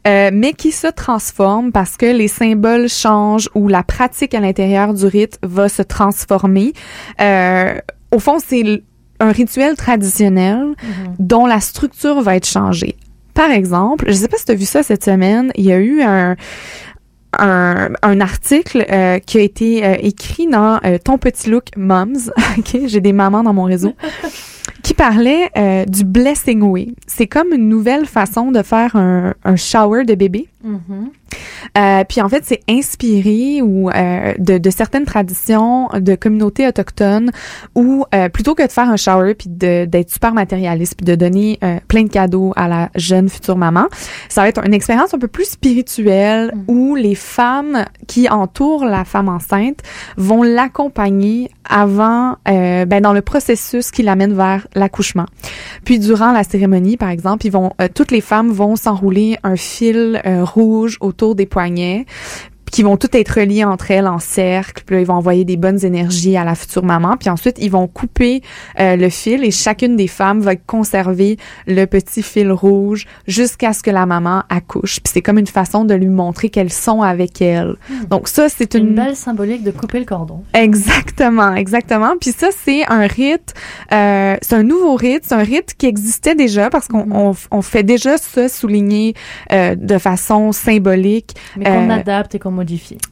euh, 0.08 0.30
mais 0.34 0.54
qui 0.54 0.72
se 0.72 0.88
transforment 0.88 1.72
parce 1.72 1.98
que 1.98 2.06
les 2.06 2.28
symboles 2.28 2.88
changent 2.90 3.50
ou 3.56 3.68
la 3.68 3.84
pratique 3.84 4.34
à 4.34 4.40
l'intérieur 4.40 4.94
du 4.94 5.06
rite 5.06 5.38
va 5.44 5.70
se 5.70 5.82
transformer. 5.82 6.74
Euh, 7.22 7.39
au 8.12 8.20
fond, 8.20 8.38
c'est 8.46 8.84
un 9.20 9.32
rituel 9.32 9.76
traditionnel 9.76 10.60
Mhm. 10.68 11.16
dont 11.20 11.46
la 11.46 11.60
structure 11.60 12.22
va 12.22 12.36
être 12.36 12.48
changée. 12.48 12.96
Par 13.34 13.52
exemple, 13.52 14.06
je 14.08 14.14
sais 14.14 14.28
pas 14.28 14.38
si 14.38 14.46
tu 14.46 14.52
as 14.52 14.56
vu 14.56 14.66
ça 14.66 14.84
cette 14.84 15.04
semaine, 15.04 15.52
il 15.56 15.66
y 15.66 15.72
a 15.74 15.80
eu 15.80 16.02
un 16.02 16.36
un, 17.38 17.90
un 18.02 18.22
article 18.22 18.84
euh, 18.92 19.20
qui 19.20 19.38
a 19.38 19.42
été 19.42 19.86
euh, 19.86 19.96
écrit 20.00 20.48
dans 20.48 20.80
euh, 20.84 20.98
Ton 20.98 21.20
petit 21.20 21.50
look 21.50 21.66
Moms, 21.78 22.32
ok, 22.58 22.80
j'ai 22.88 23.02
des 23.02 23.14
mamans 23.14 23.44
dans 23.44 23.54
mon 23.54 23.66
réseau, 23.66 23.94
qui 24.84 24.96
parlait 24.96 25.50
euh, 25.56 25.86
du 25.86 26.04
blessing 26.06 26.64
way. 26.64 26.88
C'est 27.06 27.28
comme 27.28 27.54
une 27.54 27.70
nouvelle 27.70 28.08
façon 28.08 28.52
de 28.52 28.64
faire 28.64 28.96
un, 28.96 29.36
un 29.44 29.56
shower 29.56 30.06
de 30.06 30.16
bébé. 30.16 30.48
Euh, 31.78 32.04
puis 32.08 32.22
en 32.22 32.30
fait, 32.30 32.44
c'est 32.46 32.62
inspiré 32.70 33.62
ou 33.62 33.90
euh, 33.90 34.34
de, 34.40 34.58
de 34.58 34.70
certaines 34.70 35.06
traditions 35.06 35.90
de 35.94 36.16
communautés 36.16 36.68
autochtones 36.68 37.32
où 37.76 38.06
euh, 38.16 38.30
plutôt 38.30 38.56
que 38.56 38.66
de 38.66 38.72
faire 38.72 38.90
un 38.90 38.96
shower 38.98 39.36
puis 39.36 39.50
de- 39.50 39.86
d'être 39.86 40.10
super 40.10 40.34
matérialiste 40.34 40.96
puis 40.98 41.06
de 41.06 41.16
donner 41.16 41.60
plein 41.88 42.04
de 42.04 42.10
cadeaux 42.10 42.54
à 42.56 42.68
la 42.68 42.90
jeune 42.96 43.30
future 43.30 43.58
maman, 43.58 43.86
ça 44.30 44.42
va 44.42 44.50
être 44.50 44.66
une 44.66 44.74
expérience 44.74 45.14
un 45.14 45.20
peu 45.20 45.28
plus 45.28 45.46
spirituelle 45.50 46.52
Mhm. 46.56 46.64
où 46.68 46.96
les 46.96 47.16
femmes 47.16 47.86
qui 48.08 48.30
entourent 48.30 48.86
la 48.86 49.06
femme 49.06 49.30
enceinte 49.30 49.80
vont 50.18 50.44
l'accompagner 50.44 51.52
avant, 51.70 52.36
ben, 52.46 53.02
dans 53.02 53.14
le 53.14 53.22
processus 53.22 53.92
qui 53.92 54.02
l'amène 54.04 54.34
vers 54.34 54.68
l'accouchement. 54.76 55.26
Puis 55.86 56.00
durant 56.00 56.32
la 56.32 56.44
cérémonie, 56.44 56.98
par 56.98 57.10
exemple, 57.10 57.46
ils 57.46 57.52
vont, 57.52 57.72
toutes 57.94 58.12
les 58.12 58.22
femmes 58.22 58.50
vont 58.50 58.76
s'enrouler 58.76 59.38
un 59.44 59.56
fil 59.56 60.22
rouge 60.50 60.98
autour 61.00 61.36
des 61.36 61.46
poignets 61.46 62.06
qui 62.72 62.84
vont 62.84 62.98
toutes 62.98 63.16
être 63.16 63.40
reliées 63.40 63.64
entre 63.64 63.92
elles 63.92 64.08
en 64.08 64.20
cercle. 64.20 64.84
Puis 64.86 64.96
là, 64.96 65.02
ils 65.02 65.08
vont 65.08 65.16
envoyer 65.16 65.46
des 65.46 65.58
bonnes 65.58 65.84
énergies 65.84 66.38
à 66.38 66.44
la 66.44 66.56
future 66.56 66.84
maman. 66.84 67.18
Puis 67.18 67.30
ensuite, 67.30 67.58
ils 67.60 67.72
vont 67.72 67.88
couper 67.88 68.42
euh, 68.80 68.96
le 68.96 69.10
fil 69.10 69.44
et 69.44 69.52
chacune 69.52 69.96
des 69.96 70.08
femmes 70.08 70.40
va 70.42 70.56
conserver 70.56 71.38
le 71.68 71.86
petit 71.86 72.22
fil 72.24 72.52
rouge 72.52 73.06
jusqu'à 73.28 73.74
ce 73.74 73.82
que 73.84 73.92
la 73.92 74.06
maman 74.06 74.44
accouche. 74.50 75.00
Puis 75.02 75.12
c'est 75.14 75.22
comme 75.22 75.38
une 75.38 75.48
façon 75.48 75.86
de 75.86 75.94
lui 75.94 76.08
montrer 76.08 76.50
qu'elles 76.50 76.72
sont 76.72 77.02
avec 77.02 77.42
elle. 77.42 77.76
Donc 78.10 78.28
ça, 78.28 78.50
c'est 78.50 78.74
Une 78.76 78.88
une... 78.90 78.96
belle 78.96 79.16
symbolique 79.16 79.64
de 79.64 79.72
couper 79.72 80.00
le 80.00 80.06
cordon. 80.06 80.44
Exactement, 80.54 81.54
exactement. 81.56 82.14
Puis 82.20 82.32
ça, 82.32 82.48
c'est 82.56 82.86
un 82.90 83.08
rite, 83.08 83.54
euh, 83.92 84.36
c'est 84.42 84.56
un 84.56 84.64
nouveau 84.64 84.96
rite, 84.96 85.24
c'est 85.26 85.36
un 85.36 85.44
rite 85.44 85.74
qui 85.78 85.86
existait 85.88 86.36
déjà 86.36 86.70
parce 86.70 86.88
qu'on 86.88 87.06
Mhm. 87.06 87.14
on, 87.16 87.36
on 87.52 87.62
fait 87.62 87.84
déjà 87.84 88.18
ça 88.18 88.48
souligner 88.50 89.14
euh, 89.52 89.76
de 89.76 89.98
façon 89.98 90.52
symbolique. 90.52 91.36
Mais 91.58 91.66
qu'on 91.66 91.90
Euh, 91.90 91.94
adapte 91.94 92.36
et 92.36 92.40
qu'on 92.40 92.52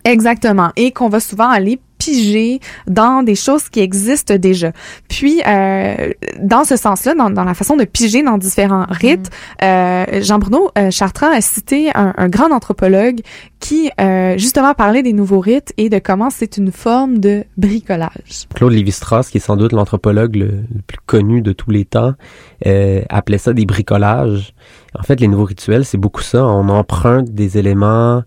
Exactement. 0.03 0.71
Et 0.75 0.91
qu'on 0.91 1.09
va 1.09 1.19
souvent 1.19 1.49
aller 1.49 1.79
piger 1.97 2.59
dans 2.85 3.23
des 3.23 3.35
choses 3.35 3.69
qui 3.69 3.79
existent 3.79 4.35
déjà. 4.35 4.71
Puis, 5.09 5.41
euh, 5.47 6.11
dans 6.39 6.63
ce 6.63 6.75
sens-là, 6.75 7.15
dans, 7.15 7.31
dans 7.31 7.43
la 7.43 7.55
façon 7.55 7.75
de 7.75 7.85
piger 7.85 8.21
dans 8.21 8.37
différents 8.37 8.85
rites, 8.89 9.31
euh, 9.63 10.05
Jean-Bruno 10.21 10.69
euh, 10.77 10.91
Chartrand 10.91 11.31
a 11.31 11.41
cité 11.41 11.89
un, 11.95 12.13
un 12.15 12.29
grand 12.29 12.51
anthropologue 12.51 13.21
qui, 13.59 13.89
euh, 13.99 14.37
justement, 14.37 14.75
parlait 14.75 15.01
des 15.01 15.13
nouveaux 15.13 15.39
rites 15.39 15.73
et 15.77 15.89
de 15.89 15.97
comment 15.97 16.29
c'est 16.29 16.57
une 16.57 16.71
forme 16.71 17.17
de 17.17 17.45
bricolage. 17.57 18.47
Claude 18.53 18.73
Lévi-Strauss, 18.73 19.29
qui 19.29 19.37
est 19.37 19.41
sans 19.41 19.57
doute 19.57 19.71
l'anthropologue 19.71 20.35
le, 20.35 20.45
le 20.45 20.81
plus 20.85 20.99
connu 21.07 21.41
de 21.41 21.51
tous 21.51 21.71
les 21.71 21.83
temps, 21.83 22.13
euh, 22.67 23.01
appelait 23.09 23.39
ça 23.39 23.53
des 23.53 23.65
bricolages. 23.65 24.53
En 24.97 25.03
fait, 25.03 25.19
les 25.19 25.27
nouveaux 25.27 25.45
rituels, 25.45 25.83
c'est 25.83 25.97
beaucoup 25.97 26.21
ça. 26.21 26.45
On 26.45 26.69
emprunte 26.69 27.29
des 27.29 27.57
éléments, 27.57 28.23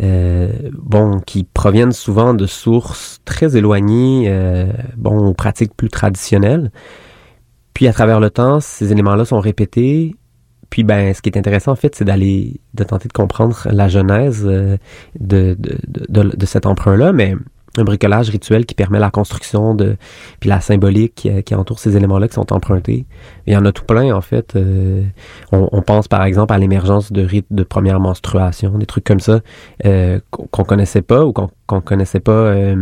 euh, 0.00 0.70
bon, 0.72 1.20
qui 1.20 1.44
proviennent 1.44 1.92
souvent 1.92 2.34
de 2.34 2.46
sources 2.46 3.20
très 3.24 3.56
éloignées, 3.56 4.24
euh, 4.28 4.66
bon, 4.96 5.28
aux 5.28 5.34
pratiques 5.34 5.74
plus 5.76 5.88
traditionnelles. 5.88 6.72
Puis, 7.74 7.86
à 7.86 7.92
travers 7.92 8.20
le 8.20 8.30
temps, 8.30 8.60
ces 8.60 8.92
éléments-là 8.92 9.24
sont 9.24 9.40
répétés. 9.40 10.16
Puis, 10.70 10.82
ben, 10.82 11.14
ce 11.14 11.22
qui 11.22 11.28
est 11.28 11.38
intéressant, 11.38 11.72
en 11.72 11.76
fait, 11.76 11.94
c'est 11.94 12.04
d'aller, 12.04 12.60
de 12.74 12.84
tenter 12.84 13.08
de 13.08 13.12
comprendre 13.12 13.68
la 13.70 13.88
genèse 13.88 14.42
euh, 14.44 14.76
de, 15.18 15.56
de, 15.58 15.78
de, 15.88 16.36
de, 16.36 16.46
cet 16.46 16.66
emprunt-là, 16.66 17.12
mais 17.12 17.34
un 17.78 17.84
bricolage 17.84 18.30
rituel 18.30 18.66
qui 18.66 18.74
permet 18.74 18.98
la 18.98 19.10
construction 19.10 19.74
de 19.74 19.96
puis 20.40 20.48
la 20.48 20.60
symbolique 20.60 21.14
qui, 21.14 21.42
qui 21.42 21.54
entoure 21.54 21.78
ces 21.78 21.96
éléments-là 21.96 22.28
qui 22.28 22.34
sont 22.34 22.52
empruntés. 22.52 23.06
Il 23.46 23.52
y 23.52 23.56
en 23.56 23.64
a 23.64 23.72
tout 23.72 23.84
plein 23.84 24.14
en 24.14 24.20
fait. 24.20 24.56
Euh, 24.56 25.02
on, 25.52 25.68
on 25.72 25.82
pense 25.82 26.08
par 26.08 26.24
exemple 26.24 26.52
à 26.52 26.58
l'émergence 26.58 27.12
de 27.12 27.22
rites 27.22 27.46
de 27.50 27.62
première 27.62 28.00
menstruation, 28.00 28.78
des 28.78 28.86
trucs 28.86 29.04
comme 29.04 29.20
ça 29.20 29.40
euh, 29.84 30.20
qu'on 30.30 30.64
connaissait 30.64 31.02
pas 31.02 31.24
ou 31.24 31.32
qu'on 31.32 31.50
qu'on 31.66 31.80
connaissait 31.80 32.20
pas 32.20 32.32
euh, 32.32 32.76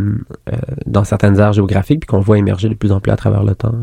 euh, 0.51 0.57
dans 0.85 1.05
certaines 1.05 1.39
aires 1.39 1.53
géographiques 1.53 2.01
puis 2.01 2.07
qu'on 2.07 2.19
voit 2.19 2.37
émerger 2.37 2.67
de 2.67 2.73
plus 2.73 2.91
en 2.91 2.99
plus 2.99 3.11
à 3.11 3.15
travers 3.15 3.43
le 3.43 3.55
temps. 3.55 3.73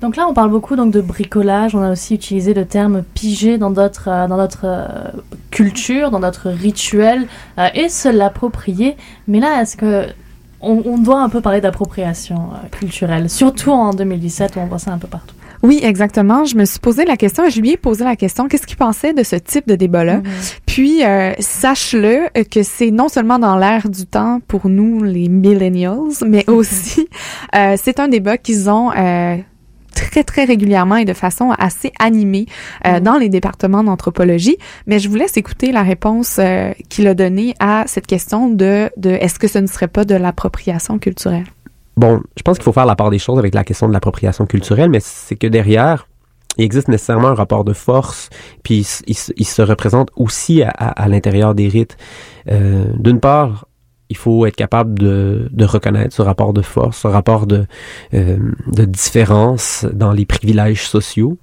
Donc 0.00 0.14
là, 0.14 0.26
on 0.28 0.34
parle 0.34 0.50
beaucoup 0.50 0.76
donc 0.76 0.92
de 0.92 1.00
bricolage. 1.00 1.74
On 1.74 1.82
a 1.82 1.90
aussi 1.90 2.14
utilisé 2.14 2.54
le 2.54 2.64
terme 2.64 3.02
piger 3.14 3.58
dans 3.58 3.70
notre 3.70 4.08
euh, 4.08 4.28
dans 4.28 4.36
notre 4.36 4.64
euh, 4.64 4.86
culture, 5.50 6.10
dans 6.10 6.20
notre 6.20 6.50
rituel 6.50 7.26
euh, 7.58 7.68
et 7.74 7.88
se 7.88 8.08
l'approprier. 8.08 8.96
Mais 9.26 9.40
là, 9.40 9.60
est-ce 9.60 9.76
que 9.76 10.06
on, 10.60 10.82
on 10.84 10.98
doit 10.98 11.20
un 11.20 11.28
peu 11.28 11.40
parler 11.40 11.60
d'appropriation 11.60 12.50
euh, 12.52 12.68
culturelle, 12.70 13.30
surtout 13.30 13.70
en 13.70 13.92
2017 13.92 14.56
où 14.56 14.60
on 14.60 14.66
voit 14.66 14.78
ça 14.78 14.92
un 14.92 14.98
peu 14.98 15.08
partout. 15.08 15.34
Oui, 15.62 15.80
exactement. 15.82 16.44
Je 16.44 16.56
me 16.56 16.64
suis 16.64 16.78
posé 16.78 17.04
la 17.04 17.16
question, 17.16 17.44
et 17.44 17.50
je 17.50 17.60
lui 17.60 17.70
ai 17.70 17.76
posé 17.76 18.04
la 18.04 18.16
question, 18.16 18.48
qu'est-ce 18.48 18.66
qu'il 18.66 18.76
pensait 18.76 19.12
de 19.12 19.22
ce 19.22 19.36
type 19.36 19.66
de 19.66 19.74
débat-là? 19.74 20.18
Mhm. 20.18 20.24
Puis, 20.66 21.04
euh, 21.04 21.32
sache-le 21.40 22.28
que 22.44 22.62
c'est 22.62 22.90
non 22.90 23.08
seulement 23.08 23.38
dans 23.38 23.56
l'air 23.56 23.88
du 23.88 24.06
temps 24.06 24.40
pour 24.46 24.68
nous, 24.68 25.02
les 25.02 25.28
millennials, 25.28 26.12
mais 26.26 26.44
aussi, 26.50 27.08
euh, 27.54 27.76
c'est 27.76 27.98
un 27.98 28.08
débat 28.08 28.38
qu'ils 28.38 28.70
ont 28.70 28.92
euh, 28.92 29.36
très, 30.00 30.24
très 30.24 30.44
régulièrement 30.44 30.96
et 30.96 31.04
de 31.04 31.12
façon 31.14 31.50
assez 31.58 31.92
animée 31.98 32.46
euh, 32.86 32.94
Mhm. 32.94 33.00
dans 33.00 33.16
les 33.18 33.28
départements 33.28 33.84
d'anthropologie. 33.84 34.56
Mais 34.86 34.98
je 34.98 35.08
vous 35.08 35.16
laisse 35.16 35.36
écouter 35.36 35.72
la 35.72 35.82
réponse 35.82 36.36
euh, 36.38 36.72
qu'il 36.88 37.06
a 37.06 37.14
donnée 37.14 37.54
à 37.60 37.84
cette 37.86 38.06
question 38.06 38.48
de, 38.48 38.90
de 38.96 39.10
est-ce 39.10 39.38
que 39.38 39.48
ce 39.48 39.58
ne 39.58 39.66
serait 39.66 39.88
pas 39.88 40.04
de 40.04 40.14
l'appropriation 40.14 40.98
culturelle? 40.98 41.44
bon, 41.96 42.20
je 42.36 42.42
pense 42.44 42.58
qu'il 42.58 42.64
faut 42.64 42.72
faire 42.72 42.86
la 42.86 42.94
part 42.94 43.10
des 43.10 43.18
choses 43.18 43.38
avec 43.40 43.54
la 43.54 43.64
question 43.64 43.88
de 43.88 43.92
l'appropriation 43.92 44.46
culturelle, 44.46 44.88
mais 44.88 45.00
c'est 45.00 45.34
que 45.34 45.48
derrière, 45.48 46.06
il 46.56 46.64
existe 46.64 46.86
nécessairement 46.88 47.28
un 47.28 47.34
rapport 47.34 47.64
de 47.64 47.72
force, 47.72 48.30
puis 48.62 48.86
il, 49.08 49.44
se 49.46 49.62
représente 49.62 50.08
aussi 50.16 50.62
à, 50.62 50.68
à- 50.70 50.90
à 51.02 51.08
l'intérieur 51.08 51.54
des 51.56 51.66
rites. 51.68 51.96
Euh, 52.50 52.84
D'une 52.98 53.18
part, 53.20 53.66
il 54.10 54.16
faut 54.16 54.46
être 54.46 54.56
capable 54.56 54.98
de, 54.98 55.48
de 55.50 55.64
reconnaître 55.64 56.14
ce 56.14 56.22
rapport 56.22 56.52
de 56.52 56.62
force, 56.62 56.98
ce 56.98 57.08
rapport 57.08 57.46
de, 57.46 57.66
euh, 58.14 58.38
de 58.66 58.84
différence 58.84 59.86
dans 59.92 60.12
les 60.12 60.26
privilèges 60.26 60.86
sociaux, 60.86 61.36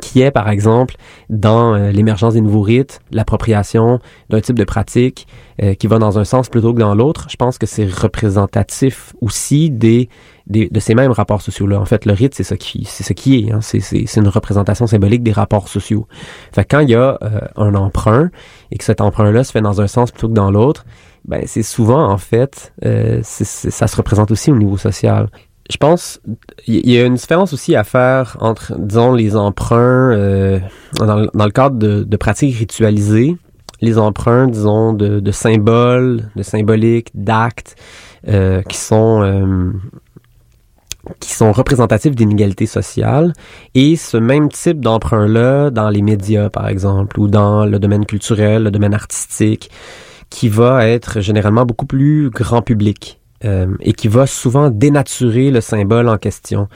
qui 0.00 0.22
est, 0.22 0.30
par 0.30 0.48
exemple, 0.48 0.94
dans 1.28 1.74
euh, 1.74 1.90
l'émergence 1.90 2.32
des 2.32 2.40
nouveaux 2.40 2.62
rites, 2.62 3.00
l'appropriation 3.10 3.98
d'un 4.30 4.40
type 4.40 4.58
de 4.58 4.64
pratique 4.64 5.26
euh, 5.62 5.74
qui 5.74 5.86
va 5.86 5.98
dans 5.98 6.18
un 6.18 6.24
sens 6.24 6.48
plutôt 6.48 6.72
que 6.72 6.80
dans 6.80 6.94
l'autre. 6.94 7.26
Je 7.28 7.36
pense 7.36 7.58
que 7.58 7.66
c'est 7.66 7.84
représentatif 7.84 9.12
aussi 9.20 9.70
des, 9.70 10.08
des, 10.46 10.70
de 10.70 10.80
ces 10.80 10.94
mêmes 10.94 11.12
rapports 11.12 11.42
sociaux-là. 11.42 11.78
En 11.78 11.84
fait, 11.84 12.06
le 12.06 12.14
rite, 12.14 12.34
c'est 12.34 12.42
ce 12.42 12.54
qui, 12.54 12.84
c'est 12.86 13.04
ce 13.04 13.12
qui 13.12 13.40
est. 13.40 13.52
Hein. 13.52 13.60
C'est, 13.60 13.80
c'est, 13.80 14.04
c'est 14.06 14.20
une 14.20 14.28
représentation 14.28 14.86
symbolique 14.86 15.22
des 15.22 15.32
rapports 15.32 15.68
sociaux. 15.68 16.06
Fait 16.52 16.64
que 16.64 16.74
quand 16.74 16.80
il 16.80 16.88
y 16.88 16.94
a 16.94 17.18
euh, 17.22 17.40
un 17.56 17.74
emprunt 17.74 18.30
et 18.70 18.78
que 18.78 18.84
cet 18.84 19.02
emprunt-là 19.02 19.44
se 19.44 19.52
fait 19.52 19.60
dans 19.60 19.82
un 19.82 19.88
sens 19.88 20.10
plutôt 20.10 20.28
que 20.28 20.34
dans 20.34 20.50
l'autre, 20.50 20.86
ben 21.24 21.42
c'est 21.46 21.62
souvent 21.62 22.04
en 22.10 22.18
fait, 22.18 22.72
euh, 22.84 23.20
c'est, 23.22 23.44
c'est- 23.44 23.70
ça 23.70 23.86
se 23.86 23.96
représente 23.96 24.30
aussi 24.30 24.50
au 24.50 24.56
niveau 24.56 24.76
social. 24.76 25.28
Je 25.70 25.76
pense 25.76 26.20
il 26.66 26.90
y 26.90 26.98
a 26.98 27.04
une 27.06 27.14
différence 27.14 27.52
aussi 27.52 27.76
à 27.76 27.84
faire 27.84 28.36
entre, 28.40 28.74
disons, 28.78 29.12
les 29.14 29.36
emprunts 29.36 30.10
euh, 30.12 30.58
dans 30.98 31.16
le 31.44 31.50
cadre 31.50 31.76
de, 31.78 32.02
de 32.02 32.16
pratiques 32.16 32.56
ritualisées, 32.56 33.36
les 33.80 33.98
emprunts, 33.98 34.48
disons, 34.48 34.92
de, 34.92 35.20
de 35.20 35.30
symboles, 35.32 36.30
de 36.36 36.42
symboliques, 36.42 37.08
d'actes 37.14 37.76
euh, 38.28 38.62
qui 38.62 38.76
sont 38.76 39.22
euh, 39.22 39.70
qui 41.18 41.32
sont 41.32 41.50
représentatifs 41.52 42.14
d'inégalités 42.14 42.66
sociales 42.66 43.32
et 43.74 43.96
ce 43.96 44.16
même 44.16 44.48
type 44.48 44.80
d'emprunt-là 44.80 45.70
dans 45.70 45.90
les 45.90 46.00
médias, 46.02 46.48
par 46.48 46.68
exemple, 46.68 47.18
ou 47.18 47.26
dans 47.26 47.64
le 47.66 47.78
domaine 47.80 48.06
culturel, 48.06 48.62
le 48.64 48.70
domaine 48.70 48.94
artistique, 48.94 49.68
qui 50.32 50.48
va 50.48 50.88
être 50.88 51.20
généralement 51.20 51.66
beaucoup 51.66 51.84
plus 51.84 52.30
grand 52.30 52.62
public 52.62 53.20
euh, 53.44 53.66
et 53.80 53.92
qui 53.92 54.08
va 54.08 54.26
souvent 54.26 54.70
dénaturer 54.70 55.50
le 55.50 55.60
symbole 55.60 56.08
en 56.08 56.16
question. 56.16 56.68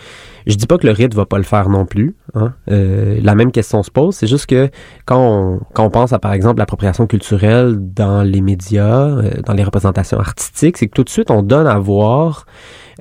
Je 0.46 0.56
dis 0.56 0.66
pas 0.66 0.76
que 0.76 0.86
le 0.86 0.92
rite 0.92 1.14
va 1.14 1.24
pas 1.24 1.38
le 1.38 1.42
faire 1.42 1.70
non 1.70 1.86
plus. 1.86 2.16
Hein. 2.34 2.52
Euh, 2.70 3.18
la 3.22 3.34
même 3.34 3.52
question 3.52 3.82
se 3.82 3.90
pose. 3.90 4.14
C'est 4.14 4.26
juste 4.26 4.44
que 4.44 4.68
quand 5.06 5.18
on, 5.18 5.60
quand 5.72 5.86
on 5.86 5.90
pense 5.90 6.12
à, 6.12 6.18
par 6.18 6.34
exemple, 6.34 6.58
l'appropriation 6.58 7.06
culturelle 7.06 7.76
dans 7.78 8.22
les 8.22 8.42
médias, 8.42 9.08
euh, 9.08 9.40
dans 9.42 9.54
les 9.54 9.64
représentations 9.64 10.18
artistiques, 10.18 10.76
c'est 10.76 10.88
que 10.88 10.94
tout 10.94 11.04
de 11.04 11.08
suite, 11.08 11.30
on 11.30 11.42
donne 11.42 11.66
à 11.66 11.78
voir 11.78 12.44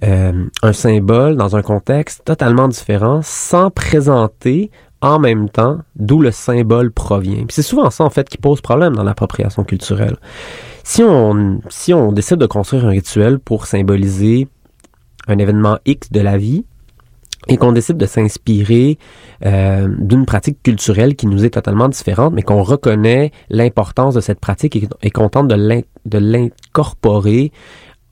euh, 0.03 0.45
un 0.63 0.73
symbole 0.73 1.35
dans 1.35 1.57
un 1.57 1.61
contexte 1.61 2.23
totalement 2.23 2.69
différent 2.69 3.19
sans 3.23 3.71
présenter 3.71 4.71
en 5.05 5.19
même 5.19 5.49
temps 5.49 5.77
d'où 5.95 6.19
le 6.19 6.31
symbole 6.31 6.91
provient. 6.91 7.45
C'est 7.49 7.61
souvent 7.61 7.91
ça, 7.91 8.03
en 8.03 8.09
fait, 8.09 8.27
qui 8.27 8.37
pose 8.37 8.59
problème 8.59 8.95
dans 8.95 9.03
l'appropriation 9.03 9.63
culturelle. 9.63 10.17
Si 10.83 11.03
on, 11.03 12.11
décide 12.11 12.37
de 12.37 12.45
construire 12.47 12.85
un 12.85 12.89
rituel 12.89 13.39
pour 13.39 13.67
symboliser 13.67 14.47
un 15.27 15.37
événement 15.37 15.77
X 15.85 16.11
de 16.11 16.21
la 16.21 16.37
vie, 16.37 16.65
et 17.47 17.57
qu'on 17.57 17.71
décide 17.71 17.97
de 17.97 18.07
s'inspirer 18.07 18.97
euh, 19.45 19.87
d'une 19.99 20.25
pratique 20.25 20.63
culturelle 20.63 21.15
qui 21.15 21.27
nous 21.27 21.45
est 21.45 21.51
totalement 21.51 21.87
différente, 21.87 22.33
mais 22.33 22.41
qu'on 22.41 22.63
reconnaît 22.63 23.31
l'importance 23.49 24.15
de 24.15 24.21
cette 24.21 24.39
pratique 24.39 24.87
et, 25.03 25.11
qu'on 25.11 25.29
tente 25.29 25.47
de 25.47 26.17
l'incorporer 26.17 27.51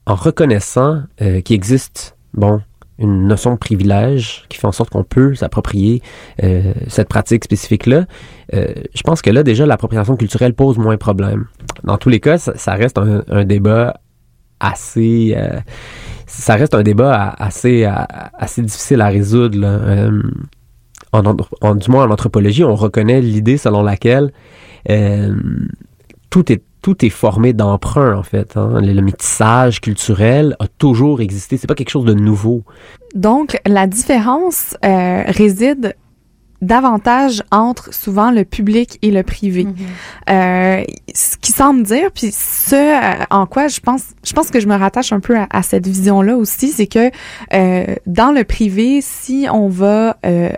en 0.05 0.13
reconnaissant 0.13 1.01
euh, 1.23 1.41
qu'il 1.41 1.55
existe, 1.55 2.15
bon, 2.35 2.61
une 2.99 3.27
notion 3.27 3.53
de 3.53 3.57
privilège 3.57 4.43
qui 4.49 4.57
fait 4.57 4.67
en 4.67 4.71
sorte 4.71 4.89
qu'on 4.91 5.03
peut 5.03 5.33
s'approprier 5.35 6.01
euh, 6.43 6.73
cette 6.87 7.09
pratique 7.09 7.43
spécifique-là, 7.43 8.05
euh, 8.53 8.67
je 8.93 9.01
pense 9.01 9.21
que 9.21 9.29
là, 9.31 9.43
déjà, 9.43 9.65
l'appropriation 9.65 10.15
culturelle 10.15 10.53
pose 10.53 10.77
moins 10.77 10.97
problème. 10.97 11.45
Dans 11.83 11.97
tous 11.97 12.09
les 12.09 12.19
cas, 12.19 12.37
ça, 12.37 12.73
reste 12.75 12.97
un, 12.99 13.45
débat 13.45 13.99
assez... 14.59 15.33
euh, 15.35 15.59
ça 16.27 16.55
reste 16.55 16.75
un 16.75 16.83
débat 16.83 17.35
assez, 17.37 17.85
assez 17.85 18.61
difficile 18.61 19.01
à 19.01 19.07
résoudre. 19.07 19.59
là. 19.59 19.67
Euh, 19.67 20.21
en, 21.11 21.23
en- 21.61 21.75
du 21.75 21.91
moins 21.91 22.05
en 22.05 22.11
anthropologie, 22.11 22.63
on 22.63 22.75
reconnaît 22.75 23.21
l'idée 23.21 23.57
selon 23.57 23.83
laquelle 23.83 24.31
euh, 24.89 25.35
tout 26.29 26.51
est 26.51 26.63
tout 26.83 27.03
est 27.03 27.09
formé 27.09 27.53
d'emprunts 27.53 28.15
en 28.15 28.21
fait. 28.21 28.55
hein. 28.55 28.79
Le, 28.79 28.93
le 28.93 29.01
métissage 29.01 29.81
culturel 29.81 30.55
a 30.59 30.67
toujours 30.67 31.21
existé. 31.21 31.57
C'est 31.57 31.65
pas 31.65 31.73
quelque 31.73 31.89
chose 31.89 32.05
de 32.05 32.13
nouveau. 32.13 32.61
Donc, 33.15 33.59
la 33.65 33.87
différence 33.87 34.77
euh, 34.85 35.23
réside 35.25 35.95
davantage 36.61 37.43
entre 37.51 37.93
souvent 37.93 38.31
le 38.31 38.45
public 38.45 38.97
et 39.01 39.11
le 39.11 39.23
privé. 39.23 39.67
Euh, 40.29 40.83
ce 41.13 41.35
qui 41.37 41.51
semble 41.51 41.83
dire, 41.83 42.09
puis 42.13 42.31
ce 42.31 42.75
euh, 42.75 43.25
en 43.31 43.45
quoi 43.47 43.67
je 43.67 43.81
pense, 43.81 44.03
je 44.23 44.31
pense 44.31 44.49
que 44.49 44.61
je 44.61 44.67
me 44.67 44.75
rattache 44.75 45.11
un 45.11 45.19
peu 45.19 45.37
à, 45.37 45.47
à 45.49 45.61
cette 45.61 45.85
vision-là 45.85 46.37
aussi, 46.37 46.69
c'est 46.69 46.87
que 46.87 47.11
euh, 47.53 47.95
dans 48.07 48.31
le 48.31 48.45
privé, 48.45 49.01
si 49.01 49.45
on 49.51 49.67
va 49.67 50.15
euh, 50.25 50.51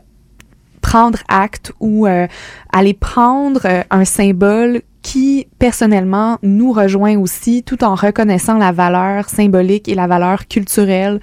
prendre 0.82 1.18
acte 1.28 1.74
ou 1.80 2.06
euh, 2.06 2.28
aller 2.72 2.94
prendre 2.94 3.62
euh, 3.66 3.82
un 3.90 4.06
symbole 4.06 4.82
qui 5.06 5.48
personnellement 5.60 6.40
nous 6.42 6.72
rejoint 6.72 7.16
aussi 7.20 7.62
tout 7.62 7.84
en 7.84 7.94
reconnaissant 7.94 8.58
la 8.58 8.72
valeur 8.72 9.30
symbolique 9.30 9.88
et 9.88 9.94
la 9.94 10.08
valeur 10.08 10.48
culturelle 10.48 11.20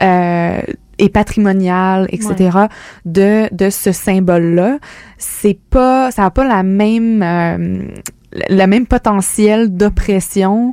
euh, 0.00 0.60
et 0.98 1.08
patrimoniale 1.08 2.06
etc 2.10 2.68
de 3.04 3.52
de 3.52 3.70
ce 3.70 3.90
symbole 3.90 4.54
là 4.54 4.78
c'est 5.18 5.58
pas 5.68 6.12
ça 6.12 6.26
a 6.26 6.30
pas 6.30 6.46
la 6.46 6.62
même 6.62 7.24
euh, 7.24 7.82
le 8.50 8.66
même 8.66 8.86
potentiel 8.86 9.76
d'oppression 9.76 10.72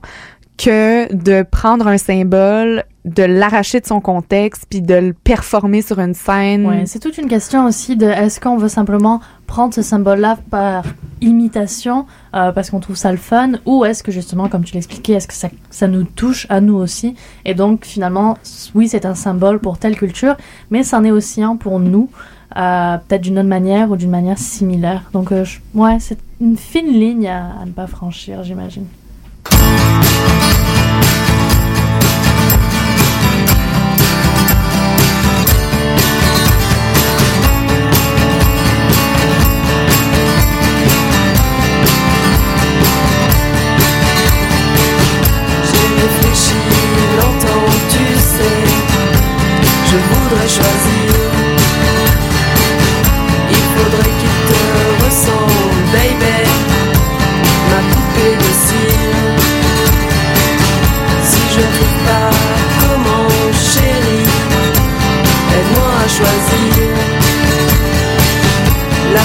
que 0.59 1.12
de 1.16 1.41
prendre 1.41 1.88
un 1.88 1.97
symbole 1.97 2.84
de 3.06 3.24
l'arracher 3.24 3.80
de 3.80 3.86
son 3.86 3.99
contexte 3.99 4.66
puis 4.70 4.82
de 4.82 4.93
le 4.93 5.14
performer 5.14 5.82
sur 5.82 5.99
une 5.99 6.14
scène 6.14 6.68
Ouais, 6.68 6.86
c'est 6.86 6.99
toute 6.99 7.18
une 7.18 7.28
question 7.28 7.66
aussi 7.66 7.95
de 7.95 8.06
est-ce 8.06 8.39
qu'on 8.39 8.58
veut 8.58 8.70
simplement 8.70 9.22
prendre 9.47 9.74
ce 9.74 9.82
symbole-là 9.82 10.38
par 10.49 10.84
imitation 11.20 12.06
euh, 12.36 12.52
parce 12.52 12.70
qu'on 12.70 12.80
trouve 12.80 12.95
ça 12.95 13.12
le 13.12 13.18
fun 13.18 13.54
ou 13.66 13.86
est-ce 13.86 14.04
que 14.04 14.12
justement, 14.12 14.49
comme 14.49 14.64
tu 14.64 14.76
l'expliquais, 14.76 15.14
est-ce 15.14 15.28
que 15.28 15.34
ça, 15.34 15.49
ça 15.72 15.88
nous 15.88 16.04
touche 16.04 16.45
à 16.49 16.62
nous 16.62 16.76
aussi? 16.76 17.16
Et 17.43 17.56
donc 17.56 17.86
finalement, 17.86 18.38
oui, 18.76 18.88
c'est 18.88 19.06
un 19.06 19.16
symbole 19.16 19.60
pour 19.60 19.78
telle 19.78 19.95
culture, 19.95 20.38
mais 20.70 20.84
c'en 20.84 21.04
est 21.04 21.12
aussi 21.12 21.41
un 21.41 21.56
pour 21.56 21.80
nous, 21.80 22.10
euh, 22.58 22.97
peut-être 22.97 23.22
d'une 23.22 23.39
autre 23.39 23.47
manière 23.47 23.89
ou 23.91 23.95
d'une 23.95 24.10
manière 24.10 24.38
similaire. 24.38 25.10
Donc, 25.14 25.32
euh, 25.32 25.45
ouais, 25.74 25.97
c'est 25.99 26.20
une 26.39 26.58
fine 26.58 26.91
ligne 26.91 27.28
à 27.28 27.66
ne 27.66 27.72
pas 27.72 27.88
franchir, 27.88 28.43
j'imagine. 28.43 28.86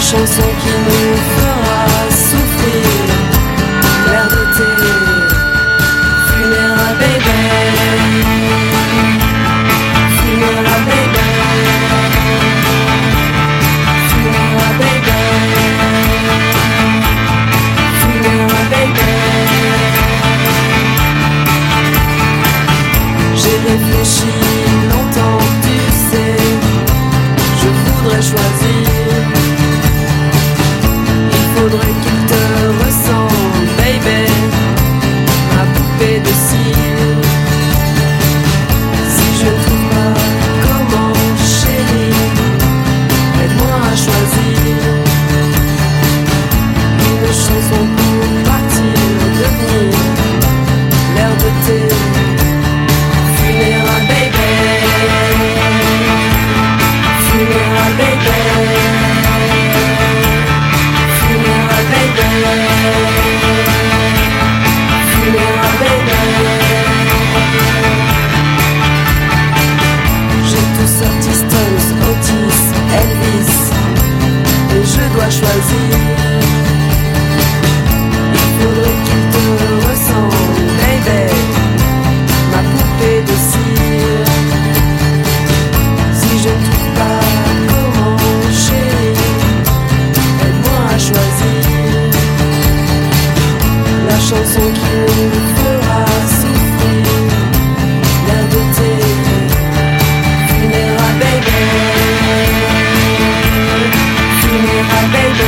La 0.07 0.19
chanson 0.19 0.56
baby. 105.13 105.47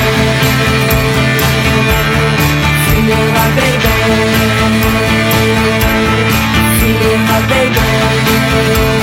Baby. 7.49 8.97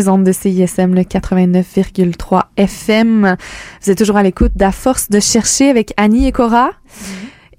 Les 0.00 0.08
ondes 0.08 0.24
de 0.24 0.32
CISM, 0.32 0.94
le 0.94 1.02
89,3 1.02 2.44
FM. 2.56 3.36
Vous 3.82 3.90
êtes 3.90 3.98
toujours 3.98 4.16
à 4.16 4.22
l'écoute 4.22 4.52
d'À 4.56 4.72
force 4.72 5.10
de 5.10 5.20
chercher 5.20 5.68
avec 5.68 5.92
Annie 5.98 6.26
et 6.26 6.32
Cora. 6.32 6.70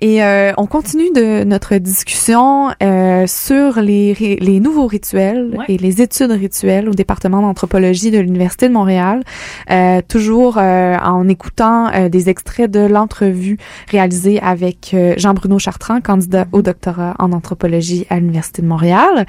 Et 0.04 0.24
euh, 0.24 0.52
on 0.58 0.66
continue 0.66 1.12
de 1.14 1.44
notre 1.44 1.76
discussion 1.76 2.72
euh, 2.82 3.28
sur 3.28 3.80
les, 3.82 4.16
les 4.42 4.60
nouveaux 4.60 4.88
rituels 4.88 5.56
Ouais. 5.56 5.66
et 5.68 5.78
les 5.78 6.02
études 6.02 6.32
rituelles 6.32 6.90
au 6.90 6.94
département 6.96 7.42
d'anthropologie 7.44 8.10
de 8.10 8.18
l'Université 8.18 8.68
de 8.68 8.74
Montréal. 8.74 9.22
Euh, 9.70 10.02
toujours 10.08 10.58
euh, 10.58 10.96
en 10.98 11.28
écoutant 11.28 11.92
euh, 11.94 12.10
des 12.10 12.30
extraits 12.30 12.72
de 12.72 12.80
l'entrevue 12.80 13.58
réalisée 13.92 14.40
avec 14.42 14.96
euh, 14.96 15.14
Jean-Bruno 15.18 15.60
Chartrand, 15.60 16.02
candidat 16.02 16.48
au 16.52 16.64
doctorat 16.64 17.14
en 17.20 17.32
anthropologie 17.32 18.08
à 18.10 18.16
l'Université 18.20 18.64
de 18.64 18.68
Montréal. 18.68 19.28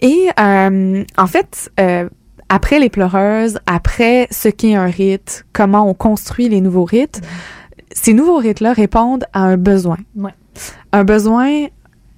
Et 0.00 0.26
euh, 0.40 1.04
en 1.16 1.26
fait, 1.28 1.70
euh, 1.78 2.08
après 2.50 2.80
les 2.80 2.90
pleureuses, 2.90 3.58
après 3.66 4.26
ce 4.30 4.48
qu'est 4.48 4.74
un 4.74 4.86
rite, 4.86 5.46
comment 5.52 5.88
on 5.88 5.94
construit 5.94 6.48
les 6.48 6.60
nouveaux 6.60 6.84
rites, 6.84 7.22
ces 7.92 8.12
nouveaux 8.12 8.36
rites-là 8.36 8.72
répondent 8.72 9.24
à 9.32 9.40
un 9.44 9.56
besoin. 9.56 9.96
Ouais. 10.16 10.34
Un 10.92 11.04
besoin 11.04 11.66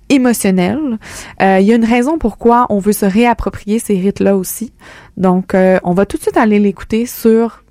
émotionnel. 0.09 0.99
Euh, 1.41 1.59
Il 1.61 1.67
y 1.67 1.73
a 1.73 1.77
une 1.77 1.85
raison 1.85 2.19
pourquoi 2.19 2.67
on 2.71 2.79
veut 2.79 2.93
se 2.93 3.07
réapproprier 3.07 3.79
ces 3.79 3.95
rites-là 3.99 4.37
aussi. 4.37 4.73
Donc, 5.17 5.55
euh, 5.55 5.79
on 5.85 5.93
va 5.93 6.07
tout 6.07 6.17
de 6.17 6.23
suite 6.23 6.37
aller 6.37 6.59
l'écouter 6.59 7.07
sur, 7.07 7.63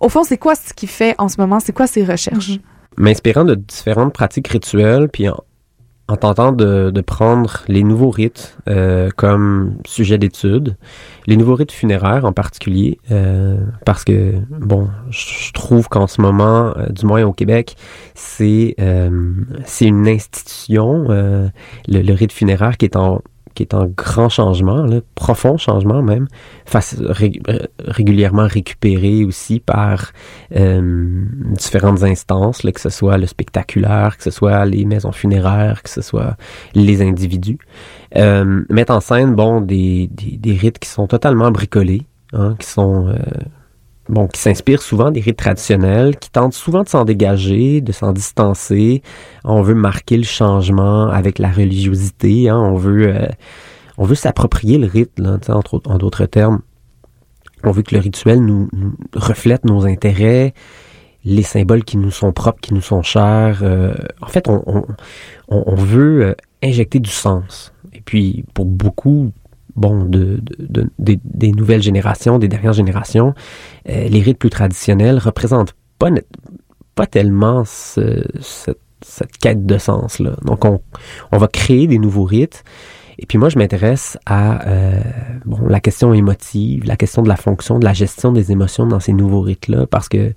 au 0.00 0.08
fond, 0.08 0.24
c'est 0.24 0.38
quoi 0.38 0.56
ce 0.56 0.74
qu'il 0.74 0.88
fait 0.88 1.14
en 1.18 1.28
ce 1.28 1.40
moment, 1.40 1.60
c'est 1.60 1.72
quoi 1.72 1.86
ses 1.86 2.04
recherches? 2.04 2.58
m'inspirant 2.96 3.44
de 3.44 3.54
différentes 3.54 4.12
pratiques 4.12 4.48
rituelles, 4.48 5.08
puis 5.08 5.28
en, 5.28 5.36
en 6.10 6.16
tentant 6.16 6.50
de, 6.50 6.90
de 6.90 7.00
prendre 7.00 7.62
les 7.68 7.84
nouveaux 7.84 8.10
rites 8.10 8.56
euh, 8.68 9.10
comme 9.14 9.76
sujet 9.86 10.18
d'étude, 10.18 10.76
les 11.26 11.36
nouveaux 11.36 11.54
rites 11.54 11.70
funéraires 11.70 12.24
en 12.24 12.32
particulier, 12.32 12.98
euh, 13.12 13.58
parce 13.86 14.02
que, 14.02 14.34
bon, 14.50 14.88
je 15.10 15.52
trouve 15.52 15.88
qu'en 15.88 16.08
ce 16.08 16.20
moment, 16.20 16.74
euh, 16.76 16.86
du 16.88 17.06
moins 17.06 17.22
au 17.22 17.32
Québec, 17.32 17.76
c'est 18.14 18.74
euh, 18.80 19.32
c'est 19.64 19.86
une 19.86 20.08
institution, 20.08 21.06
euh, 21.10 21.48
le, 21.86 22.02
le 22.02 22.12
rite 22.14 22.32
funéraire 22.32 22.76
qui 22.76 22.86
est 22.86 22.96
en 22.96 23.20
qui 23.60 23.64
est 23.64 23.74
en 23.74 23.86
grand 23.86 24.30
changement, 24.30 24.86
profond 25.14 25.58
changement 25.58 26.02
même, 26.02 26.28
euh, 26.74 27.58
régulièrement 27.78 28.46
récupéré 28.46 29.22
aussi 29.22 29.60
par 29.60 30.12
euh, 30.56 31.26
différentes 31.58 32.02
instances, 32.02 32.62
que 32.62 32.80
ce 32.80 32.88
soit 32.88 33.18
le 33.18 33.26
spectaculaire, 33.26 34.16
que 34.16 34.22
ce 34.22 34.30
soit 34.30 34.64
les 34.64 34.86
maisons 34.86 35.12
funéraires, 35.12 35.82
que 35.82 35.90
ce 35.90 36.00
soit 36.00 36.36
les 36.74 37.02
individus, 37.02 37.58
euh, 38.16 38.62
mettent 38.70 38.90
en 38.90 39.00
scène 39.00 39.34
bon 39.34 39.60
des 39.60 40.08
rites 40.58 40.78
qui 40.78 40.88
sont 40.88 41.06
totalement 41.06 41.50
bricolés, 41.50 42.06
hein, 42.32 42.56
qui 42.58 42.66
sont 42.66 43.08
euh, 43.08 43.16
bon 44.10 44.26
qui 44.26 44.40
s'inspirent 44.40 44.82
souvent 44.82 45.10
des 45.10 45.20
rites 45.20 45.38
traditionnels, 45.38 46.16
qui 46.16 46.30
tentent 46.30 46.54
souvent 46.54 46.82
de 46.82 46.88
s'en 46.88 47.04
dégager, 47.04 47.80
de 47.80 47.92
s'en 47.92 48.12
distancer. 48.12 49.02
On 49.44 49.62
veut 49.62 49.74
marquer 49.74 50.16
le 50.16 50.24
changement 50.24 51.08
avec 51.08 51.38
la 51.38 51.50
religiosité, 51.50 52.48
hein, 52.48 52.58
on 52.58 52.74
veut 52.74 53.08
euh, 53.08 53.26
on 53.98 54.04
veut 54.04 54.14
s'approprier 54.14 54.78
le 54.78 54.86
rite, 54.86 55.18
là, 55.18 55.38
entre 55.48 55.82
en 55.84 55.98
d'autres 55.98 56.26
termes. 56.26 56.60
On 57.64 57.70
veut 57.70 57.82
que 57.82 57.94
le 57.94 58.00
rituel 58.00 58.42
nous, 58.44 58.68
reflète 59.14 59.66
nos 59.66 59.84
intérêts, 59.84 60.54
les 61.24 61.42
symboles 61.42 61.84
qui 61.84 61.98
nous 61.98 62.10
sont 62.10 62.32
propres, 62.32 62.60
qui 62.60 62.72
nous 62.72 62.80
sont 62.80 63.02
chers. 63.02 63.60
euh, 63.62 63.94
en 64.22 64.28
fait, 64.28 64.48
on 64.48 65.74
veut 65.74 66.22
euh, 66.22 66.34
injecter 66.62 66.98
du 66.98 67.10
sens. 67.10 67.74
Et 67.92 68.00
puis, 68.00 68.44
pour 68.54 68.64
beaucoup, 68.64 69.32
bon, 69.76 70.04
de, 70.04 70.40
de- 70.42 70.66
de- 70.68 70.90
des, 70.98 71.20
des 71.24 71.52
nouvelles 71.52 71.82
générations, 71.82 72.38
des 72.38 72.48
dernières 72.48 72.72
générations, 72.72 73.34
euh, 73.88 74.08
les 74.08 74.20
rites 74.20 74.38
plus 74.38 74.50
traditionnels 74.50 75.18
représentent 75.18 75.74
pas, 75.98 76.10
pas 76.94 77.06
tellement 77.06 77.64
ce- 77.64 78.24
cette, 78.40 78.80
cette 79.02 79.36
quête 79.38 79.66
de 79.66 79.78
sens 79.78 80.18
là. 80.18 80.32
Donc, 80.44 80.64
on, 80.64 80.80
on 81.32 81.38
va 81.38 81.48
créer 81.48 81.86
des 81.86 81.98
nouveaux 81.98 82.24
rites. 82.24 82.64
Et 83.22 83.26
puis 83.26 83.36
moi, 83.36 83.50
je 83.50 83.58
m'intéresse 83.58 84.16
à 84.24 84.66
euh, 84.66 84.98
bon 85.44 85.66
la 85.68 85.80
question 85.80 86.14
émotive, 86.14 86.84
la 86.86 86.96
question 86.96 87.20
de 87.20 87.28
la 87.28 87.36
fonction, 87.36 87.78
de 87.78 87.84
la 87.84 87.92
gestion 87.92 88.32
des 88.32 88.50
émotions 88.50 88.86
dans 88.86 88.98
ces 89.00 89.12
nouveaux 89.12 89.42
rites-là, 89.42 89.86
parce 89.86 90.08
que 90.08 90.32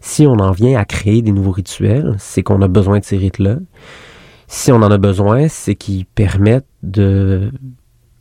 si 0.00 0.26
on 0.26 0.32
en 0.32 0.50
vient 0.50 0.76
à 0.76 0.84
créer 0.84 1.22
des 1.22 1.30
nouveaux 1.30 1.52
rituels, 1.52 2.16
c'est 2.18 2.42
qu'on 2.42 2.60
a 2.60 2.66
besoin 2.66 2.98
de 2.98 3.04
ces 3.04 3.18
rites-là. 3.18 3.58
Si 4.48 4.72
on 4.72 4.76
en 4.82 4.90
a 4.90 4.98
besoin, 4.98 5.46
c'est 5.46 5.76
qu'ils 5.76 6.06
permettent 6.06 6.66
de 6.82 7.52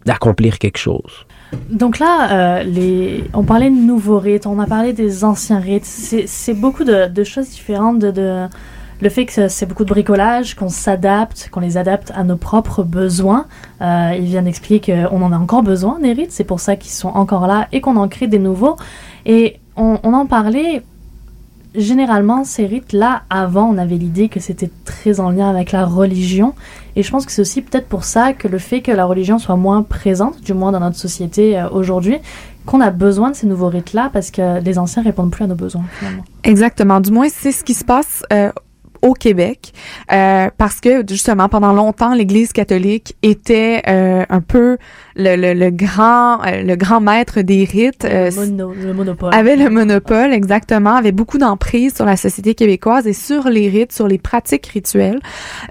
d'accomplir 0.05 0.59
quelque 0.59 0.77
chose. 0.77 1.25
Donc 1.69 1.99
là, 1.99 2.61
euh, 2.63 3.19
on 3.33 3.43
parlait 3.43 3.69
de 3.69 3.75
nouveaux 3.75 4.19
rites, 4.19 4.47
on 4.47 4.59
a 4.59 4.65
parlé 4.65 4.93
des 4.93 5.23
anciens 5.23 5.59
rites. 5.59 5.85
C'est 5.85 6.53
beaucoup 6.53 6.83
de, 6.83 7.23
choses 7.23 7.49
différentes. 7.49 7.99
De, 7.99 8.47
Le 9.01 9.09
fait 9.09 9.25
que 9.25 9.47
c'est 9.47 9.65
beaucoup 9.65 9.85
de 9.85 9.89
bricolage, 9.89 10.55
qu'on 10.55 10.69
s'adapte, 10.69 11.49
qu'on 11.51 11.59
les 11.59 11.77
adapte 11.77 12.11
à 12.15 12.23
nos 12.23 12.37
propres 12.37 12.83
besoins. 12.83 13.45
Euh, 13.81 14.13
il 14.17 14.25
vient 14.25 14.43
d'expliquer 14.43 15.05
qu'on 15.09 15.21
en 15.21 15.31
a 15.31 15.37
encore 15.37 15.63
besoin 15.63 15.99
des 15.99 16.13
rites, 16.13 16.31
c'est 16.31 16.43
pour 16.43 16.59
ça 16.59 16.75
qu'ils 16.75 16.91
sont 16.91 17.09
encore 17.09 17.47
là 17.47 17.67
et 17.71 17.81
qu'on 17.81 17.95
en 17.97 18.07
crée 18.07 18.27
des 18.27 18.39
nouveaux. 18.39 18.75
Et 19.25 19.59
on 19.75 19.97
en 20.03 20.25
parlait. 20.25 20.83
Généralement, 21.75 22.43
ces 22.43 22.65
rites-là, 22.65 23.23
avant, 23.29 23.67
on 23.69 23.77
avait 23.77 23.95
l'idée 23.95 24.29
que 24.29 24.39
c'était 24.39 24.69
très 24.85 25.19
en 25.19 25.29
lien 25.29 25.49
avec 25.49 25.71
la 25.71 25.85
religion. 25.85 26.53
Et 26.95 27.03
je 27.03 27.09
pense 27.09 27.25
que 27.25 27.31
c'est 27.31 27.41
aussi 27.41 27.61
peut-être 27.61 27.87
pour 27.87 28.03
ça 28.03 28.33
que 28.33 28.47
le 28.47 28.59
fait 28.59 28.81
que 28.81 28.91
la 28.91 29.05
religion 29.05 29.39
soit 29.39 29.55
moins 29.55 29.81
présente, 29.81 30.41
du 30.41 30.53
moins 30.53 30.71
dans 30.71 30.79
notre 30.79 30.97
société 30.97 31.57
euh, 31.57 31.69
aujourd'hui, 31.69 32.17
qu'on 32.65 32.79
a 32.79 32.91
besoin 32.91 33.31
de 33.31 33.35
ces 33.35 33.47
nouveaux 33.47 33.69
rites-là 33.69 34.09
parce 34.13 34.31
que 34.31 34.61
les 34.61 34.77
anciens 34.77 35.03
répondent 35.03 35.31
plus 35.31 35.43
à 35.43 35.47
nos 35.47 35.55
besoins 35.55 35.83
finalement. 35.97 36.23
Exactement. 36.43 36.99
Du 36.99 37.11
moins, 37.11 37.27
c'est 37.29 37.51
ce 37.51 37.63
qui 37.63 37.73
se 37.73 37.83
passe 37.83 38.23
euh, 38.31 38.51
au 39.03 39.13
Québec, 39.13 39.73
euh, 40.11 40.49
parce 40.57 40.79
que 40.79 41.03
justement, 41.07 41.47
pendant 41.49 41.73
longtemps, 41.73 42.15
l'Église 42.15 42.53
catholique 42.53 43.15
était 43.21 43.83
euh, 43.87 44.25
un 44.29 44.41
peu 44.41 44.77
le, 45.15 45.35
le, 45.35 45.53
le 45.53 45.69
grand 45.69 46.41
euh, 46.43 46.63
le 46.63 46.75
grand 46.75 47.01
maître 47.01 47.41
des 47.41 47.65
rites. 47.65 48.05
euh, 48.05 48.31
le, 48.31 48.35
mono- 48.47 48.73
le 48.73 48.93
monopole. 48.93 49.33
avait 49.35 49.55
le 49.57 49.69
monopole, 49.69 50.33
exactement, 50.33 50.95
avait 50.95 51.11
beaucoup 51.11 51.37
d'emprise 51.37 51.93
sur 51.93 52.05
la 52.05 52.15
société 52.17 52.55
québécoise 52.55 53.05
et 53.05 53.13
sur 53.13 53.49
les 53.49 53.69
rites, 53.69 53.91
sur 53.91 54.07
les 54.07 54.17
pratiques 54.17 54.67
rituelles. 54.67 55.19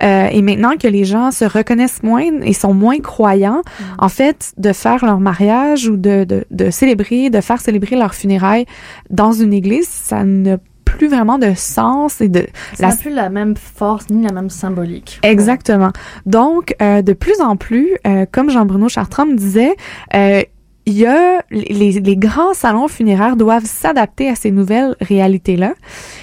Euh, 0.03 0.28
et 0.30 0.43
maintenant 0.43 0.76
que 0.80 0.87
les 0.87 1.05
gens 1.05 1.30
se 1.30 1.45
reconnaissent 1.45 2.03
moins 2.03 2.28
et 2.43 2.53
sont 2.53 2.74
moins 2.74 2.99
croyants, 3.01 3.62
en 3.99 4.09
fait, 4.11 4.53
de 4.59 4.72
faire 4.72 5.05
leur 5.05 5.18
mariage 5.20 5.89
ou 5.89 5.97
de, 5.97 6.24
de, 6.24 6.45
de 6.51 6.70
célébrer, 6.70 7.30
de 7.30 7.41
faire 7.41 7.61
célébrer 7.62 7.97
leur 7.97 8.14
funérailles 8.14 8.66
dans 9.11 9.33
une 9.33 9.55
église, 9.55 9.89
ça 9.89 10.22
n'a 10.22 10.59
plus 10.97 11.09
vraiment 11.09 11.38
de 11.38 11.53
sens 11.55 12.20
et 12.20 12.28
de 12.28 12.47
Ça 12.74 12.88
n'a 12.88 12.97
plus 12.97 13.12
la 13.12 13.30
même 13.30 13.57
force 13.57 14.11
ni 14.11 14.24
la 14.24 14.32
même 14.32 14.51
symbolique. 14.51 15.20
Exactement. 15.22 15.93
Donc, 16.26 16.74
euh, 16.82 17.03
de 17.03 17.12
plus 17.12 17.40
en 17.40 17.57
plus, 17.57 17.90
euh, 18.07 18.26
comme 18.30 18.51
Jean-Bruno 18.51 18.88
Chartrand 18.88 19.26
me 19.26 19.34
disait, 19.34 19.74
euh, 20.14 20.43
il 20.84 20.95
y 20.95 21.07
a 21.07 21.45
les, 21.51 22.01
les 22.01 22.16
grands 22.16 22.55
salons 22.55 22.88
funéraires 22.88 23.36
doivent 23.36 23.64
s'adapter 23.64 24.28
à 24.28 24.34
ces 24.34 24.51
nouvelles 24.51 24.97
réalités-là 25.01 25.74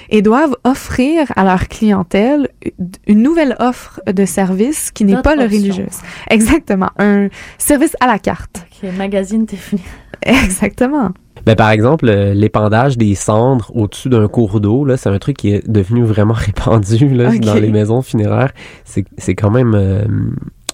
et 0.09 0.22
doivent 0.22 0.55
offrir 0.65 1.32
à 1.38 1.45
leur 1.45 1.70
clientèle 1.70 2.49
une 3.07 3.22
nouvelle 3.22 3.55
offre 3.59 4.01
de 4.05 4.26
service 4.26 4.91
qui 4.91 5.05
n'est 5.05 5.22
pas 5.22 5.36
le 5.36 5.43
religieuse. 5.43 5.99
Exactement, 6.30 6.89
un 6.97 7.30
service 7.57 7.95
à 8.01 8.07
la 8.07 8.20
carte. 8.20 8.65
Ok, 8.84 8.89
magazine 8.97 9.45
t'es 9.45 9.55
fini. 9.55 9.82
Exactement. 10.26 11.11
Ben, 11.50 11.56
par 11.56 11.72
exemple, 11.72 12.08
euh, 12.08 12.36
l'épandage 12.36 12.95
des 12.95 13.16
cendres 13.16 13.72
au-dessus 13.74 14.08
d'un 14.08 14.28
cours 14.28 14.62
d'eau, 14.62 14.86
là, 14.86 14.97
c'est 14.97 15.10
un 15.10 15.18
truc 15.18 15.36
qui 15.36 15.50
est 15.50 15.68
devenu 15.68 16.04
vraiment 16.04 16.34
répandu 16.36 17.10
là, 17.10 17.36
dans 17.39 17.56
les 17.56 17.72
maisons 17.72 18.04
funéraires. 18.04 18.52
C'est 18.86 19.04
c'est 19.18 19.34
quand 19.34 19.50
même, 19.50 19.74
euh, 19.74 20.06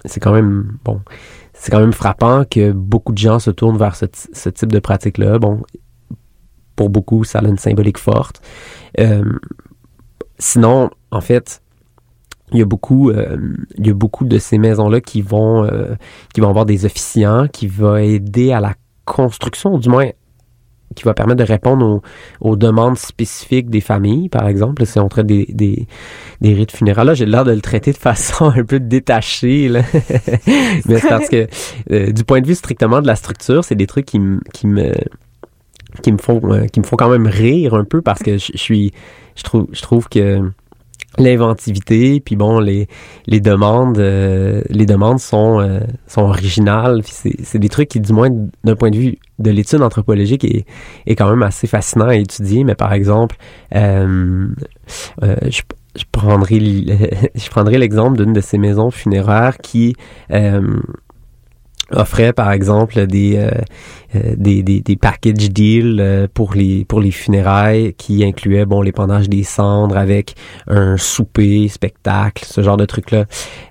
c'est 0.04 0.20
quand 0.20 0.34
même 0.34 0.76
bon, 0.84 1.00
c'est 1.54 1.70
quand 1.70 1.80
même 1.80 1.94
frappant 1.94 2.44
que 2.44 2.72
beaucoup 2.72 3.14
de 3.14 3.16
gens 3.16 3.38
se 3.38 3.50
tournent 3.50 3.78
vers 3.78 3.96
ce, 3.96 4.04
ce 4.34 4.50
type 4.50 4.70
de 4.70 4.78
pratique-là. 4.78 5.38
Bon, 5.38 5.62
pour 6.74 6.90
beaucoup, 6.90 7.24
ça 7.24 7.38
a 7.38 7.48
une 7.48 7.56
symbolique 7.56 7.96
forte. 7.96 8.42
Euh, 9.00 9.24
sinon, 10.38 10.90
en 11.10 11.22
fait, 11.22 11.62
il 12.52 12.58
y 12.58 12.62
a 12.62 12.66
beaucoup, 12.66 13.08
euh, 13.08 13.38
il 13.78 13.86
y 13.86 13.90
a 13.90 13.94
beaucoup 13.94 14.26
de 14.26 14.38
ces 14.38 14.58
maisons-là 14.58 15.00
qui 15.00 15.22
vont, 15.22 15.64
euh, 15.64 15.94
qui 16.34 16.42
vont 16.42 16.50
avoir 16.50 16.66
des 16.66 16.84
officiants, 16.84 17.48
qui 17.50 17.66
vont 17.66 17.96
aider 17.96 18.52
à 18.52 18.60
la 18.60 18.74
construction, 19.06 19.78
du 19.78 19.88
moins 19.88 20.10
qui 20.94 21.04
va 21.04 21.14
permettre 21.14 21.38
de 21.38 21.44
répondre 21.50 21.84
aux, 21.84 22.02
aux 22.50 22.56
demandes 22.56 22.96
spécifiques 22.96 23.68
des 23.70 23.80
familles, 23.80 24.28
par 24.28 24.46
exemple. 24.48 24.86
Si 24.86 24.98
on 24.98 25.08
traite 25.08 25.26
des, 25.26 25.46
des, 25.48 25.86
des 26.40 26.54
rites 26.54 26.72
funéraires, 26.72 27.04
là, 27.04 27.14
j'ai 27.14 27.26
l'air 27.26 27.44
de 27.44 27.52
le 27.52 27.60
traiter 27.60 27.92
de 27.92 27.96
façon 27.98 28.46
un 28.56 28.64
peu 28.64 28.80
détachée, 28.80 29.68
là. 29.68 29.82
Mais 30.86 30.98
c'est 30.98 31.08
parce 31.08 31.28
que, 31.28 31.46
euh, 31.90 32.12
du 32.12 32.24
point 32.24 32.40
de 32.40 32.46
vue 32.46 32.54
strictement 32.54 33.02
de 33.02 33.06
la 33.06 33.16
structure, 33.16 33.64
c'est 33.64 33.74
des 33.74 33.86
trucs 33.86 34.06
qui, 34.06 34.18
me- 34.18 34.40
qui 34.52 34.66
me 34.66 34.92
qui 36.02 36.12
me 36.12 36.18
font 36.18 36.40
euh, 36.52 36.66
qui 36.66 36.80
me 36.80 36.84
font 36.84 36.96
quand 36.96 37.08
même 37.08 37.26
rire 37.26 37.72
un 37.74 37.84
peu 37.84 38.02
parce 38.02 38.22
que 38.22 38.36
je, 38.36 38.50
je 38.52 38.58
suis 38.58 38.92
je 39.34 39.42
trouve 39.42 39.66
je 39.72 39.80
trouve 39.80 40.08
que 40.08 40.42
l'inventivité 41.18 42.20
puis 42.20 42.36
bon 42.36 42.58
les 42.58 42.88
les 43.26 43.40
demandes 43.40 43.98
euh, 43.98 44.62
les 44.68 44.86
demandes 44.86 45.20
sont 45.20 45.60
euh, 45.60 45.80
sont 46.06 46.22
originales. 46.22 47.02
C'est 47.04 47.58
des 47.58 47.68
trucs 47.68 47.88
qui 47.88 48.00
du 48.00 48.12
moins 48.12 48.28
d'un 48.64 48.76
point 48.76 48.90
de 48.90 48.96
vue 48.96 49.18
de 49.38 49.50
l'étude 49.50 49.82
anthropologique 49.82 50.44
est 50.44 50.66
est 51.06 51.16
quand 51.16 51.28
même 51.30 51.42
assez 51.42 51.66
fascinant 51.66 52.08
à 52.08 52.16
étudier. 52.16 52.64
Mais 52.64 52.74
par 52.74 52.92
exemple 52.92 53.36
euh, 53.74 54.48
euh, 55.22 55.36
je 55.48 55.62
je 55.96 56.04
prendrai 56.12 56.60
je 57.34 57.50
prendrai 57.50 57.78
l'exemple 57.78 58.18
d'une 58.18 58.32
de 58.32 58.40
ces 58.40 58.58
maisons 58.58 58.90
funéraires 58.90 59.58
qui 59.58 59.94
euh, 60.30 60.78
offrait 61.92 62.32
par 62.32 62.50
exemple 62.52 63.06
des 63.06 63.36
euh, 63.36 63.50
euh, 64.16 64.34
des, 64.36 64.62
des, 64.62 64.80
des 64.80 64.96
package 64.96 65.50
deals 65.50 65.98
euh, 66.00 66.26
pour 66.32 66.54
les 66.54 66.84
pour 66.84 67.00
les 67.00 67.12
funérailles 67.12 67.94
qui 67.94 68.24
incluaient 68.24 68.66
bon 68.66 68.82
l'épandage 68.82 69.28
des 69.28 69.44
cendres 69.44 69.96
avec 69.96 70.34
un 70.66 70.96
souper 70.96 71.68
spectacle 71.68 72.44
ce 72.44 72.60
genre 72.62 72.76
de 72.76 72.86
trucs 72.86 73.10
là 73.12 73.26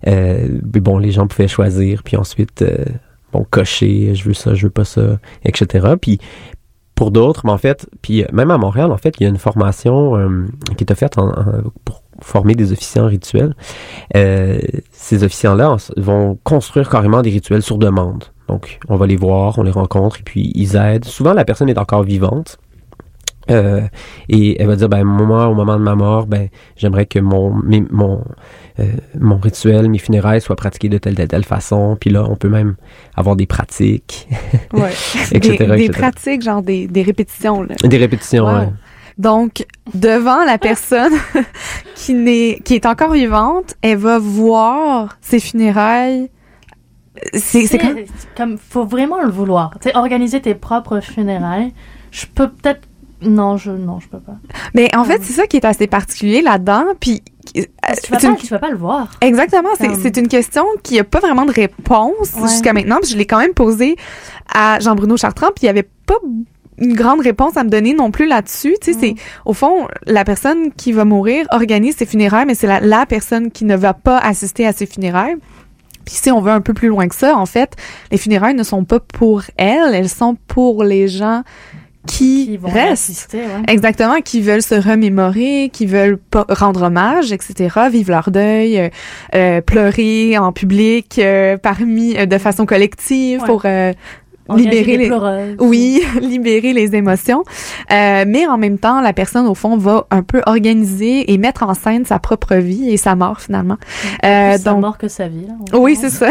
euh, 0.07 0.47
bon 0.61 0.97
les 0.97 1.11
gens 1.11 1.27
pouvaient 1.27 1.47
choisir 1.49 2.03
puis 2.03 2.15
ensuite 2.15 2.61
euh, 2.61 2.85
bon 3.33 3.45
cocher 3.49 4.15
je 4.15 4.23
veux 4.23 4.33
ça 4.33 4.53
je 4.53 4.65
veux 4.67 4.71
pas 4.71 4.85
ça 4.85 5.19
etc 5.43 5.95
puis 6.01 6.19
pour 6.95 7.11
d'autres 7.11 7.41
mais 7.45 7.51
en 7.51 7.57
fait 7.57 7.85
puis 8.01 8.23
euh, 8.23 8.27
même 8.31 8.49
à 8.51 8.57
Montréal 8.57 8.91
en 8.93 8.97
fait 8.97 9.15
il 9.19 9.23
y 9.23 9.25
a 9.25 9.29
une 9.29 9.37
formation 9.37 10.13
qui 10.77 10.85
est 10.85 10.95
faite 10.95 11.17
en, 11.17 11.27
en- 11.29 11.61
pour 11.83 12.01
former 12.21 12.55
des 12.55 12.71
officiants 12.71 13.07
rituels 13.07 13.53
euh, 14.15 14.57
ces 14.91 15.23
officiants-là 15.23 15.75
vont 15.97 16.37
construire 16.43 16.89
carrément 16.89 17.21
des 17.21 17.29
rituels 17.29 17.61
sur 17.61 17.77
demande. 17.77 18.25
Donc, 18.47 18.79
on 18.89 18.95
va 18.95 19.07
les 19.07 19.15
voir, 19.15 19.57
on 19.59 19.63
les 19.63 19.71
rencontre, 19.71 20.19
et 20.19 20.23
puis 20.23 20.51
ils 20.55 20.75
aident. 20.75 21.05
Souvent, 21.05 21.33
la 21.33 21.45
personne 21.45 21.69
est 21.69 21.77
encore 21.77 22.03
vivante. 22.03 22.57
Euh, 23.51 23.81
et 24.27 24.59
elle 24.59 24.65
va 24.67 24.75
dire, 24.75 24.89
ben, 24.89 25.03
moi, 25.03 25.47
au 25.47 25.53
moment 25.53 25.77
de 25.77 25.83
ma 25.83 25.93
mort, 25.93 26.25
ben, 26.25 26.47
j'aimerais 26.77 27.05
que 27.05 27.19
mon, 27.19 27.53
mes- 27.53 27.83
mon, 27.91 28.23
euh, 28.79 28.85
mon 29.19 29.37
rituel, 29.37 29.87
mes 29.87 29.99
funérailles 29.99 30.41
soient 30.41 30.55
pratiqués 30.55 30.89
de 30.89 30.97
telle, 30.97 31.13
telle, 31.13 31.27
telle 31.27 31.43
façon. 31.43 31.95
Puis 31.99 32.09
là, 32.09 32.25
on 32.27 32.35
peut 32.35 32.49
même 32.49 32.75
avoir 33.15 33.35
des 33.35 33.45
pratiques, 33.45 34.27
Ouais. 34.73 34.89
etc. 35.31 35.75
des, 35.77 35.89
pratiques, 35.89 36.41
genre 36.41 36.63
des, 36.63 36.87
des 36.87 37.03
répétitions. 37.03 37.61
Là. 37.61 37.75
Des 37.83 37.97
répétitions, 37.97 38.45
Wow. 38.45 38.73
Donc, 39.17 39.65
devant 39.93 40.43
la 40.43 40.57
personne 40.57 41.13
qui, 41.95 42.13
n'est, 42.13 42.59
qui 42.65 42.75
est 42.75 42.85
encore 42.85 43.11
vivante, 43.11 43.75
elle 43.81 43.97
va 43.97 44.19
voir 44.19 45.17
ses 45.21 45.39
funérailles. 45.39 46.29
C'est, 47.33 47.65
c'est 47.65 47.77
comme... 47.77 47.95
comme 48.35 48.57
faut 48.57 48.85
vraiment 48.85 49.21
le 49.21 49.29
vouloir. 49.29 49.71
Tu 49.81 49.89
organiser 49.95 50.41
tes 50.41 50.53
propres 50.53 50.99
funérailles. 50.99 51.73
Je 52.11 52.25
peux 52.25 52.49
peut-être 52.49 52.81
non, 53.21 53.55
je 53.57 53.71
non, 53.71 53.99
je 53.99 54.07
peux 54.09 54.19
pas. 54.19 54.35
Mais 54.73 54.93
en 54.95 55.05
fait, 55.05 55.21
c'est 55.23 55.33
ça 55.33 55.47
qui 55.47 55.57
est 55.57 55.65
assez 55.65 55.87
particulier 55.87 56.41
là-dedans. 56.41 56.83
Puis, 56.99 57.23
Parce 57.81 58.01
que 58.01 58.05
tu 58.07 58.11
vas 58.11 58.19
pas, 58.19 58.27
une- 58.27 58.35
tu 58.35 58.47
vas 58.47 58.59
pas 58.59 58.69
le 58.69 58.77
voir. 58.77 59.09
Exactement, 59.21 59.69
c'est, 59.77 60.17
une 60.17 60.27
question 60.27 60.65
qui 60.83 60.99
a 60.99 61.03
pas 61.05 61.19
vraiment 61.19 61.45
de 61.45 61.51
réponse 61.51 62.33
Ouais. 62.35 62.47
jusqu'à 62.49 62.73
maintenant. 62.73 62.97
Puis 63.01 63.11
je 63.11 63.17
l'ai 63.17 63.25
quand 63.25 63.39
même 63.39 63.53
posée 63.53 63.95
à 64.53 64.79
Jean-Bruno 64.79 65.15
Chartrand, 65.17 65.47
puis 65.47 65.63
il 65.63 65.65
y 65.67 65.69
avait 65.69 65.87
pas 66.05 66.15
une 66.77 66.93
grande 66.93 67.21
réponse 67.21 67.57
à 67.57 67.63
me 67.63 67.69
donner 67.69 67.93
non 67.93 68.11
plus 68.11 68.27
là-dessus. 68.27 68.75
Tu 68.81 68.93
sais, 68.93 68.99
c'est 68.99 69.15
au 69.45 69.53
fond 69.53 69.87
la 70.05 70.23
personne 70.25 70.71
qui 70.73 70.91
va 70.91 71.05
mourir 71.05 71.45
organise 71.51 71.95
ses 71.97 72.05
funérailles, 72.05 72.45
mais 72.45 72.55
c'est 72.55 72.67
la, 72.67 72.79
la 72.81 73.05
personne 73.05 73.51
qui 73.51 73.65
ne 73.65 73.75
va 73.75 73.93
pas 73.93 74.17
assister 74.17 74.65
à 74.67 74.73
ses 74.73 74.85
funérailles. 74.85 75.35
Puis 76.05 76.15
si 76.15 76.29
on 76.31 76.39
va 76.41 76.53
un 76.53 76.61
peu 76.61 76.73
plus 76.73 76.89
loin 76.89 77.07
que 77.07 77.15
ça, 77.15 77.35
en 77.35 77.45
fait, 77.47 77.75
les 78.11 78.17
funérailles 78.17 78.53
ne 78.55 78.63
sont 78.63 78.83
pas 78.83 78.99
pour 78.99 79.41
elle, 79.57 79.95
elles 79.95 80.09
sont 80.09 80.35
pour 80.47 80.83
les 80.83 81.07
gens 81.07 81.41
qui, 82.07 82.45
Qui 82.45 82.57
vont 82.57 82.69
restent. 82.69 83.09
assister, 83.09 83.37
ouais. 83.39 83.63
Exactement, 83.73 84.21
qui 84.23 84.39
veulent 84.39 84.61
se 84.61 84.75
remémorer, 84.75 85.71
qui 85.73 85.87
veulent 85.87 86.19
rendre 86.49 86.83
hommage, 86.83 87.31
etc., 87.31 87.87
vivre 87.91 88.11
leur 88.11 88.29
deuil, 88.29 88.77
euh, 88.79 88.89
euh, 89.33 89.61
pleurer 89.61 90.37
en 90.37 90.51
public, 90.51 91.17
euh, 91.17 91.57
parmi, 91.57 92.15
euh, 92.15 92.27
de 92.27 92.37
façon 92.37 92.67
collective 92.67 93.39
Ouais. 93.41 93.47
pour 93.47 93.63
euh, 93.65 93.91
libérer 94.53 94.97
les, 94.97 95.11
oui, 95.59 96.01
libérer 96.21 96.73
les 96.73 96.95
émotions. 96.95 97.43
Euh, 97.91 98.25
mais 98.27 98.45
en 98.47 98.57
même 98.57 98.77
temps, 98.77 99.01
la 99.01 99.13
personne 99.13 99.47
au 99.47 99.55
fond 99.55 99.77
va 99.77 100.05
un 100.11 100.23
peu 100.23 100.41
organiser 100.45 101.31
et 101.31 101.37
mettre 101.37 101.63
en 101.63 101.73
scène 101.73 102.05
sa 102.05 102.19
propre 102.19 102.55
vie 102.55 102.89
et 102.89 102.97
sa 102.97 103.15
mort 103.15 103.41
finalement. 103.41 103.77
Euh, 104.23 104.51
Plus 104.51 104.63
sa 104.63 104.71
donc 104.71 104.81
mort 104.81 104.97
que 104.97 105.07
sa 105.07 105.27
vie. 105.27 105.47
Là, 105.47 105.79
oui, 105.79 105.95
c'est 105.95 106.09
ça. 106.09 106.29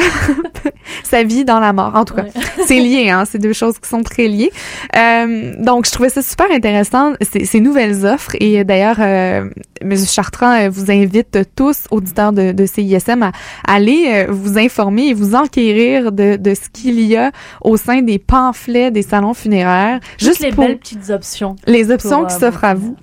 sa 1.03 1.23
vie 1.25 1.45
dans 1.45 1.61
la 1.61 1.73
mort, 1.73 1.93
en 1.95 2.05
tout 2.05 2.15
cas. 2.15 2.23
Ouais. 2.23 2.31
C'est 2.67 2.79
lié, 2.79 3.11
hein. 3.11 3.25
C'est 3.29 3.39
deux 3.39 3.53
choses 3.53 3.79
qui 3.79 3.89
sont 3.89 4.03
très 4.03 4.29
liées. 4.29 4.53
Euh, 4.97 5.55
donc, 5.59 5.87
je 5.87 5.93
trouvais 5.93 6.09
ça 6.09 6.23
super 6.23 6.51
intéressant, 6.51 7.15
ces, 7.21 7.45
ces 7.45 7.61
nouvelles 7.61 8.07
offres. 8.07 8.37
Et 8.41 8.65
d'ailleurs, 8.65 8.97
euh, 9.01 9.49
M. 9.81 9.97
Chartrand 9.97 10.53
euh, 10.53 10.69
vous 10.71 10.91
invite 10.91 11.39
tous, 11.57 11.85
auditeurs 11.91 12.33
de, 12.33 12.53
de 12.53 12.67
CISM, 12.67 13.23
à 13.23 13.33
aller 13.67 14.07
euh, 14.09 14.27
vous 14.31 14.59
informer 14.59 15.09
et 15.09 15.15
vous 15.15 15.35
enquérir 15.35 16.13
de, 16.13 16.37
de 16.37 16.55
ce 16.55 16.69
qu'il 16.73 17.01
y 17.01 17.17
a 17.17 17.33
au 17.61 17.77
sein 17.77 18.03
des 18.05 18.19
pamphlets 18.19 18.91
des 18.91 19.03
salons 19.03 19.35
funéraires. 19.35 20.01
Juste 20.19 20.41
les 20.41 20.51
pour 20.51 20.65
belles 20.65 20.79
petites 20.79 21.11
options. 21.11 21.57
les 21.67 21.91
options 21.91 22.21
pour, 22.21 22.29
qui 22.29 22.35
euh, 22.35 22.39
s'offrent 22.39 22.65
à 22.65 22.75
vous. 22.75 22.97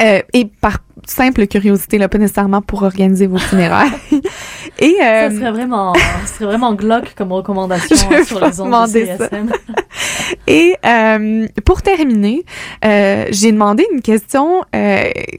Euh, 0.00 0.20
et 0.32 0.46
par 0.46 0.78
simple 1.06 1.46
curiosité, 1.46 1.98
là, 1.98 2.08
pas 2.08 2.18
nécessairement 2.18 2.62
pour 2.62 2.82
organiser 2.82 3.26
vos 3.26 3.38
funérailles. 3.38 3.90
et, 4.78 4.96
euh, 5.02 5.28
Ça 5.28 5.36
serait 5.36 5.50
vraiment, 5.50 5.92
ça 5.94 6.26
serait 6.34 6.46
vraiment 6.46 6.74
glauque 6.74 7.14
comme 7.14 7.32
recommandation 7.32 7.96
Je 8.10 8.16
hein, 8.16 8.24
sur 8.24 8.40
les 8.40 8.60
ondes 8.60 8.68
de 8.68 8.72
demander 8.72 9.06
ça. 9.06 9.28
CSM. 9.28 9.52
Et 10.46 10.76
euh, 10.86 11.46
pour 11.64 11.82
terminer, 11.82 12.44
j'ai 12.82 13.52
demandé 13.52 13.86
une 13.92 14.00
question 14.00 14.62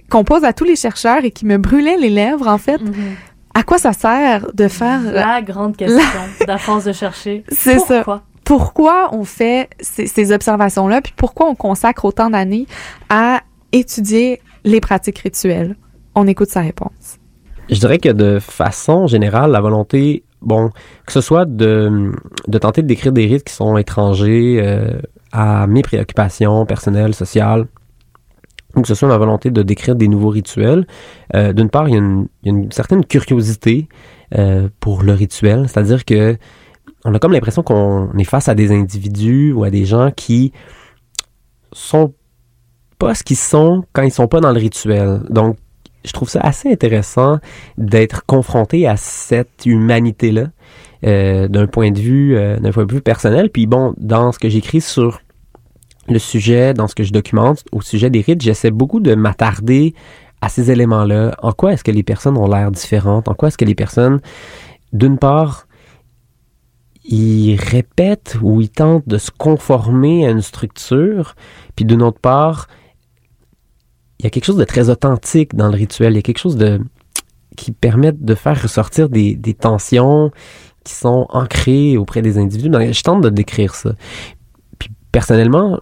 qu'on 0.09 0.23
pose 0.23 0.43
à 0.43 0.53
tous 0.53 0.65
les 0.65 0.75
chercheurs 0.75 1.25
et 1.25 1.31
qui 1.31 1.45
me 1.45 1.57
brûlait 1.57 1.97
les 1.97 2.09
lèvres 2.09 2.47
en 2.47 2.57
fait. 2.57 2.79
Mhm. 2.79 3.15
À 3.55 3.63
quoi 3.63 3.77
ça 3.77 3.93
sert 3.93 4.47
de 4.53 4.67
faire 4.67 5.01
La 5.01 5.41
grande 5.41 5.77
question 5.77 6.01
d'à 6.45 6.57
force 6.57 6.85
de 6.85 6.93
chercher. 6.93 7.43
C'est 7.49 7.79
ça. 7.79 8.23
Pourquoi? 8.43 9.09
On 9.13 9.23
fait 9.23 9.69
ces, 9.79 10.31
observations-là, 10.31 11.01
puis 11.01 11.13
pourquoi 11.15 11.47
on 11.47 11.55
consacre 11.55 12.05
autant 12.05 12.29
d'années 12.29 12.67
à 13.09 13.41
étudier 13.71 14.41
les 14.63 14.81
pratiques 14.81 15.19
rituelles? 15.19 15.75
On 16.15 16.27
écoute 16.27 16.49
sa 16.49 16.61
réponse. 16.61 17.19
Je 17.69 17.79
dirais 17.79 17.97
que 17.97 18.09
de 18.09 18.39
façon 18.39 19.07
générale, 19.07 19.51
la 19.51 19.61
volonté, 19.61 20.23
bon, 20.41 20.69
que 21.05 21.13
ce 21.13 21.21
soit 21.21 21.45
de, 21.45 22.11
tenter 22.59 22.81
de 22.81 22.87
décrire 22.87 23.13
des 23.13 23.25
rites 23.25 23.45
qui 23.45 23.53
sont 23.53 23.77
étrangers 23.77 24.59
euh, 24.61 24.99
à 25.31 25.65
mes 25.67 25.81
préoccupations 25.81 26.65
personnelles, 26.65 27.15
sociales, 27.15 27.65
ou 28.75 28.81
que 28.81 28.87
ce 28.87 28.95
soit 28.95 29.07
ma 29.07 29.17
volonté 29.17 29.51
de 29.51 29.61
décrire 29.61 29.95
des 29.95 30.07
nouveaux 30.07 30.29
rituels, 30.29 30.85
euh, 31.35 31.53
d'une 31.53 31.69
part, 31.69 31.87
il 31.87 31.93
y, 31.93 31.95
a 31.95 31.99
une, 31.99 32.27
il 32.43 32.51
y 32.51 32.55
a 32.55 32.57
une 32.57 32.71
certaine 32.71 33.05
curiosité 33.05 33.87
euh, 34.35 34.67
pour 34.79 35.03
le 35.03 35.13
rituel, 35.13 35.67
c'est-à-dire 35.69 36.05
que 36.05 36.37
on 37.05 37.13
a 37.13 37.19
comme 37.19 37.33
l'impression 37.33 37.63
qu'on 37.63 38.11
est 38.17 38.23
face 38.23 38.47
à 38.47 38.55
des 38.55 38.71
individus 38.71 39.51
ou 39.51 39.63
à 39.63 39.69
des 39.69 39.85
gens 39.85 40.11
qui 40.11 40.53
sont 41.71 42.13
pas 42.99 43.15
ce 43.15 43.23
qu'ils 43.23 43.37
sont 43.37 43.83
quand 43.93 44.03
ils 44.03 44.11
sont 44.11 44.27
pas 44.27 44.39
dans 44.39 44.51
le 44.51 44.59
rituel. 44.59 45.21
Donc, 45.29 45.57
je 46.05 46.11
trouve 46.11 46.29
ça 46.29 46.41
assez 46.41 46.71
intéressant 46.71 47.39
d'être 47.77 48.25
confronté 48.25 48.87
à 48.87 48.97
cette 48.97 49.65
humanité-là. 49.65 50.47
euh, 51.05 51.47
d'un 51.47 51.67
point 51.67 51.91
de 51.91 51.99
vue 51.99 52.35
euh, 52.35 52.57
d'un 52.59 52.71
point 52.71 52.85
de 52.85 52.93
vue 52.93 53.01
personnel. 53.01 53.49
Puis 53.49 53.67
bon, 53.67 53.93
dans 53.97 54.31
ce 54.31 54.39
que 54.39 54.49
j'écris 54.49 54.81
sur 54.81 55.21
le 56.07 56.19
sujet, 56.19 56.73
dans 56.73 56.87
ce 56.87 56.95
que 56.95 57.03
je 57.03 57.11
documente 57.11 57.63
au 57.71 57.81
sujet 57.81 58.09
des 58.09 58.21
rites, 58.21 58.41
j'essaie 58.41 58.71
beaucoup 58.71 58.99
de 58.99 59.15
m'attarder 59.15 59.93
à 60.41 60.49
ces 60.49 60.71
éléments-là. 60.71 61.35
En 61.41 61.51
quoi 61.53 61.73
est-ce 61.73 61.83
que 61.83 61.91
les 61.91 62.03
personnes 62.03 62.37
ont 62.37 62.47
l'air 62.47 62.71
différentes? 62.71 63.27
En 63.27 63.33
quoi 63.33 63.47
est-ce 63.47 63.57
que 63.57 63.65
les 63.65 63.75
personnes, 63.75 64.19
d'une 64.91 65.17
part, 65.17 65.67
ils 67.05 67.55
répètent 67.55 68.37
ou 68.41 68.61
ils 68.61 68.69
tentent 68.69 69.07
de 69.07 69.17
se 69.17 69.31
conformer 69.31 70.25
à 70.25 70.31
une 70.31 70.41
structure, 70.41 71.35
puis 71.75 71.85
d'une 71.85 72.01
autre 72.01 72.19
part, 72.19 72.67
il 74.19 74.23
y 74.23 74.27
a 74.27 74.29
quelque 74.29 74.45
chose 74.45 74.57
de 74.57 74.63
très 74.63 74.89
authentique 74.89 75.55
dans 75.55 75.67
le 75.67 75.75
rituel. 75.75 76.13
Il 76.13 76.15
y 76.15 76.19
a 76.19 76.21
quelque 76.21 76.39
chose 76.39 76.55
de 76.55 76.79
qui 77.55 77.71
permet 77.71 78.11
de 78.11 78.35
faire 78.35 78.59
ressortir 78.61 79.09
des, 79.09 79.37
tensions 79.53 80.31
qui 80.83 80.93
sont 80.93 81.27
ancrées 81.29 81.97
auprès 81.97 82.21
des 82.21 82.37
individus. 82.37 82.69
Donc, 82.69 82.91
je 82.91 83.03
tente 83.03 83.21
de 83.21 83.29
décrire 83.29 83.75
ça. 83.75 83.93
Puis 84.79 84.89
personnellement, 85.11 85.79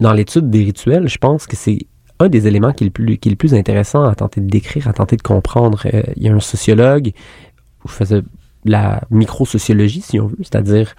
dans 0.00 0.12
l'étude 0.12 0.50
des 0.50 0.62
rituels, 0.62 1.08
je 1.08 1.18
pense 1.18 1.46
que 1.46 1.56
c'est 1.56 1.86
un 2.20 2.28
des 2.28 2.46
éléments 2.46 2.72
qui 2.72 2.84
est, 2.84 2.98
le 2.98 3.36
plus, 3.36 3.54
intéressant 3.54 4.04
à 4.04 4.14
tenter 4.14 4.40
de 4.40 4.48
décrire, 4.48 4.86
à 4.88 4.92
tenter 4.92 5.16
de 5.16 5.22
comprendre. 5.22 5.82
Euh, 5.92 6.02
il 6.16 6.22
y 6.22 6.28
a 6.28 6.34
un 6.34 6.40
sociologue, 6.40 7.12
je 7.86 7.92
faisais 7.92 8.22
la 8.64 9.02
microsociologie, 9.10 10.00
si 10.00 10.20
on 10.20 10.26
veut, 10.28 10.36
c'est-à-dire 10.38 10.94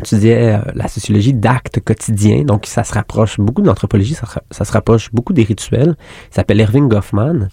étudiait 0.00 0.56
euh, 0.56 0.58
la 0.74 0.88
sociologie 0.88 1.32
d'actes 1.32 1.80
quotidiens, 1.80 2.44
donc 2.44 2.66
ça 2.66 2.84
se 2.84 2.92
rapproche 2.92 3.40
beaucoup 3.40 3.62
de 3.62 3.66
l'anthropologie, 3.66 4.14
ça, 4.14 4.26
ça 4.50 4.64
se 4.64 4.72
rapproche 4.72 5.10
beaucoup 5.12 5.32
des 5.32 5.42
rituels. 5.42 5.96
S'appelle 6.30 6.60
Erving 6.60 6.88
Goffman. 6.88 7.48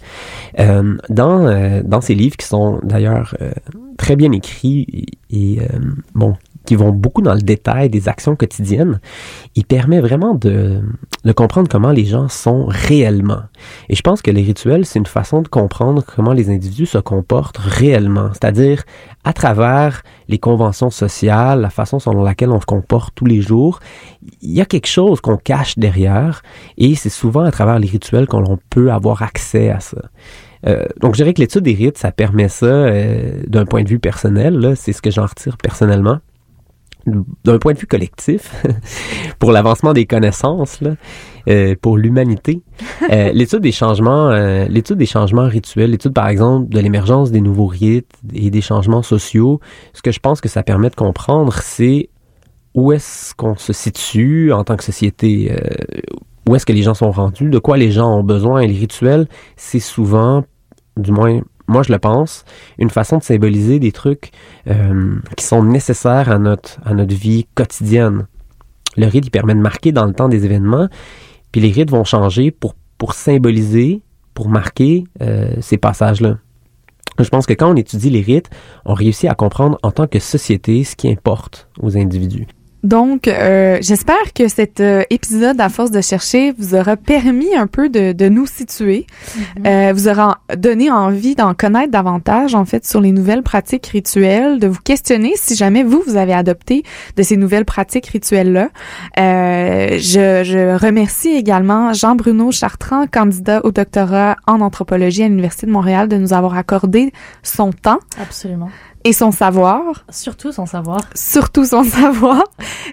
Euh, 0.60 0.98
dans, 1.10 1.46
euh, 1.46 1.82
dans 1.84 2.02
ses 2.02 2.16
livres 2.16 2.36
qui 2.36 2.46
sont 2.46 2.80
d'ailleurs 2.84 3.36
euh, 3.42 3.52
très 3.98 4.16
bien 4.16 4.32
écrits 4.32 4.86
et, 5.30 5.54
et, 5.54 5.62
euh, 5.62 5.80
bon, 6.16 6.36
qui 6.66 6.76
vont 6.76 6.92
beaucoup 6.92 7.22
dans 7.22 7.34
le 7.34 7.42
détail 7.42 7.90
des 7.90 8.08
actions 8.08 8.36
quotidiennes, 8.36 9.00
il 9.56 9.66
permet 9.66 10.00
vraiment 10.00 10.34
de, 10.34 10.82
de 11.26 11.32
comprendre 11.32 11.68
comment 11.70 11.92
les 11.92 12.06
gens 12.06 12.30
sont 12.30 12.66
réellement. 12.68 13.42
Et 13.90 13.96
je 13.96 14.02
pense 14.02 14.22
que 14.22 14.32
les 14.32 14.42
rituels, 14.42 14.86
c'est 14.86 15.00
une 15.00 15.06
façon 15.06 15.42
de 15.42 15.48
comprendre 15.48 16.04
comment 16.04 16.34
les 16.34 16.50
individus 16.50 16.86
se 16.86 16.98
comportent 16.98 17.58
réellement, 17.58 18.30
c'est-à-dire 18.34 18.84
à 19.24 19.34
travers 19.34 20.04
les 20.28 20.38
conventions 20.38 20.90
sociales, 20.90 21.62
la 21.62 21.70
façon 21.70 22.00
selon 22.00 22.24
laquelle 22.24 22.50
on 22.50 22.60
se 22.60 22.66
comporte 22.66 23.14
tous 23.16 23.26
les 23.26 23.42
jours, 23.42 23.80
il 24.42 24.52
y 24.52 24.62
a 24.62 24.66
quelque 24.66 24.88
chose 24.88 25.22
qu'on 25.22 25.38
cache 25.38 25.78
derrière 25.78 26.42
et 26.78 26.96
c'est 26.96 27.10
souvent 27.10 27.44
à 27.44 27.52
travers 27.52 27.80
les 27.80 27.88
rituels 27.88 28.28
qu'on 28.28 28.58
peut 28.70 28.92
avoir 28.92 29.22
accès 29.22 29.70
à 29.70 29.80
ça. 29.80 30.02
Euh, 30.66 30.86
donc, 31.02 31.14
je 31.14 31.18
dirais 31.18 31.34
que 31.34 31.42
l'étude 31.42 31.64
des 31.64 31.74
rites, 31.74 31.98
ça 31.98 32.12
permet 32.12 32.48
ça 32.48 32.66
euh, 32.66 33.42
d'un 33.48 33.66
point 33.66 33.84
de 33.84 33.90
vue 33.90 34.00
personnel. 34.00 34.74
C'est 34.76 34.94
ce 34.94 35.02
que 35.02 35.12
j'en 35.12 35.26
retire 35.26 35.58
personnellement. 35.58 36.20
D'un 37.06 37.58
point 37.58 37.74
de 37.74 37.80
vue 37.80 37.88
collectif, 37.88 38.64
pour 39.40 39.52
l'avancement 39.52 39.92
des 39.92 40.06
connaissances, 40.06 40.80
là, 40.80 40.92
euh, 41.50 41.76
pour 41.82 41.98
l'humanité, 41.98 42.62
euh, 43.12 43.32
l'étude 43.34 43.60
des 43.60 43.74
changements, 43.74 44.30
euh, 44.30 44.66
l'étude 44.70 44.98
des 44.98 45.06
changements 45.06 45.48
rituels, 45.48 45.92
l'étude 45.92 46.14
par 46.14 46.30
exemple 46.30 46.70
de 46.70 46.80
l'émergence 46.80 47.32
des 47.32 47.42
nouveaux 47.42 47.68
rites 47.68 48.14
et 48.34 48.50
des 48.50 48.62
changements 48.62 49.04
sociaux, 49.04 49.60
ce 49.94 50.02
que 50.02 50.12
je 50.12 50.20
pense 50.20 50.40
que 50.40 50.48
ça 50.48 50.64
permet 50.64 50.90
de 50.90 50.96
comprendre, 50.96 51.54
c'est 51.62 52.10
où 52.74 52.92
est-ce 52.92 53.36
qu'on 53.36 53.56
se 53.56 53.74
situe 53.74 54.52
en 54.52 54.64
tant 54.64 54.78
que 54.78 54.84
société, 54.84 55.52
euh, 55.52 56.02
où 56.48 56.56
est-ce 56.56 56.66
que 56.66 56.74
les 56.74 56.82
gens 56.82 56.94
sont 56.94 57.12
rendus, 57.12 57.50
de 57.50 57.60
quoi 57.60 57.78
les 57.78 57.92
gens 57.92 58.18
ont 58.18 58.24
besoin. 58.24 58.62
Et 58.62 58.68
les 58.68 58.78
rituels, 58.78 59.28
c'est 59.56 59.80
souvent, 59.80 60.44
du 60.98 61.12
moins, 61.12 61.42
moi 61.68 61.84
je 61.84 61.92
le 61.92 62.00
pense, 62.00 62.46
une 62.78 62.90
façon 62.90 63.18
de 63.18 63.24
symboliser 63.24 63.80
des 63.80 63.92
trucs 63.92 64.32
euh, 64.68 65.16
qui 65.38 65.46
sont 65.46 65.64
nécessaires 65.64 66.30
à 66.30 66.38
notre, 66.38 66.80
à 66.86 66.94
notre 66.94 67.16
vie 67.16 67.46
quotidienne. 67.56 68.28
Le 68.96 69.08
rite, 69.08 69.26
il 69.26 69.32
permet 69.32 69.56
de 69.56 69.60
marquer 69.60 69.92
dans 69.92 70.06
le 70.06 70.14
temps 70.14 70.30
des 70.30 70.46
événements, 70.46 70.88
puis 71.52 71.62
les 71.62 71.72
rites 71.72 71.90
vont 71.90 72.04
changer 72.04 72.52
pour, 72.52 72.76
pour 72.98 73.14
symboliser, 73.14 74.02
pour 74.34 74.50
marquer 74.50 75.06
euh, 75.22 75.54
ces 75.62 75.78
passages-là. 75.78 76.38
Je 77.20 77.30
pense 77.30 77.46
que 77.46 77.54
quand 77.54 77.72
on 77.72 77.76
étudie 77.76 78.10
les 78.10 78.22
rites, 78.22 78.50
on 78.86 78.94
réussit 78.94 79.30
à 79.30 79.36
comprendre 79.36 79.78
en 79.84 79.92
tant 79.92 80.08
que 80.08 80.20
société 80.20 80.84
ce 80.84 80.96
qui 80.96 81.10
importe 81.10 81.70
aux 81.80 81.96
individus. 81.98 82.48
Donc, 82.84 83.30
euh, 83.30 83.78
j'espère 83.82 84.34
que 84.36 84.50
cet 84.50 84.82
euh, 84.82 85.04
épisode, 85.10 85.60
à 85.62 85.70
force 85.70 85.90
de 85.90 86.02
chercher, 86.02 86.54
vous 86.58 86.76
aura 86.76 86.98
permis 86.98 87.56
un 87.56 87.66
peu 87.66 87.88
de, 87.88 88.12
de 88.12 88.28
nous 88.28 88.46
situer, 88.46 89.08
euh, 89.66 89.94
vous 89.96 90.10
aura 90.10 90.40
donné 90.58 90.92
envie 90.92 91.36
d'en 91.36 91.54
connaître 91.54 91.92
davantage, 91.92 92.56
en 92.56 92.66
fait, 92.66 92.86
sur 92.86 93.00
les 93.00 93.14
nouvelles 93.14 93.42
pratiques 93.42 93.88
rituelles, 93.88 94.60
de 94.60 94.68
vous 94.68 94.82
questionner 94.84 95.32
si 95.36 95.56
jamais 95.56 95.84
vous, 95.84 96.04
vous 96.06 96.18
avez 96.18 96.34
adopté 96.34 96.84
de 97.16 97.24
ces 97.24 97.38
nouvelles 97.38 97.66
pratiques 97.66 98.08
rituelles-là. 98.08 98.70
Euh, 99.18 99.98
je, 100.00 100.44
je 100.44 100.78
remercie 100.78 101.30
également 101.30 101.94
Jean-Bruno 101.94 102.52
Chartrand, 102.52 103.08
candidat 103.08 103.62
au 103.64 103.72
doctorat 103.72 104.36
en 104.46 104.60
anthropologie 104.60 105.24
à 105.24 105.30
l'Université 105.30 105.68
de 105.68 105.72
Montréal, 105.72 106.10
de 106.10 106.18
nous 106.18 106.34
avoir 106.34 106.58
accordé 106.58 107.14
son 107.44 107.72
temps 107.72 108.00
Absolument. 108.22 108.70
Et 109.04 109.14
son 109.14 109.32
savoir 109.32 110.06
Surtout 110.10 110.52
sans 110.52 110.66
savoir. 110.66 111.00
surtout 111.16 111.66
son 111.66 111.84
savoir. 111.84 112.44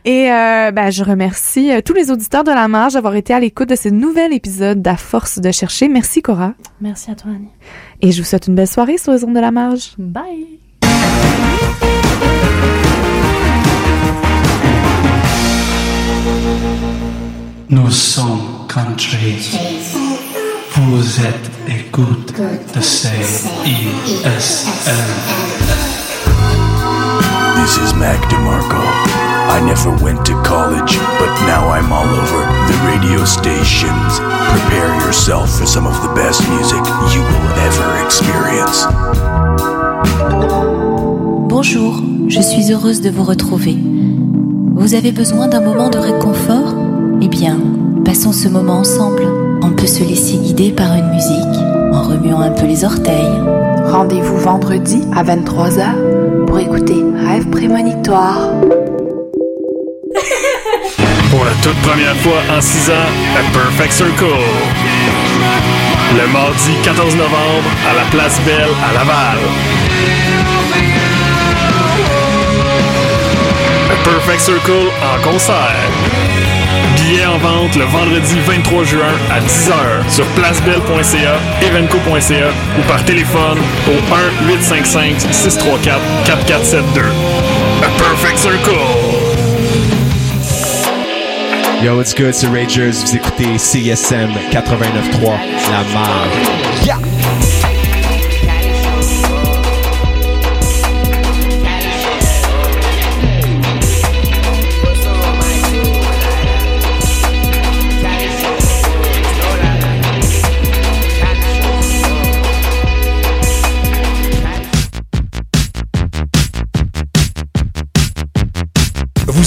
Et 0.04 0.30
euh, 0.30 0.70
ben, 0.72 0.90
je 0.90 1.04
remercie 1.04 1.70
euh, 1.72 1.80
tous 1.84 1.94
les 1.94 2.10
auditeurs 2.10 2.44
de 2.44 2.50
la 2.50 2.68
marge 2.68 2.94
d'avoir 2.94 3.14
été 3.14 3.32
à 3.32 3.40
l'écoute 3.40 3.68
de 3.68 3.76
ce 3.76 3.88
nouvel 3.88 4.32
épisode 4.32 4.82
d'À 4.82 4.96
force 4.96 5.38
de 5.38 5.50
chercher. 5.52 5.88
Merci 5.88 6.22
Cora. 6.22 6.54
Merci 6.80 7.10
à 7.10 7.14
toi, 7.14 7.30
Annie. 7.34 7.48
Et 8.02 8.12
je 8.12 8.22
vous 8.22 8.28
souhaite 8.28 8.46
une 8.46 8.54
belle 8.54 8.68
soirée 8.68 8.98
sur 8.98 9.12
les 9.12 9.24
ondes 9.24 9.34
de 9.34 9.40
la 9.40 9.50
marge. 9.50 9.92
Bye. 9.98 10.58
Nous 17.68 17.90
sommes 17.90 18.66
country. 18.68 19.56
Vous 20.72 21.20
êtes 21.20 21.50
écoute 21.68 22.32
de 22.74 22.80
CISM. 22.80 23.10
This 27.56 27.78
is 27.78 27.94
Mac 27.94 28.20
DeMarco. 28.30 28.80
I 29.50 29.60
never 29.66 29.90
went 30.02 30.24
to 30.26 30.34
college, 30.42 30.98
but 31.18 31.32
now 31.46 31.68
I'm 31.68 31.92
all 31.92 32.06
over 32.06 32.40
the 32.70 32.78
radio 32.86 33.24
stations. 33.24 34.20
Prepare 34.20 34.94
yourself 35.06 35.50
for 35.58 35.66
some 35.66 35.86
of 35.86 36.00
the 36.02 36.12
best 36.14 36.40
music 36.48 36.82
you 37.12 37.22
will 37.22 37.48
ever 37.66 38.04
experience. 38.04 38.86
Bonjour, 41.48 42.00
je 42.28 42.40
suis 42.40 42.72
heureuse 42.72 43.00
de 43.00 43.10
vous 43.10 43.24
retrouver. 43.24 43.76
Vous 44.74 44.94
avez 44.94 45.12
besoin 45.12 45.48
d'un 45.48 45.60
moment 45.60 45.90
de 45.90 45.98
réconfort? 45.98 46.74
Eh 47.20 47.28
bien, 47.28 47.58
passons 48.04 48.32
ce 48.32 48.48
moment 48.48 48.78
ensemble. 48.78 49.26
On 49.62 49.70
peut 49.70 49.88
se 49.88 50.02
laisser 50.04 50.36
guider 50.38 50.70
par 50.70 50.94
une 50.94 51.10
musique 51.10 51.79
en 52.00 52.02
remuant 52.02 52.40
un 52.40 52.50
peu 52.50 52.66
les 52.66 52.84
orteils. 52.84 53.40
Rendez-vous 53.86 54.38
vendredi 54.38 55.02
à 55.14 55.22
23h 55.22 56.46
pour 56.46 56.58
écouter 56.58 57.04
Rêve 57.26 57.46
prémonitoire. 57.48 58.50
Pour 61.30 61.44
la 61.44 61.52
toute 61.62 61.76
première 61.82 62.16
fois 62.16 62.40
en 62.50 62.60
6 62.60 62.90
ans, 62.90 63.10
A 63.38 63.42
Perfect 63.52 63.92
Circle. 63.92 64.24
Le 66.16 66.32
mardi 66.32 66.72
14 66.82 67.14
novembre 67.16 67.70
à 67.88 67.94
la 67.94 68.04
Place 68.10 68.40
Belle 68.44 68.74
à 68.88 68.92
Laval. 68.94 69.38
A 73.92 74.04
Perfect 74.04 74.40
Circle 74.40 74.88
en 75.02 75.30
concert. 75.30 75.89
En 77.10 77.38
vente 77.38 77.74
le 77.74 77.84
vendredi 77.86 78.38
23 78.46 78.84
juin 78.84 79.12
à 79.32 79.40
10h 79.40 80.08
sur 80.08 80.24
placebelle.ca, 80.26 81.40
evenco.ca 81.60 82.52
ou 82.78 82.82
par 82.86 83.04
téléphone 83.04 83.58
au 83.88 83.98
1-855-634-4472. 84.46 87.10
A 87.82 87.88
Perfect 87.98 88.38
Circle. 88.38 88.70
Yo, 91.82 91.96
what's 91.96 92.14
good, 92.14 92.32
c'est 92.32 92.46
Rangers. 92.46 92.92
Vous 93.04 93.16
écoutez 93.16 93.58
CSM 93.58 94.30
89.3, 94.52 95.36
La 95.72 95.82
Marge. 95.92 96.46
Yeah! 96.86 97.09